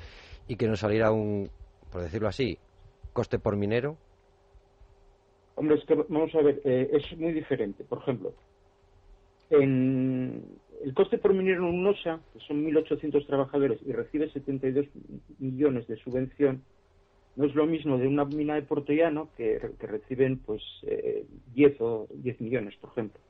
[0.49, 1.49] y que nos saliera un,
[1.93, 2.59] por decirlo así,
[3.13, 3.97] coste por minero.
[5.55, 7.85] Hombre, es que vamos a ver, eh, es muy diferente.
[7.85, 8.33] Por ejemplo,
[9.51, 10.43] en
[10.83, 14.87] el coste por minero en UNOSA, que son 1.800 trabajadores y recibe 72
[15.39, 16.63] millones de subvención,
[17.37, 21.25] no es lo mismo de una mina de Puerto Llano que, que reciben pues eh,
[21.55, 23.21] 10 o 10 millones, por ejemplo.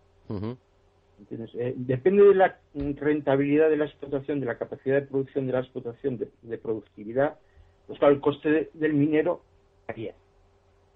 [1.19, 1.51] ¿Entiendes?
[1.55, 5.61] Eh, depende de la rentabilidad de la explotación, de la capacidad de producción de la
[5.61, 7.39] explotación, de, de productividad,
[7.87, 9.43] pues claro, el coste de- del minero
[9.87, 10.15] varía.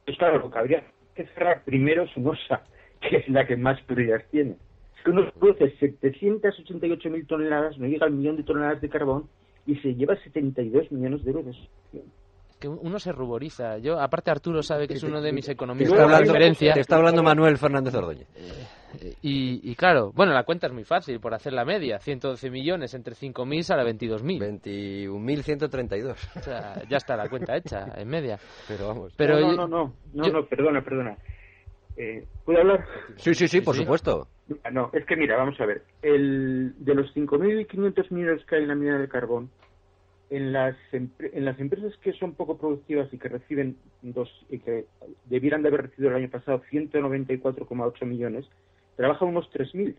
[0.05, 0.85] Pues claro, lo que habría
[1.17, 2.63] que cerrar primero UNOSA,
[3.01, 4.57] que es la que más prioridad tiene.
[4.97, 9.29] Es que uno produce 788.000 toneladas, no llega al millón de toneladas de carbón,
[9.67, 11.69] y se lleva 72 millones de euros.
[12.59, 13.77] Que uno se ruboriza.
[13.79, 16.73] Yo, aparte Arturo sabe que es uno de mis Te economistas está de hablando, referencia.
[16.73, 18.27] te está hablando Manuel Fernández Ordóñez.
[19.21, 21.99] Y, y claro, bueno, la cuenta es muy fácil por hacer la media.
[21.99, 24.39] 112 millones entre 5.000 sale 22.000.
[24.63, 26.17] 21.132.
[26.37, 28.39] O sea, ya está la cuenta hecha, en media.
[28.69, 29.13] Pero vamos.
[29.17, 31.17] Pero no, no, no, no, yo- no, perdona, perdona.
[31.99, 32.85] Eh, ¿Puedo hablar?
[33.17, 33.83] Sí, sí, sí, por Sí.
[33.83, 34.29] supuesto.
[34.73, 35.83] No, es que mira, vamos a ver.
[36.03, 39.51] El, de los 5.500 millones que hay en la mina de carbón,
[40.31, 44.87] en las, en las empresas que son poco productivas y que reciben dos y que
[45.27, 48.47] debieran de haber recibido el año pasado 194,8 millones,
[48.97, 49.95] trabajan unos 3.000.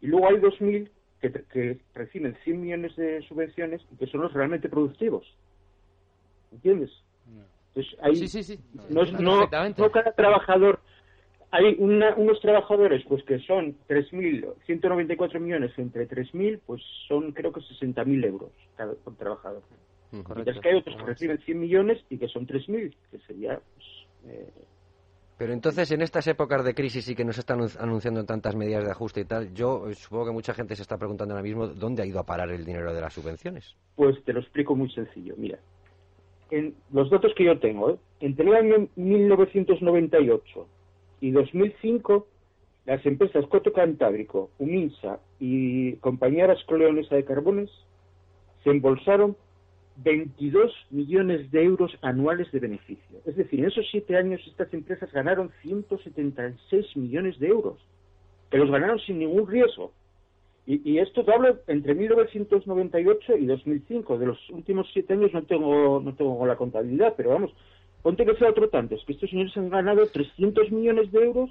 [0.00, 4.22] Y luego hay 2.000 que, tr- que reciben 100 millones de subvenciones y que son
[4.22, 5.24] los realmente productivos.
[6.52, 6.90] ¿Entiendes?
[7.74, 8.58] Entonces, hay, Sí, sí, sí.
[8.88, 10.80] no, es- no, no cada trabajador
[11.52, 17.52] hay una- unos trabajadores pues que son 3.000 194 millones entre 3.000 pues son creo
[17.52, 19.62] que 60.000 euros cada por trabajador
[20.34, 23.86] mientras que hay otros que reciben 100 millones y que son 3.000 que sería pues,
[24.26, 24.50] eh,
[25.38, 28.84] Pero entonces, en estas épocas de crisis y que nos están anun- anunciando tantas medidas
[28.84, 31.66] de ajuste y tal, yo eh, supongo que mucha gente se está preguntando ahora mismo
[31.66, 33.74] dónde ha ido a parar el dinero de las subvenciones.
[33.96, 35.34] Pues te lo explico muy sencillo.
[35.38, 35.58] Mira,
[36.50, 37.96] en los datos que yo tengo, ¿eh?
[38.20, 40.68] entre el año 1998
[41.20, 42.26] y 2005,
[42.86, 47.70] las empresas Coto Cantábrico, Uminsa y Compañía Vasco-Leonesa de Carbones
[48.64, 49.36] se embolsaron
[50.02, 53.18] 22 millones de euros anuales de beneficio.
[53.26, 57.78] Es decir, en esos siete años estas empresas ganaron 176 millones de euros,
[58.50, 59.92] que los ganaron sin ningún riesgo.
[60.66, 64.18] Y, y esto te hablo entre 1998 y 2005.
[64.18, 67.52] De los últimos siete años no tengo, no tengo la contabilidad, pero vamos,
[68.02, 68.94] ponte que sea otro tanto.
[68.94, 71.50] Es que estos señores han ganado 300 millones de euros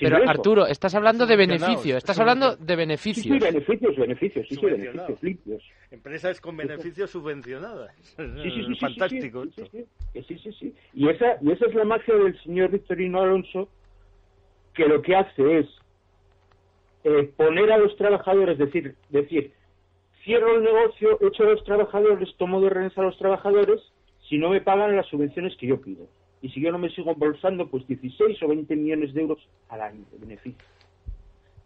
[0.00, 3.24] Pero Arturo, estás hablando de beneficio, estás hablando de beneficios.
[3.24, 5.62] Sí, sí, beneficios, beneficios, sí, sí, beneficios limpios.
[5.90, 7.94] Empresas con beneficios subvencionadas.
[8.16, 9.44] Sí, sí, sí, Fantástico.
[9.56, 9.86] Sí,
[10.22, 13.68] sí, sí, sí, Y esa, y esa es la magia del señor Victorino Alonso,
[14.74, 15.66] que lo que hace es
[17.04, 19.52] eh, poner a los trabajadores, decir, decir,
[20.24, 23.80] cierro el negocio, echo a los trabajadores, tomo de rehenes a los trabajadores,
[24.28, 26.06] si no me pagan las subvenciones que yo pido
[26.40, 29.38] y si yo no me sigo embolsando, pues 16 o 20 millones de euros
[29.68, 30.64] al año de beneficio.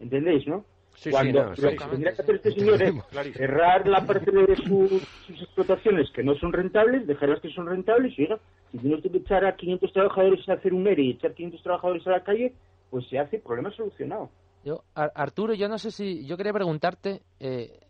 [0.00, 0.64] ¿Entendéis, no?
[0.96, 2.94] Sí, Cuando sí, lo que tendría que hacer este señor es
[3.34, 8.22] cerrar la parte de sus, explotaciones que no son rentables, dejarlas que son rentables y,
[8.22, 8.38] oiga,
[8.70, 12.06] si tiene que echar a 500 trabajadores a hacer un ERE y echar 500 trabajadores
[12.06, 12.52] a la calle,
[12.90, 14.30] pues se hace problema solucionado.
[14.64, 17.80] Yo, Arturo, yo no sé si, yo quería preguntarte, eh,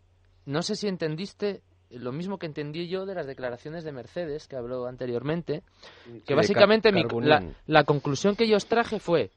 [0.45, 1.61] no sé si entendiste
[1.99, 5.63] lo mismo que entendí yo de las declaraciones de Mercedes que habló anteriormente,
[6.25, 6.91] que básicamente
[7.65, 9.31] la, conclusión que yo os traje fue,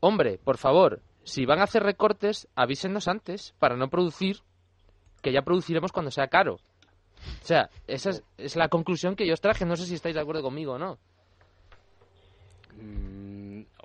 [0.00, 4.38] hombre, por favor, si van a hacer recortes, avísenos antes para no producir,
[5.22, 6.58] que ya produciremos cuando sea caro.
[7.42, 10.20] O sea, esa es, la conclusión que yo os traje, no sé si estáis de
[10.20, 10.98] acuerdo conmigo o no.
[12.80, 13.37] Mm,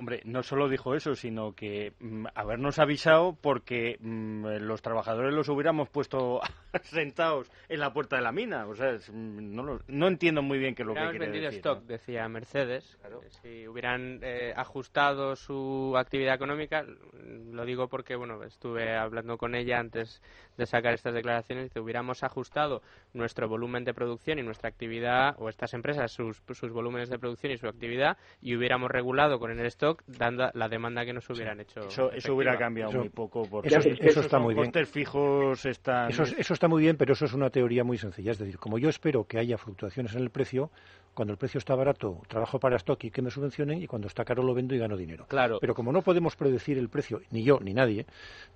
[0.04, 5.48] Hombre, no solo dijo eso, sino que mm, habernos avisado porque mm, los trabajadores los
[5.48, 6.42] hubiéramos puesto
[6.84, 8.68] sentados en la puerta de la mina.
[8.68, 11.60] O sea, mm, no, no entiendo muy bien qué es lo que quiere vendido decir.
[11.60, 12.98] stock, decía Mercedes.
[13.42, 19.80] Si hubieran eh, ajustado su actividad económica, lo digo porque bueno estuve hablando con ella
[19.80, 20.22] antes
[20.58, 22.82] de sacar estas declaraciones, que hubiéramos ajustado
[23.14, 27.54] nuestro volumen de producción y nuestra actividad, o estas empresas, sus, sus volúmenes de producción
[27.54, 31.60] y su actividad, y hubiéramos regulado con el stock dando la demanda que nos hubieran
[31.60, 31.82] hecho.
[31.82, 33.44] Eso, eso hubiera cambiado muy poco.
[33.50, 34.72] Porque eso, eso está muy bien.
[34.86, 36.10] fijos están...
[36.10, 38.32] Eso, eso está muy bien, pero eso es una teoría muy sencilla.
[38.32, 40.72] Es decir, como yo espero que haya fluctuaciones en el precio,
[41.14, 44.26] cuando el precio está barato, trabajo para stock y que me subvencionen, y cuando está
[44.26, 45.26] caro lo vendo y gano dinero.
[45.28, 45.60] Claro.
[45.62, 48.06] Pero como no podemos predecir el precio, ni yo ni nadie,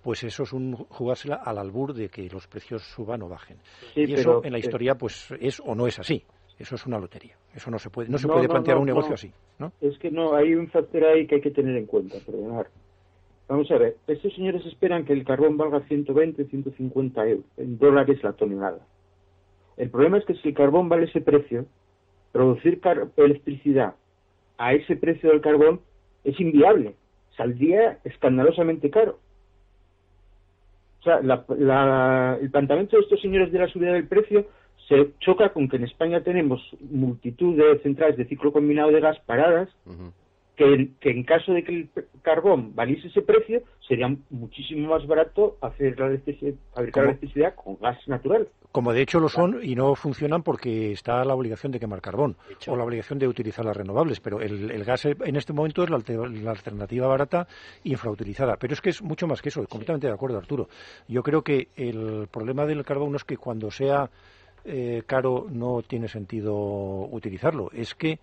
[0.01, 3.57] pues eso es un jugársela al albur de que los precios suban o bajen.
[3.95, 6.23] y eso en la historia pues es o no es así.
[6.59, 7.35] Eso es una lotería.
[7.53, 9.31] Eso no se puede, no se puede plantear un negocio así.
[9.59, 9.71] ¿no?
[9.81, 12.67] Es que no, hay un factor ahí que hay que tener en cuenta, perdonar.
[13.47, 18.21] Vamos a ver, estos señores esperan que el carbón valga 120, 150 euros, en dólares
[18.21, 18.79] la tonelada.
[19.77, 21.65] El problema es que si el carbón vale ese precio,
[22.31, 22.81] producir
[23.15, 23.95] electricidad
[24.57, 25.81] a ese precio del carbón
[26.23, 26.95] es inviable.
[27.37, 29.19] Saldría escandalosamente caro.
[30.99, 34.47] O sea, el planteamiento de estos señores de la subida del precio
[34.87, 39.19] se choca con que en España tenemos multitud de centrales de ciclo combinado de gas
[39.25, 39.69] paradas,
[40.55, 41.89] que, en caso de que el
[42.23, 47.77] carbón valiese ese precio, sería muchísimo más barato hacer la electricidad, fabricar la electricidad con
[47.79, 48.47] gas natural.
[48.71, 52.37] Como de hecho lo son y no funcionan porque está la obligación de quemar carbón
[52.67, 55.99] o la obligación de utilizar las renovables, pero el, gas en este momento es la,
[56.07, 57.47] la, alternativa barata
[57.83, 58.57] infrautilizada.
[58.57, 60.67] Pero es que es mucho más que eso, completamente de acuerdo, Arturo.
[61.07, 64.09] Yo creo que el problema del carbón no es que cuando sea
[64.67, 67.71] eh, caro no tiene sentido utilizarlo.
[67.71, 68.19] Es que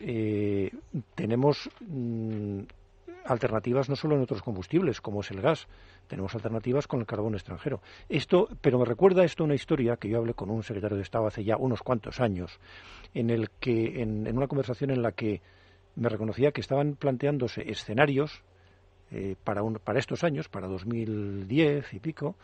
[0.00, 0.72] eh,
[1.14, 2.60] tenemos mm,
[3.26, 5.68] alternativas no solo en otros combustibles, como es el gas,
[6.08, 7.82] tenemos alternativas con el carbón extranjero.
[8.08, 11.26] Esto, pero me recuerda esto una historia que yo hablé con un secretario de Estado
[11.26, 12.58] hace ya unos cuantos años,
[13.12, 15.42] en el que, en, una conversación en la que
[15.96, 18.42] me reconocía que estaban planteándose escenarios
[19.10, 22.36] eh, para, para estos años, para 2010 y pico,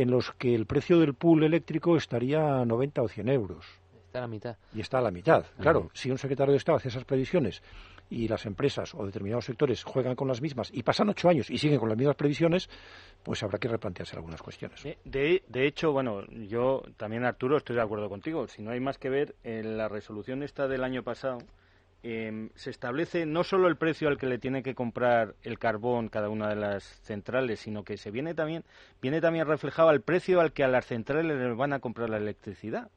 [0.00, 3.64] en los que el precio del pool eléctrico estaría a 90 o 100 euros.
[4.06, 4.56] Está a la mitad.
[4.72, 5.44] Y está a la mitad.
[5.58, 7.62] Claro, si un secretario de Estado hace esas previsiones
[8.10, 11.58] y las empresas o determinados sectores juegan con las mismas y pasan ocho años y
[11.58, 12.68] siguen con las mismas previsiones,
[13.22, 14.84] pues habrá que replantearse algunas cuestiones.
[15.04, 18.46] De, de hecho, bueno, yo también, Arturo, estoy de acuerdo contigo.
[18.46, 21.38] Si no hay más que ver, en la resolución esta del año pasado,
[22.06, 26.10] Em, se establece no solo el precio al que le tiene que comprar el carbón
[26.10, 28.62] cada una de las centrales, sino que se viene también
[29.00, 32.18] viene también reflejado el precio al que a las centrales les van a comprar la
[32.18, 32.90] electricidad.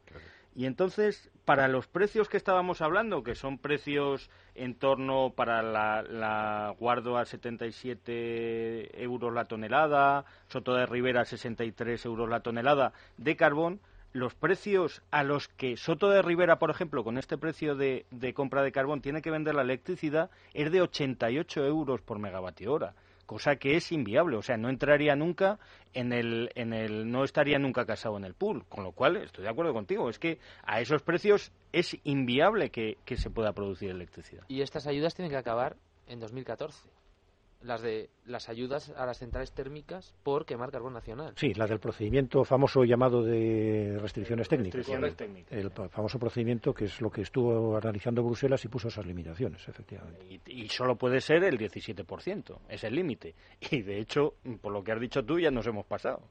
[0.53, 6.01] Y entonces, para los precios que estábamos hablando, que son precios en torno para la,
[6.01, 12.91] la Guardo a 77 euros la tonelada, Soto de Rivera a 63 euros la tonelada
[13.15, 13.79] de carbón,
[14.17, 18.63] los precios a los que Soto de Rivera, por ejemplo, con este precio de, compra
[18.63, 22.95] de carbón, tiene que vender la electricidad, es de 88 euros por megavatio hora,
[23.25, 25.59] cosa que es inviable, o sea, no entraría nunca
[25.93, 29.43] en el, en el, no estaría nunca casado en el pool, con lo cual estoy
[29.43, 33.91] de acuerdo contigo, es que a esos precios es inviable que, que se pueda producir
[33.91, 34.43] electricidad.
[34.47, 35.77] Y estas ayudas tienen que acabar
[36.07, 36.89] en 2014.
[37.61, 41.33] Las de las ayudas a las centrales térmicas por quemar carbón nacional.
[41.35, 44.75] Sí, la del procedimiento famoso llamado de restricciones técnicas.
[44.75, 45.51] Restricciones técnicas.
[45.51, 50.25] El famoso procedimiento que es lo que estuvo analizando Bruselas y puso esas limitaciones, efectivamente.
[50.25, 53.35] Y, y solo puede ser el 17%, es el límite.
[53.71, 56.21] Y de hecho, por lo que has dicho tú, ya nos hemos pasado.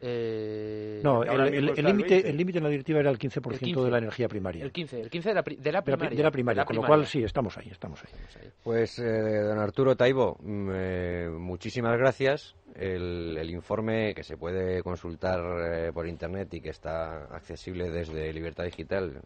[0.00, 2.28] Eh, No, el- el mismo el al límite 20.
[2.30, 3.84] el límite en la directiva era el 15%, El 15.
[3.84, 4.64] de la energía primaria.
[4.64, 6.08] el 15, el 15 de la, pri- de la de, la, primaria.
[6.08, 8.10] pri- de la primaria, de la con lo cual sí, estamos ahí, estamos ahí.
[8.12, 8.50] Estamos ahí.
[8.62, 9.02] Pues, eh,
[9.42, 12.54] don Arturo Taibo, mm, eh, muchísimas gracias.
[12.76, 15.40] El, el informe que se puede consultar
[15.88, 19.20] eh, por internet y que está accesible desde Libertad Digital,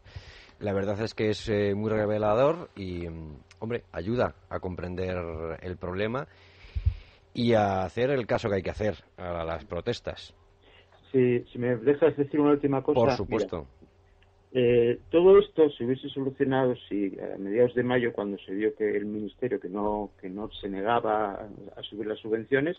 [0.61, 5.19] la verdad es que es eh, muy revelador y, mm, hombre, ayuda a comprender
[5.61, 6.27] el problema
[7.35, 10.35] y a hacer el caso que hay que hacer a las protestas.
[11.13, 12.95] Si, si me dejas decir una última cosa.
[12.95, 13.67] Por mira, supuesto.
[14.55, 18.97] Eh, todo esto se hubiese solucionado si a mediados de mayo, cuando se vio que
[18.97, 22.77] el ministerio que no que no se negaba a, a subir las subvenciones,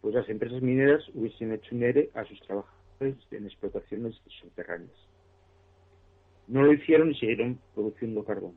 [0.00, 4.92] pues las empresas mineras hubiesen hecho un ERE a sus trabajadores en explotaciones subterráneas.
[6.46, 8.54] No lo hicieron y siguieron produciendo carbón.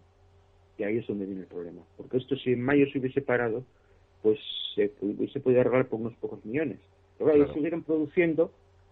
[0.78, 1.82] Y ahí es donde viene el problema.
[1.98, 3.64] Porque esto si en mayo se hubiese parado,
[4.24, 4.40] pues
[4.76, 6.80] se hubiese podido arreglar por unos pocos millones.
[7.18, 7.44] Pero Claro.
[7.44, 8.52] ellos siguieron produciendo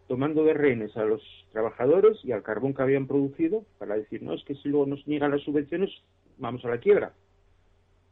[0.10, 1.22] tomando de rehenes a los
[1.54, 5.08] trabajadores y al carbón que habían producido para decir, no, es que si luego nos
[5.08, 5.90] niegan las subvenciones,
[6.38, 7.14] vamos a la quiebra.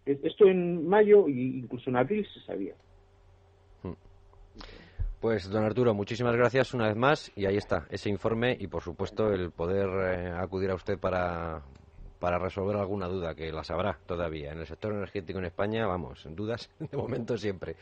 [0.06, 2.76] Es- Esto en mayo e incluso en abril se sabía.
[5.20, 8.84] Pues, don Arturo, muchísimas gracias una vez más y ahí está, ese informe y, por
[8.84, 11.64] supuesto, el poder eh, acudir a usted para,
[12.20, 14.52] para resolver alguna duda, que las habrá todavía.
[14.52, 17.76] En el sector energético en España, vamos, dudas de momento siempre.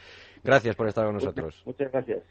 [0.43, 1.61] Gracias por estar con nosotros.
[1.65, 2.23] Muchas gracias.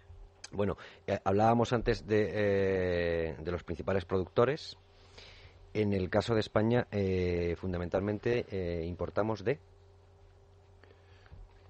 [0.55, 0.77] Bueno,
[1.07, 4.77] eh, hablábamos antes de, eh, de los principales productores.
[5.73, 9.59] En el caso de España, eh, fundamentalmente eh, importamos de...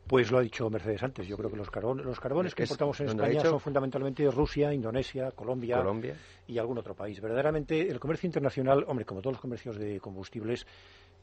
[0.07, 1.27] Pues lo ha dicho Mercedes antes.
[1.27, 4.31] Yo creo que los, carbon- los carbones que importamos en ¿dónde ha España son fundamentalmente
[4.31, 6.15] Rusia, Indonesia, Colombia, Colombia.
[6.47, 7.19] y algún otro país.
[7.23, 10.67] Verdaderamente, el comercio internacional, hombre, como todos los comercios de combustibles,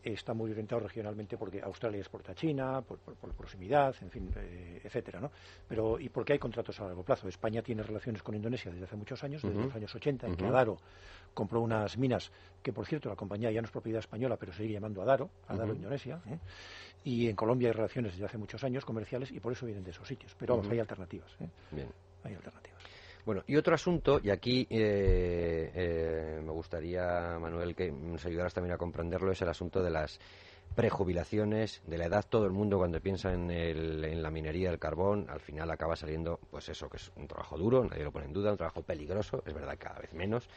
[0.04, 4.32] está muy orientado regionalmente porque Australia exporta a China, por, por- por proximidad, en fin,
[4.36, 5.32] eh, etcétera, ¿no?
[5.68, 7.28] Pero, y porque hay contratos a largo plazo.
[7.28, 10.46] España tiene relaciones con Indonesia desde hace muchos años, desde los años 80, en que.
[10.46, 10.78] Adaro
[11.34, 14.74] compró unas minas que, por cierto, la compañía ya no es propiedad española, pero sigue
[14.74, 15.74] llamando Adaro, Adaro.
[15.74, 16.40] Indonesia, ¿eh?
[17.04, 19.92] y en Colombia hay relaciones desde hace muchos años comerciales y por eso vienen de
[19.92, 20.36] esos sitios.
[20.38, 21.50] Pero vamos, hay alternativas, ¿eh?
[21.72, 21.88] Bien.
[22.24, 22.82] hay alternativas.
[23.26, 28.74] Bueno, y otro asunto, y aquí eh, eh, me gustaría, Manuel, que nos ayudaras también
[28.74, 30.20] a comprenderlo, es el asunto de las
[30.76, 32.26] prejubilaciones, de la edad.
[32.28, 35.96] Todo el mundo cuando piensa en, el- en la minería del carbón, al final acaba
[35.96, 38.82] saliendo, pues eso, que es un trabajo duro, nadie lo pone en duda, un trabajo
[38.82, 40.48] peligroso, es verdad, cada vez menos,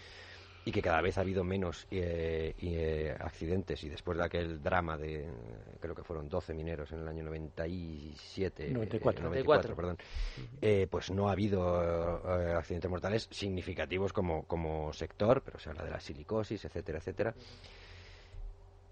[0.65, 3.83] y que cada vez ha habido menos eh, y, eh, accidentes.
[3.85, 5.27] Y después de aquel drama de,
[5.81, 9.21] creo que fueron 12 mineros en el año 97, 94.
[9.21, 9.99] eh, 94, perdón,
[10.61, 15.85] eh, pues no ha habido eh, accidentes mortales significativos como, como sector, pero se habla
[15.85, 17.35] de la silicosis, etcétera, etcétera.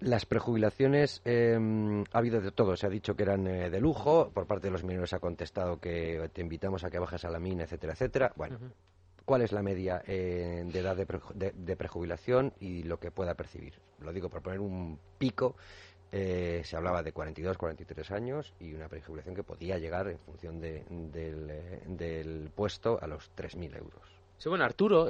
[0.02, 1.56] Las prejubilaciones eh,
[2.12, 2.76] ha habido de todo.
[2.76, 4.30] Se ha dicho que eran eh, de lujo.
[4.34, 7.30] Por parte de los mineros se ha contestado que te invitamos a que bajes a
[7.30, 8.32] la mina, etcétera, etcétera.
[8.34, 8.58] Bueno.
[9.24, 13.10] ¿Cuál es la media eh, de edad de, preju- de- de prejubilación y lo que
[13.10, 13.74] pueda percibir?
[14.00, 15.56] Lo digo por poner un pico.
[16.14, 20.60] eh, se hablaba de 42, 43 años y una prejubilación que podía llegar en función
[20.60, 24.02] de- del, eh, del puesto a los 3.000 euros.
[24.36, 25.06] Sí, bueno, Arturo,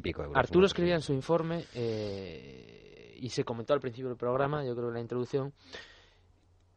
[0.00, 0.66] pico euros, Arturo ¿no?
[0.66, 4.94] escribía en su informe, eh, y se comentó al principio del programa, yo creo en
[4.94, 5.52] la introducción,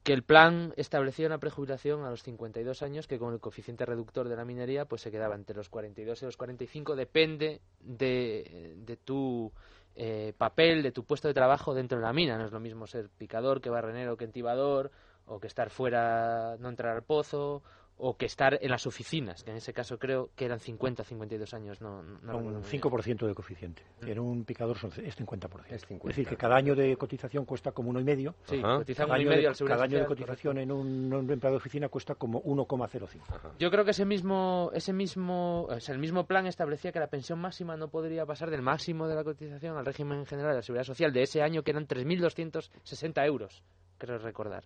[0.03, 4.29] que el plan establecía una prejubilación a los 52 años que con el coeficiente reductor
[4.29, 8.97] de la minería pues se quedaba entre los 42 y los 45, depende de, de
[8.97, 9.51] tu
[9.95, 12.37] eh, papel, de tu puesto de trabajo dentro de la mina.
[12.37, 14.91] No es lo mismo ser picador que barrenero que entibador,
[15.25, 17.61] o que estar fuera, no entrar al pozo,
[17.99, 21.53] o que estar en las oficinas, que en ese caso creo que eran 50, 52
[21.53, 21.81] años.
[21.81, 22.81] No, no, un muy bien.
[22.81, 23.83] 5% de coeficiente.
[24.01, 25.65] En un picador son, es 50%.
[25.69, 26.07] Es 50.
[26.07, 28.35] decir, que cada año de cotización cuesta como uno y medio.
[28.45, 30.73] Sí, Cada uno y año, medio de, al Seguridad cada año de Social, cotización correcto.
[30.73, 33.21] en un, un empleado de oficina cuesta como 1,05.
[33.27, 33.51] Ajá.
[33.59, 37.07] Yo creo que ese mismo, ese mismo, o sea, el mismo plan establecía que la
[37.07, 40.61] pensión máxima no podría pasar del máximo de la cotización al régimen general de la
[40.61, 43.61] seguridad social de ese año, que eran 3.260 euros,
[43.97, 44.63] creo recordar.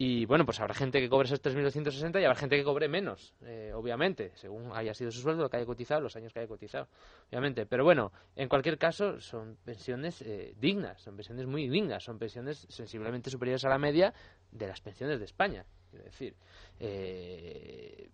[0.00, 3.34] Y bueno, pues habrá gente que cobre esos 3.260 y habrá gente que cobre menos,
[3.42, 6.46] eh, obviamente, según haya sido su sueldo, lo que haya cotizado, los años que haya
[6.46, 6.86] cotizado,
[7.28, 7.66] obviamente.
[7.66, 12.64] Pero bueno, en cualquier caso, son pensiones eh, dignas, son pensiones muy dignas, son pensiones
[12.70, 14.14] sensiblemente superiores a la media
[14.52, 15.66] de las pensiones de España.
[15.92, 16.36] Es decir,
[16.78, 18.08] eh,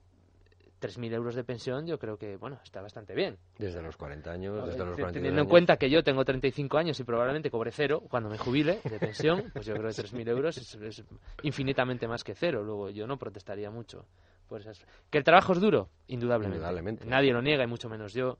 [0.84, 3.38] 3.000 euros de pensión yo creo que, bueno, está bastante bien.
[3.58, 7.00] Desde los 40 años, desde los 40 Teniendo en cuenta que yo tengo 35 años
[7.00, 10.58] y probablemente cobre cero cuando me jubile de pensión, pues yo creo que 3.000 euros
[10.58, 11.04] es, es,
[11.42, 12.62] infinitamente más que cero.
[12.62, 14.04] Luego yo no protestaría mucho.
[14.46, 14.84] Por esas...
[15.10, 15.88] ¿Que el trabajo es duro?
[16.08, 16.58] Indudablemente.
[16.58, 17.06] Indudablemente.
[17.06, 18.38] Nadie lo niega y mucho menos yo,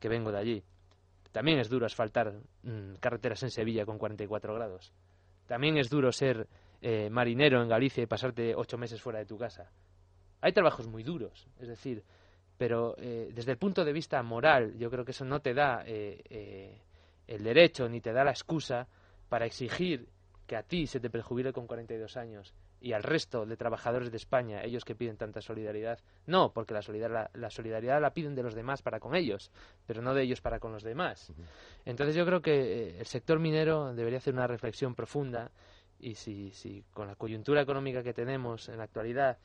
[0.00, 0.64] que vengo de allí.
[1.30, 4.92] También es duro asfaltar mmm, carreteras en Sevilla con 44 grados.
[5.46, 6.48] También es duro ser
[6.80, 9.70] eh, marinero en Galicia y pasarte ocho meses fuera de tu casa.
[10.44, 12.04] Hay trabajos muy duros, es decir,
[12.58, 15.82] pero eh, desde el punto de vista moral, yo creo que eso no te da
[15.86, 16.82] eh, eh,
[17.26, 18.86] el derecho ni te da la excusa
[19.30, 20.06] para exigir
[20.46, 24.18] que a ti se te prejubile con 42 años y al resto de trabajadores de
[24.18, 28.34] España, ellos que piden tanta solidaridad, no, porque la solidaridad la, la solidaridad la piden
[28.34, 29.50] de los demás para con ellos,
[29.86, 31.32] pero no de ellos para con los demás.
[31.86, 35.50] Entonces yo creo que el sector minero debería hacer una reflexión profunda
[35.98, 39.38] y si, si con la coyuntura económica que tenemos en la actualidad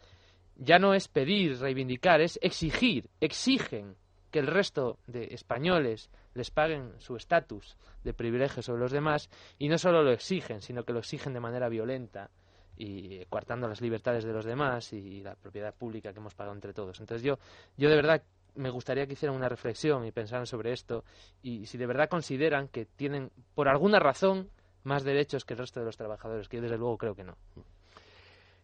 [0.60, 3.96] ya no es pedir, reivindicar, es exigir, exigen
[4.30, 9.70] que el resto de españoles les paguen su estatus de privilegio sobre los demás y
[9.70, 12.30] no solo lo exigen, sino que lo exigen de manera violenta
[12.78, 16.74] y coartando las libertades de los demás y la propiedad pública que hemos pagado entre
[16.74, 17.00] todos.
[17.00, 17.40] Entonces yo,
[17.76, 18.22] yo de verdad
[18.56, 21.04] me gustaría que hicieran una reflexión y pensaran sobre esto
[21.42, 24.50] y si de verdad consideran que tienen por alguna razón
[24.84, 27.36] más derechos que el resto de los trabajadores, que yo desde luego creo que no.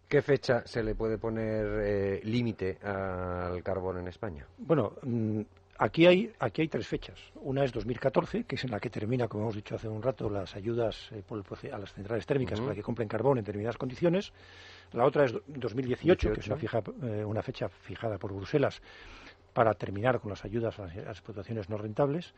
[0.07, 4.45] ¿Qué fecha se le puede poner eh, límite al carbón en España?
[4.57, 5.41] Bueno, mmm,
[5.79, 7.19] aquí hay aquí hay tres fechas.
[7.41, 10.29] Una es 2014, que es en la que termina, como hemos dicho hace un rato,
[10.29, 12.65] las ayudas eh, por el, a las centrales térmicas uh -huh.
[12.65, 14.31] para que compren carbón en determinadas condiciones.
[14.93, 16.33] La otra es 2018, 18.
[16.33, 18.81] que es una, fija, eh, una fecha fijada por Bruselas
[19.53, 22.33] para terminar con las ayudas a las explotaciones no rentables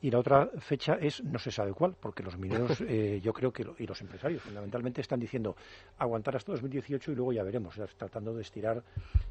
[0.00, 3.52] y la otra fecha es no se sabe cuál, porque los mineros, eh, yo creo
[3.52, 5.56] que, lo, y los empresarios fundamentalmente están diciendo
[5.98, 8.82] aguantar hasta 2018 y luego ya veremos, tratando de estirar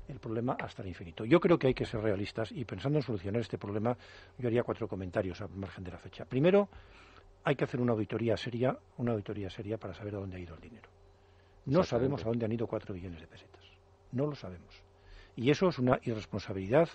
[0.07, 1.25] el problema hasta el infinito.
[1.25, 3.95] Yo creo que hay que ser realistas y pensando en solucionar este problema,
[4.37, 6.25] yo haría cuatro comentarios al margen de la fecha.
[6.25, 6.67] Primero,
[7.43, 10.55] hay que hacer una auditoría seria, una auditoría seria para saber a dónde ha ido
[10.55, 10.89] el dinero.
[11.65, 13.63] No sabemos a dónde han ido cuatro billones de pesetas.
[14.11, 14.83] No lo sabemos.
[15.35, 16.89] Y eso es una irresponsabilidad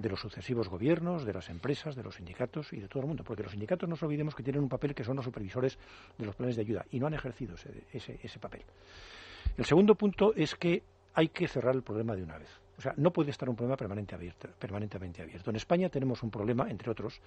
[0.00, 3.24] de los sucesivos gobiernos, de las empresas, de los sindicatos y de todo el mundo,
[3.24, 5.78] porque los sindicatos no nos olvidemos que tienen un papel que son los supervisores
[6.16, 8.62] de los planes de ayuda y no han ejercido ese, ese, ese papel.
[9.56, 10.82] El segundo punto es que
[11.14, 12.48] hay que cerrar el problema de una vez.
[12.78, 15.50] O sea, no puede estar un problema permanente abierto, permanentemente abierto.
[15.50, 17.20] En España tenemos un problema, entre otros,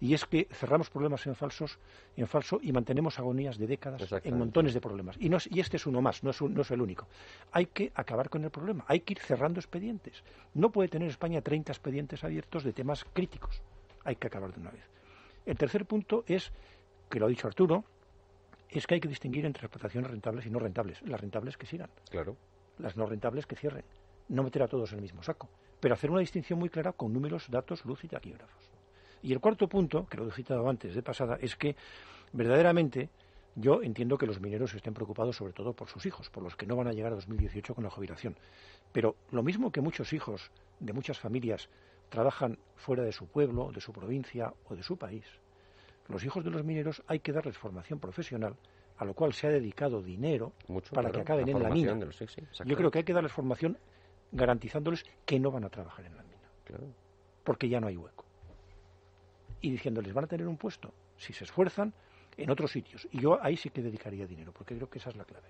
[0.00, 1.80] y es que cerramos problemas en, falsos,
[2.16, 5.16] en falso y mantenemos agonías de décadas en montones de problemas.
[5.18, 7.08] Y, no es, y este es uno más, no es, un, no es el único.
[7.50, 10.22] Hay que acabar con el problema, hay que ir cerrando expedientes.
[10.54, 13.60] No puede tener España 30 expedientes abiertos de temas críticos.
[14.04, 14.88] Hay que acabar de una vez.
[15.46, 16.52] El tercer punto es,
[17.10, 17.84] que lo ha dicho Arturo,
[18.70, 21.02] es que hay que distinguir entre explotaciones rentables y no rentables.
[21.02, 21.90] Las rentables que sigan.
[22.08, 22.36] Claro.
[22.78, 23.84] Las no rentables que cierren
[24.28, 25.48] no meter a todos en el mismo saco,
[25.80, 28.70] pero hacer una distinción muy clara con números, datos, luz y taquígrafos.
[29.22, 31.76] Y el cuarto punto, que lo he citado antes de pasada, es que
[32.32, 33.08] verdaderamente
[33.54, 36.66] yo entiendo que los mineros estén preocupados sobre todo por sus hijos, por los que
[36.66, 38.36] no van a llegar a 2018 con la jubilación.
[38.92, 40.50] Pero lo mismo que muchos hijos
[40.80, 41.68] de muchas familias
[42.08, 45.24] trabajan fuera de su pueblo, de su provincia o de su país,
[46.08, 48.56] los hijos de los mineros hay que darles formación profesional
[48.98, 51.70] a lo cual se ha dedicado dinero Mucho, para claro, que acaben la en la
[51.70, 51.94] mina.
[51.94, 53.78] de los, sí, sí, Yo creo que hay que darles formación
[54.32, 56.48] garantizándoles que no van a trabajar en la mina.
[56.64, 56.86] Claro.
[57.44, 58.24] Porque ya no hay hueco.
[59.60, 61.92] Y diciéndoles, van a tener un puesto, si se esfuerzan,
[62.36, 63.06] en otros sitios.
[63.12, 65.48] Y yo ahí sí que dedicaría dinero, porque creo que esa es la clave.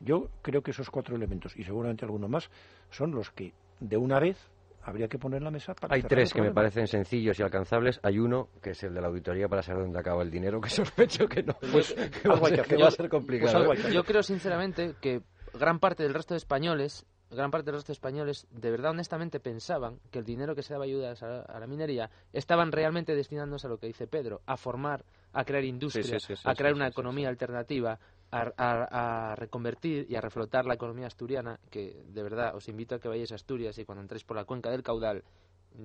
[0.00, 2.50] Yo creo que esos cuatro elementos, y seguramente alguno más,
[2.90, 4.36] son los que de una vez
[4.82, 8.00] habría que poner en la mesa para Hay tres que me parecen sencillos y alcanzables.
[8.02, 10.70] Hay uno, que es el de la auditoría para saber dónde acaba el dinero, que
[10.70, 11.54] sospecho que no.
[11.72, 13.66] Pues, que va, a ser, que va a ser complicado.
[13.66, 15.22] Pues yo creo sinceramente que
[15.54, 19.98] gran parte del resto de españoles gran parte de los españoles de verdad honestamente pensaban
[20.10, 23.70] que el dinero que se daba ayudas a, a, la minería estaban realmente destinándose a
[23.70, 26.88] lo que dice Pedro, a formar, a crear industria, sí, sí, sí, a crear una
[26.88, 27.98] economía alternativa,
[28.30, 32.94] a, a, a, reconvertir y a reflotar la economía asturiana, que de verdad os invito
[32.94, 35.22] a que vayáis a Asturias y cuando entréis por la cuenca del caudal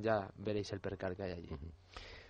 [0.02, 1.49] ya veréis el percal que hay allí.
[1.52, 1.72] Uh -huh.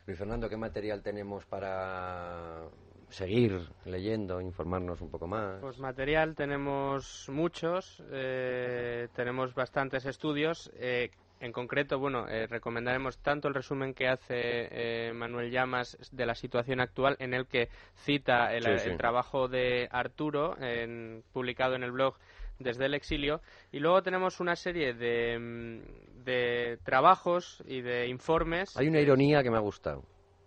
[0.05, 2.63] Luis Fernando, ¿qué material tenemos para
[3.09, 5.59] seguir leyendo, informarnos un poco más?
[5.61, 10.71] Pues material tenemos muchos, eh, tenemos bastantes estudios.
[10.75, 14.35] Eh, en concreto, bueno, eh, recomendaremos tanto el resumen que hace
[14.71, 18.89] eh, Manuel Llamas de la situación actual, en el que cita el, sí, sí.
[18.89, 22.15] el trabajo de Arturo, en, publicado en el blog
[22.57, 25.83] desde el exilio, y luego tenemos una serie de,
[26.23, 28.75] de trabajos y de informes.
[28.75, 30.03] Hay una ironía que me ha gustado.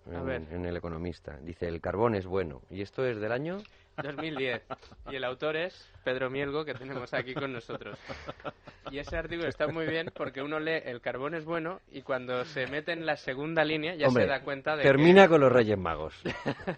[0.06, 1.38] En, en, El Economista.
[1.42, 2.62] Dice, el carbón es bueno.
[2.70, 3.58] ¿Y esto es del año?
[3.96, 4.62] 2010.
[5.10, 7.98] Y el autor es Pedro Mielgo, que tenemos aquí con nosotros.
[8.90, 12.44] Y ese artículo está muy bien porque uno lee el carbón es bueno y cuando
[12.44, 15.28] se mete en la segunda línea ya Hombre, se da cuenta de termina que...
[15.28, 16.14] con los Reyes Magos.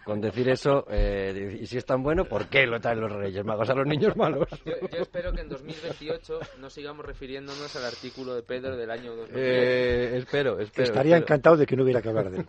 [0.05, 3.45] Con decir eso, eh, y si es tan bueno, ¿por qué lo traen los Reyes
[3.45, 4.49] Magos a los niños malos?
[4.65, 9.15] Yo, yo espero que en 2028 no sigamos refiriéndonos al artículo de Pedro del año
[9.15, 9.37] 2010.
[9.37, 10.85] Eh, espero, espero.
[10.85, 11.17] Estaría espero.
[11.17, 12.47] encantado de que no hubiera que hablar de él.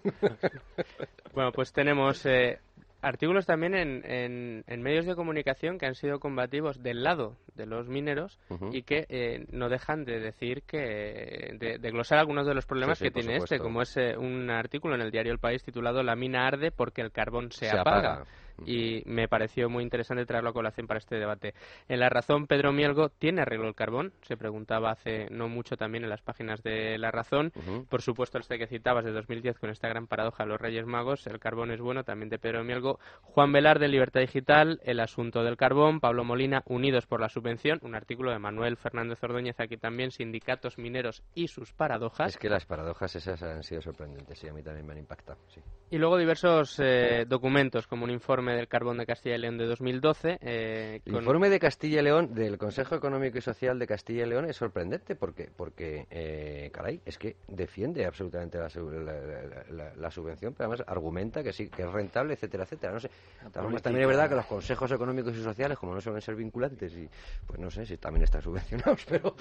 [1.33, 2.59] Bueno, pues tenemos eh,
[3.03, 7.65] artículos también en, en, en medios de comunicación que han sido combativos del lado de
[7.67, 8.39] los mineros
[8.71, 12.97] y que eh, no dejan de decir que de, de glosar algunos de los problemas
[12.97, 13.63] Sí, sí, que tiene este, supuesto.
[13.63, 17.01] como es eh, un artículo en el diario El País titulado La mina arde porque
[17.01, 18.13] el carbón se, Se apaga.
[18.13, 18.25] apaga.
[18.65, 21.53] Y me pareció muy interesante traerlo a colación para este debate.
[21.87, 24.13] En La Razón, Pedro Mielgo, ¿tiene arreglo el carbón?
[24.21, 27.51] Se preguntaba hace no mucho también en las páginas de La Razón.
[27.55, 27.85] Ujú.
[27.85, 31.39] Por supuesto, este que citabas de 2010 con esta gran paradoja los Reyes Magos, el
[31.39, 32.99] carbón es bueno, también de Pedro Mielgo.
[33.21, 35.99] Juan Velar de Libertad Digital, el asunto del carbón.
[35.99, 40.77] Pablo Molina, Unidos por la Subvención, un artículo de Manuel Fernández Ordóñez aquí también, sindicatos
[40.77, 42.29] mineros y sus paradojas.
[42.29, 45.39] Es que las paradojas esas han sido sorprendentes y a mí también me han impactado.
[45.47, 45.61] Sí.
[45.89, 49.65] Y luego diversos eh, documentos, como un informe del carbón de Castilla y León de
[49.65, 50.37] 2012.
[50.41, 54.25] eh, El con- informe de Castilla y León, del Consejo Económico y Social de Castilla
[54.25, 59.63] y León, es sorprendente porque, porque eh, caray, es que defiende absolutamente la, la- la-
[59.69, 62.93] la- la subvención, pero además argumenta que sí, que es rentable, etcétera, etcétera.
[62.93, 63.09] No sé.
[63.51, 66.93] Formas, también es verdad que los consejos económicos y sociales, como no suelen ser vinculantes,
[66.95, 67.07] y
[67.45, 69.35] pues no sé si también están subvencionados, pero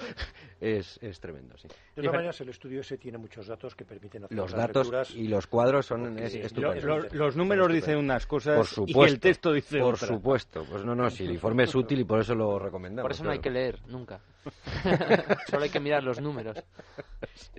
[0.59, 1.67] es, es tremendo, sí.
[1.95, 5.11] De todas maneras, el estudio ese tiene muchos datos que permiten hacer Los datos lecturas.
[5.11, 6.83] y los cuadros son es- estupendos.
[6.83, 8.55] lo- los números dicen unas cosas
[8.93, 10.07] Por y supuesto, el texto dice Por otra.
[10.07, 10.65] supuesto.
[10.69, 13.03] Pues no, no, si el informe es útil y por eso lo recomendamos.
[13.03, 14.19] Por eso no hay que leer, nunca.
[15.49, 16.57] Solo hay que mirar los números.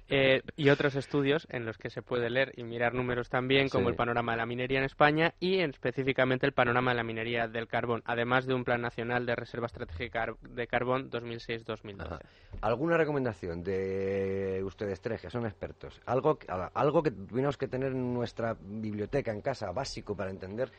[0.09, 3.85] Eh, y otros estudios en los que se puede leer y mirar números también, como
[3.86, 3.90] Sí.
[3.90, 7.48] el panorama de la minería en España y en- específicamente el panorama de la minería
[7.48, 12.01] del carbón, además de un Plan Nacional de Reserva Estratégica de Carbón 2006-2012.
[12.02, 12.19] Ajá.
[12.61, 16.01] ¿Alguna recomendación de ustedes tres, que son expertos?
[16.06, 20.70] Algo, que- algo que tuviéramos que tener en nuestra biblioteca, en casa, básico para entender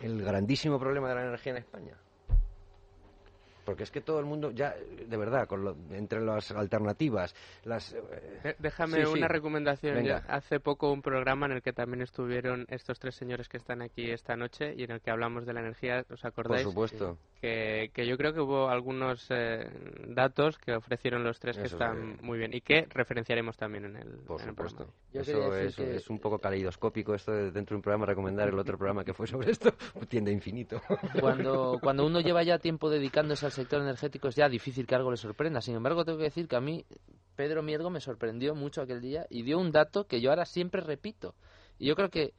[0.00, 1.96] el grandísimo problema de la energía en España.
[3.64, 7.34] Porque es que todo el mundo, ya, de verdad, con lo- entre las alternativas,
[7.64, 7.94] las...
[7.94, 9.18] eh, Déjame Sí, sí.
[9.18, 10.06] una recomendación.
[10.28, 14.10] Hace poco un programa en el que también estuvieron estos tres señores que están aquí
[14.10, 16.64] esta noche y en el que hablamos de la energía, ¿os por acordáis?
[16.68, 17.16] supuesto.
[17.44, 19.68] Que, que yo creo que hubo algunos eh,
[20.08, 23.96] datos que ofrecieron los tres que Eso están muy bien y que referenciaremos también en
[23.96, 24.76] el, Por en el supuesto.
[24.78, 24.98] programa.
[25.12, 28.48] Yo Eso es, que- es un poco caleidoscópico esto de dentro de un programa recomendar
[28.48, 29.74] el otro programa que fue sobre esto,
[30.08, 30.80] tiende a infinito.
[31.20, 35.10] Cuando, cuando uno lleva ya tiempo dedicándose al sector energético es ya difícil que algo
[35.10, 35.60] le sorprenda.
[35.60, 36.86] Sin embargo, tengo que decir que a mí
[37.36, 40.80] Pedro Miergo me sorprendió mucho aquel día y dio un dato que yo ahora siempre
[40.80, 41.34] repito.
[41.78, 42.32] Y yo creo que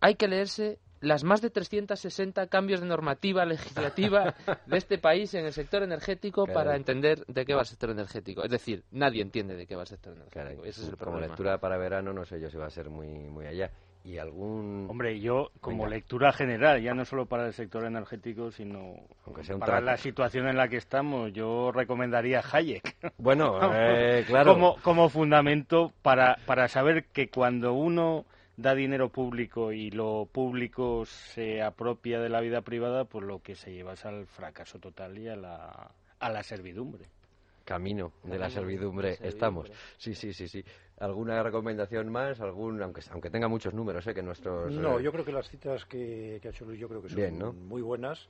[0.00, 4.34] hay que leerse las más de 360 cambios de normativa legislativa
[4.66, 6.54] de este país en el sector energético Caray.
[6.54, 8.42] para entender de qué va el sector energético.
[8.44, 10.40] Es decir, nadie entiende de qué va el sector energético.
[10.40, 12.88] Caray, Ese es el como lectura para verano no sé yo si va a ser
[12.88, 13.70] muy, muy allá.
[14.04, 14.88] ¿Y algún...?
[14.90, 15.90] Hombre, yo como Venga.
[15.90, 18.94] lectura general, ya no solo para el sector energético, sino
[19.26, 19.86] Aunque sea un para trato.
[19.86, 24.54] la situación en la que estamos, yo recomendaría Hayek Bueno, eh, claro.
[24.54, 28.24] como, como fundamento para, para saber que cuando uno
[28.62, 33.56] da dinero público y lo público se apropia de la vida privada, pues lo que
[33.56, 37.06] se lleva es al fracaso total y a la, a la servidumbre.
[37.64, 39.70] Camino de la servidumbre estamos.
[39.96, 40.64] Sí, sí, sí, sí.
[40.98, 42.40] ¿Alguna recomendación más?
[42.40, 44.14] algún Aunque, aunque tenga muchos números, ¿eh?
[44.14, 44.72] Que nuestros...
[44.72, 47.08] No, eh, yo creo que las citas que, que ha hecho Luis yo creo que
[47.08, 47.52] son Bien, ¿no?
[47.52, 48.28] muy buenas,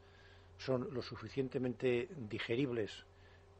[0.58, 3.04] son lo suficientemente digeribles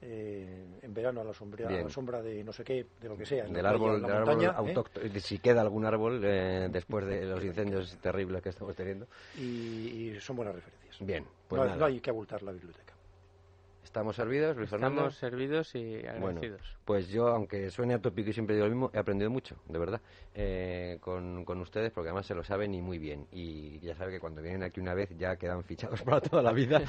[0.03, 1.85] eh, en verano a la, sombra, a Bien.
[1.85, 3.45] la sombra de no sé qué, de lo que sea.
[3.45, 5.21] Del árbol, montaña, ¿eh?
[5.21, 9.07] si queda algún árbol eh, después de los incendios terribles que estamos teniendo.
[9.39, 9.43] y,
[10.11, 11.07] y son buenas referencias.
[11.07, 11.79] Bien, pues no, nada.
[11.79, 12.93] no hay que abultar la biblioteca.
[13.85, 15.03] ¿Estamos servidos, Luis Fernando?
[15.03, 16.79] Estamos servidos y Bueno, agradecidos.
[16.85, 20.01] Pues yo, aunque suene atópico y siempre digo lo mismo, he aprendido mucho, de verdad,
[20.35, 23.27] eh, con, con ustedes, porque además se lo saben y muy bien.
[23.31, 26.53] Y ya saben que cuando vienen aquí una vez ya quedan fichados para toda la
[26.53, 26.83] vida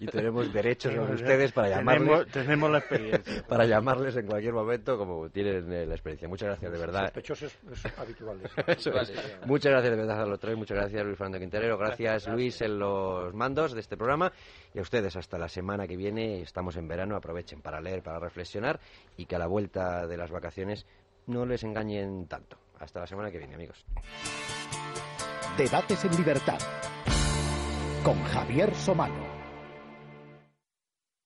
[0.00, 3.44] y tenemos derechos sobre ustedes para llamarles, Tenemos, tenemos la experiencia.
[3.48, 6.28] para llamarles en cualquier momento como tienen eh, la experiencia.
[6.28, 7.04] Muchas gracias, de verdad.
[7.04, 8.50] Sospechosos es habituales.
[8.66, 9.12] Eso es.
[9.46, 12.78] Muchas gracias de verdad a los tres, muchas gracias Luis Fernando Quinterero, gracias, Luis en
[12.78, 14.32] los mandos de este programa
[14.74, 18.18] y a ustedes hasta la semana que viene, estamos en verano, aprovechen para leer, para
[18.18, 18.80] reflexionar
[19.16, 20.84] y que a la vuelta de las vacaciones
[21.26, 22.58] no les engañen tanto.
[22.80, 23.84] Hasta la semana que viene, amigos.
[25.56, 26.58] Debates en libertad.
[28.04, 29.37] Con Javier Somano.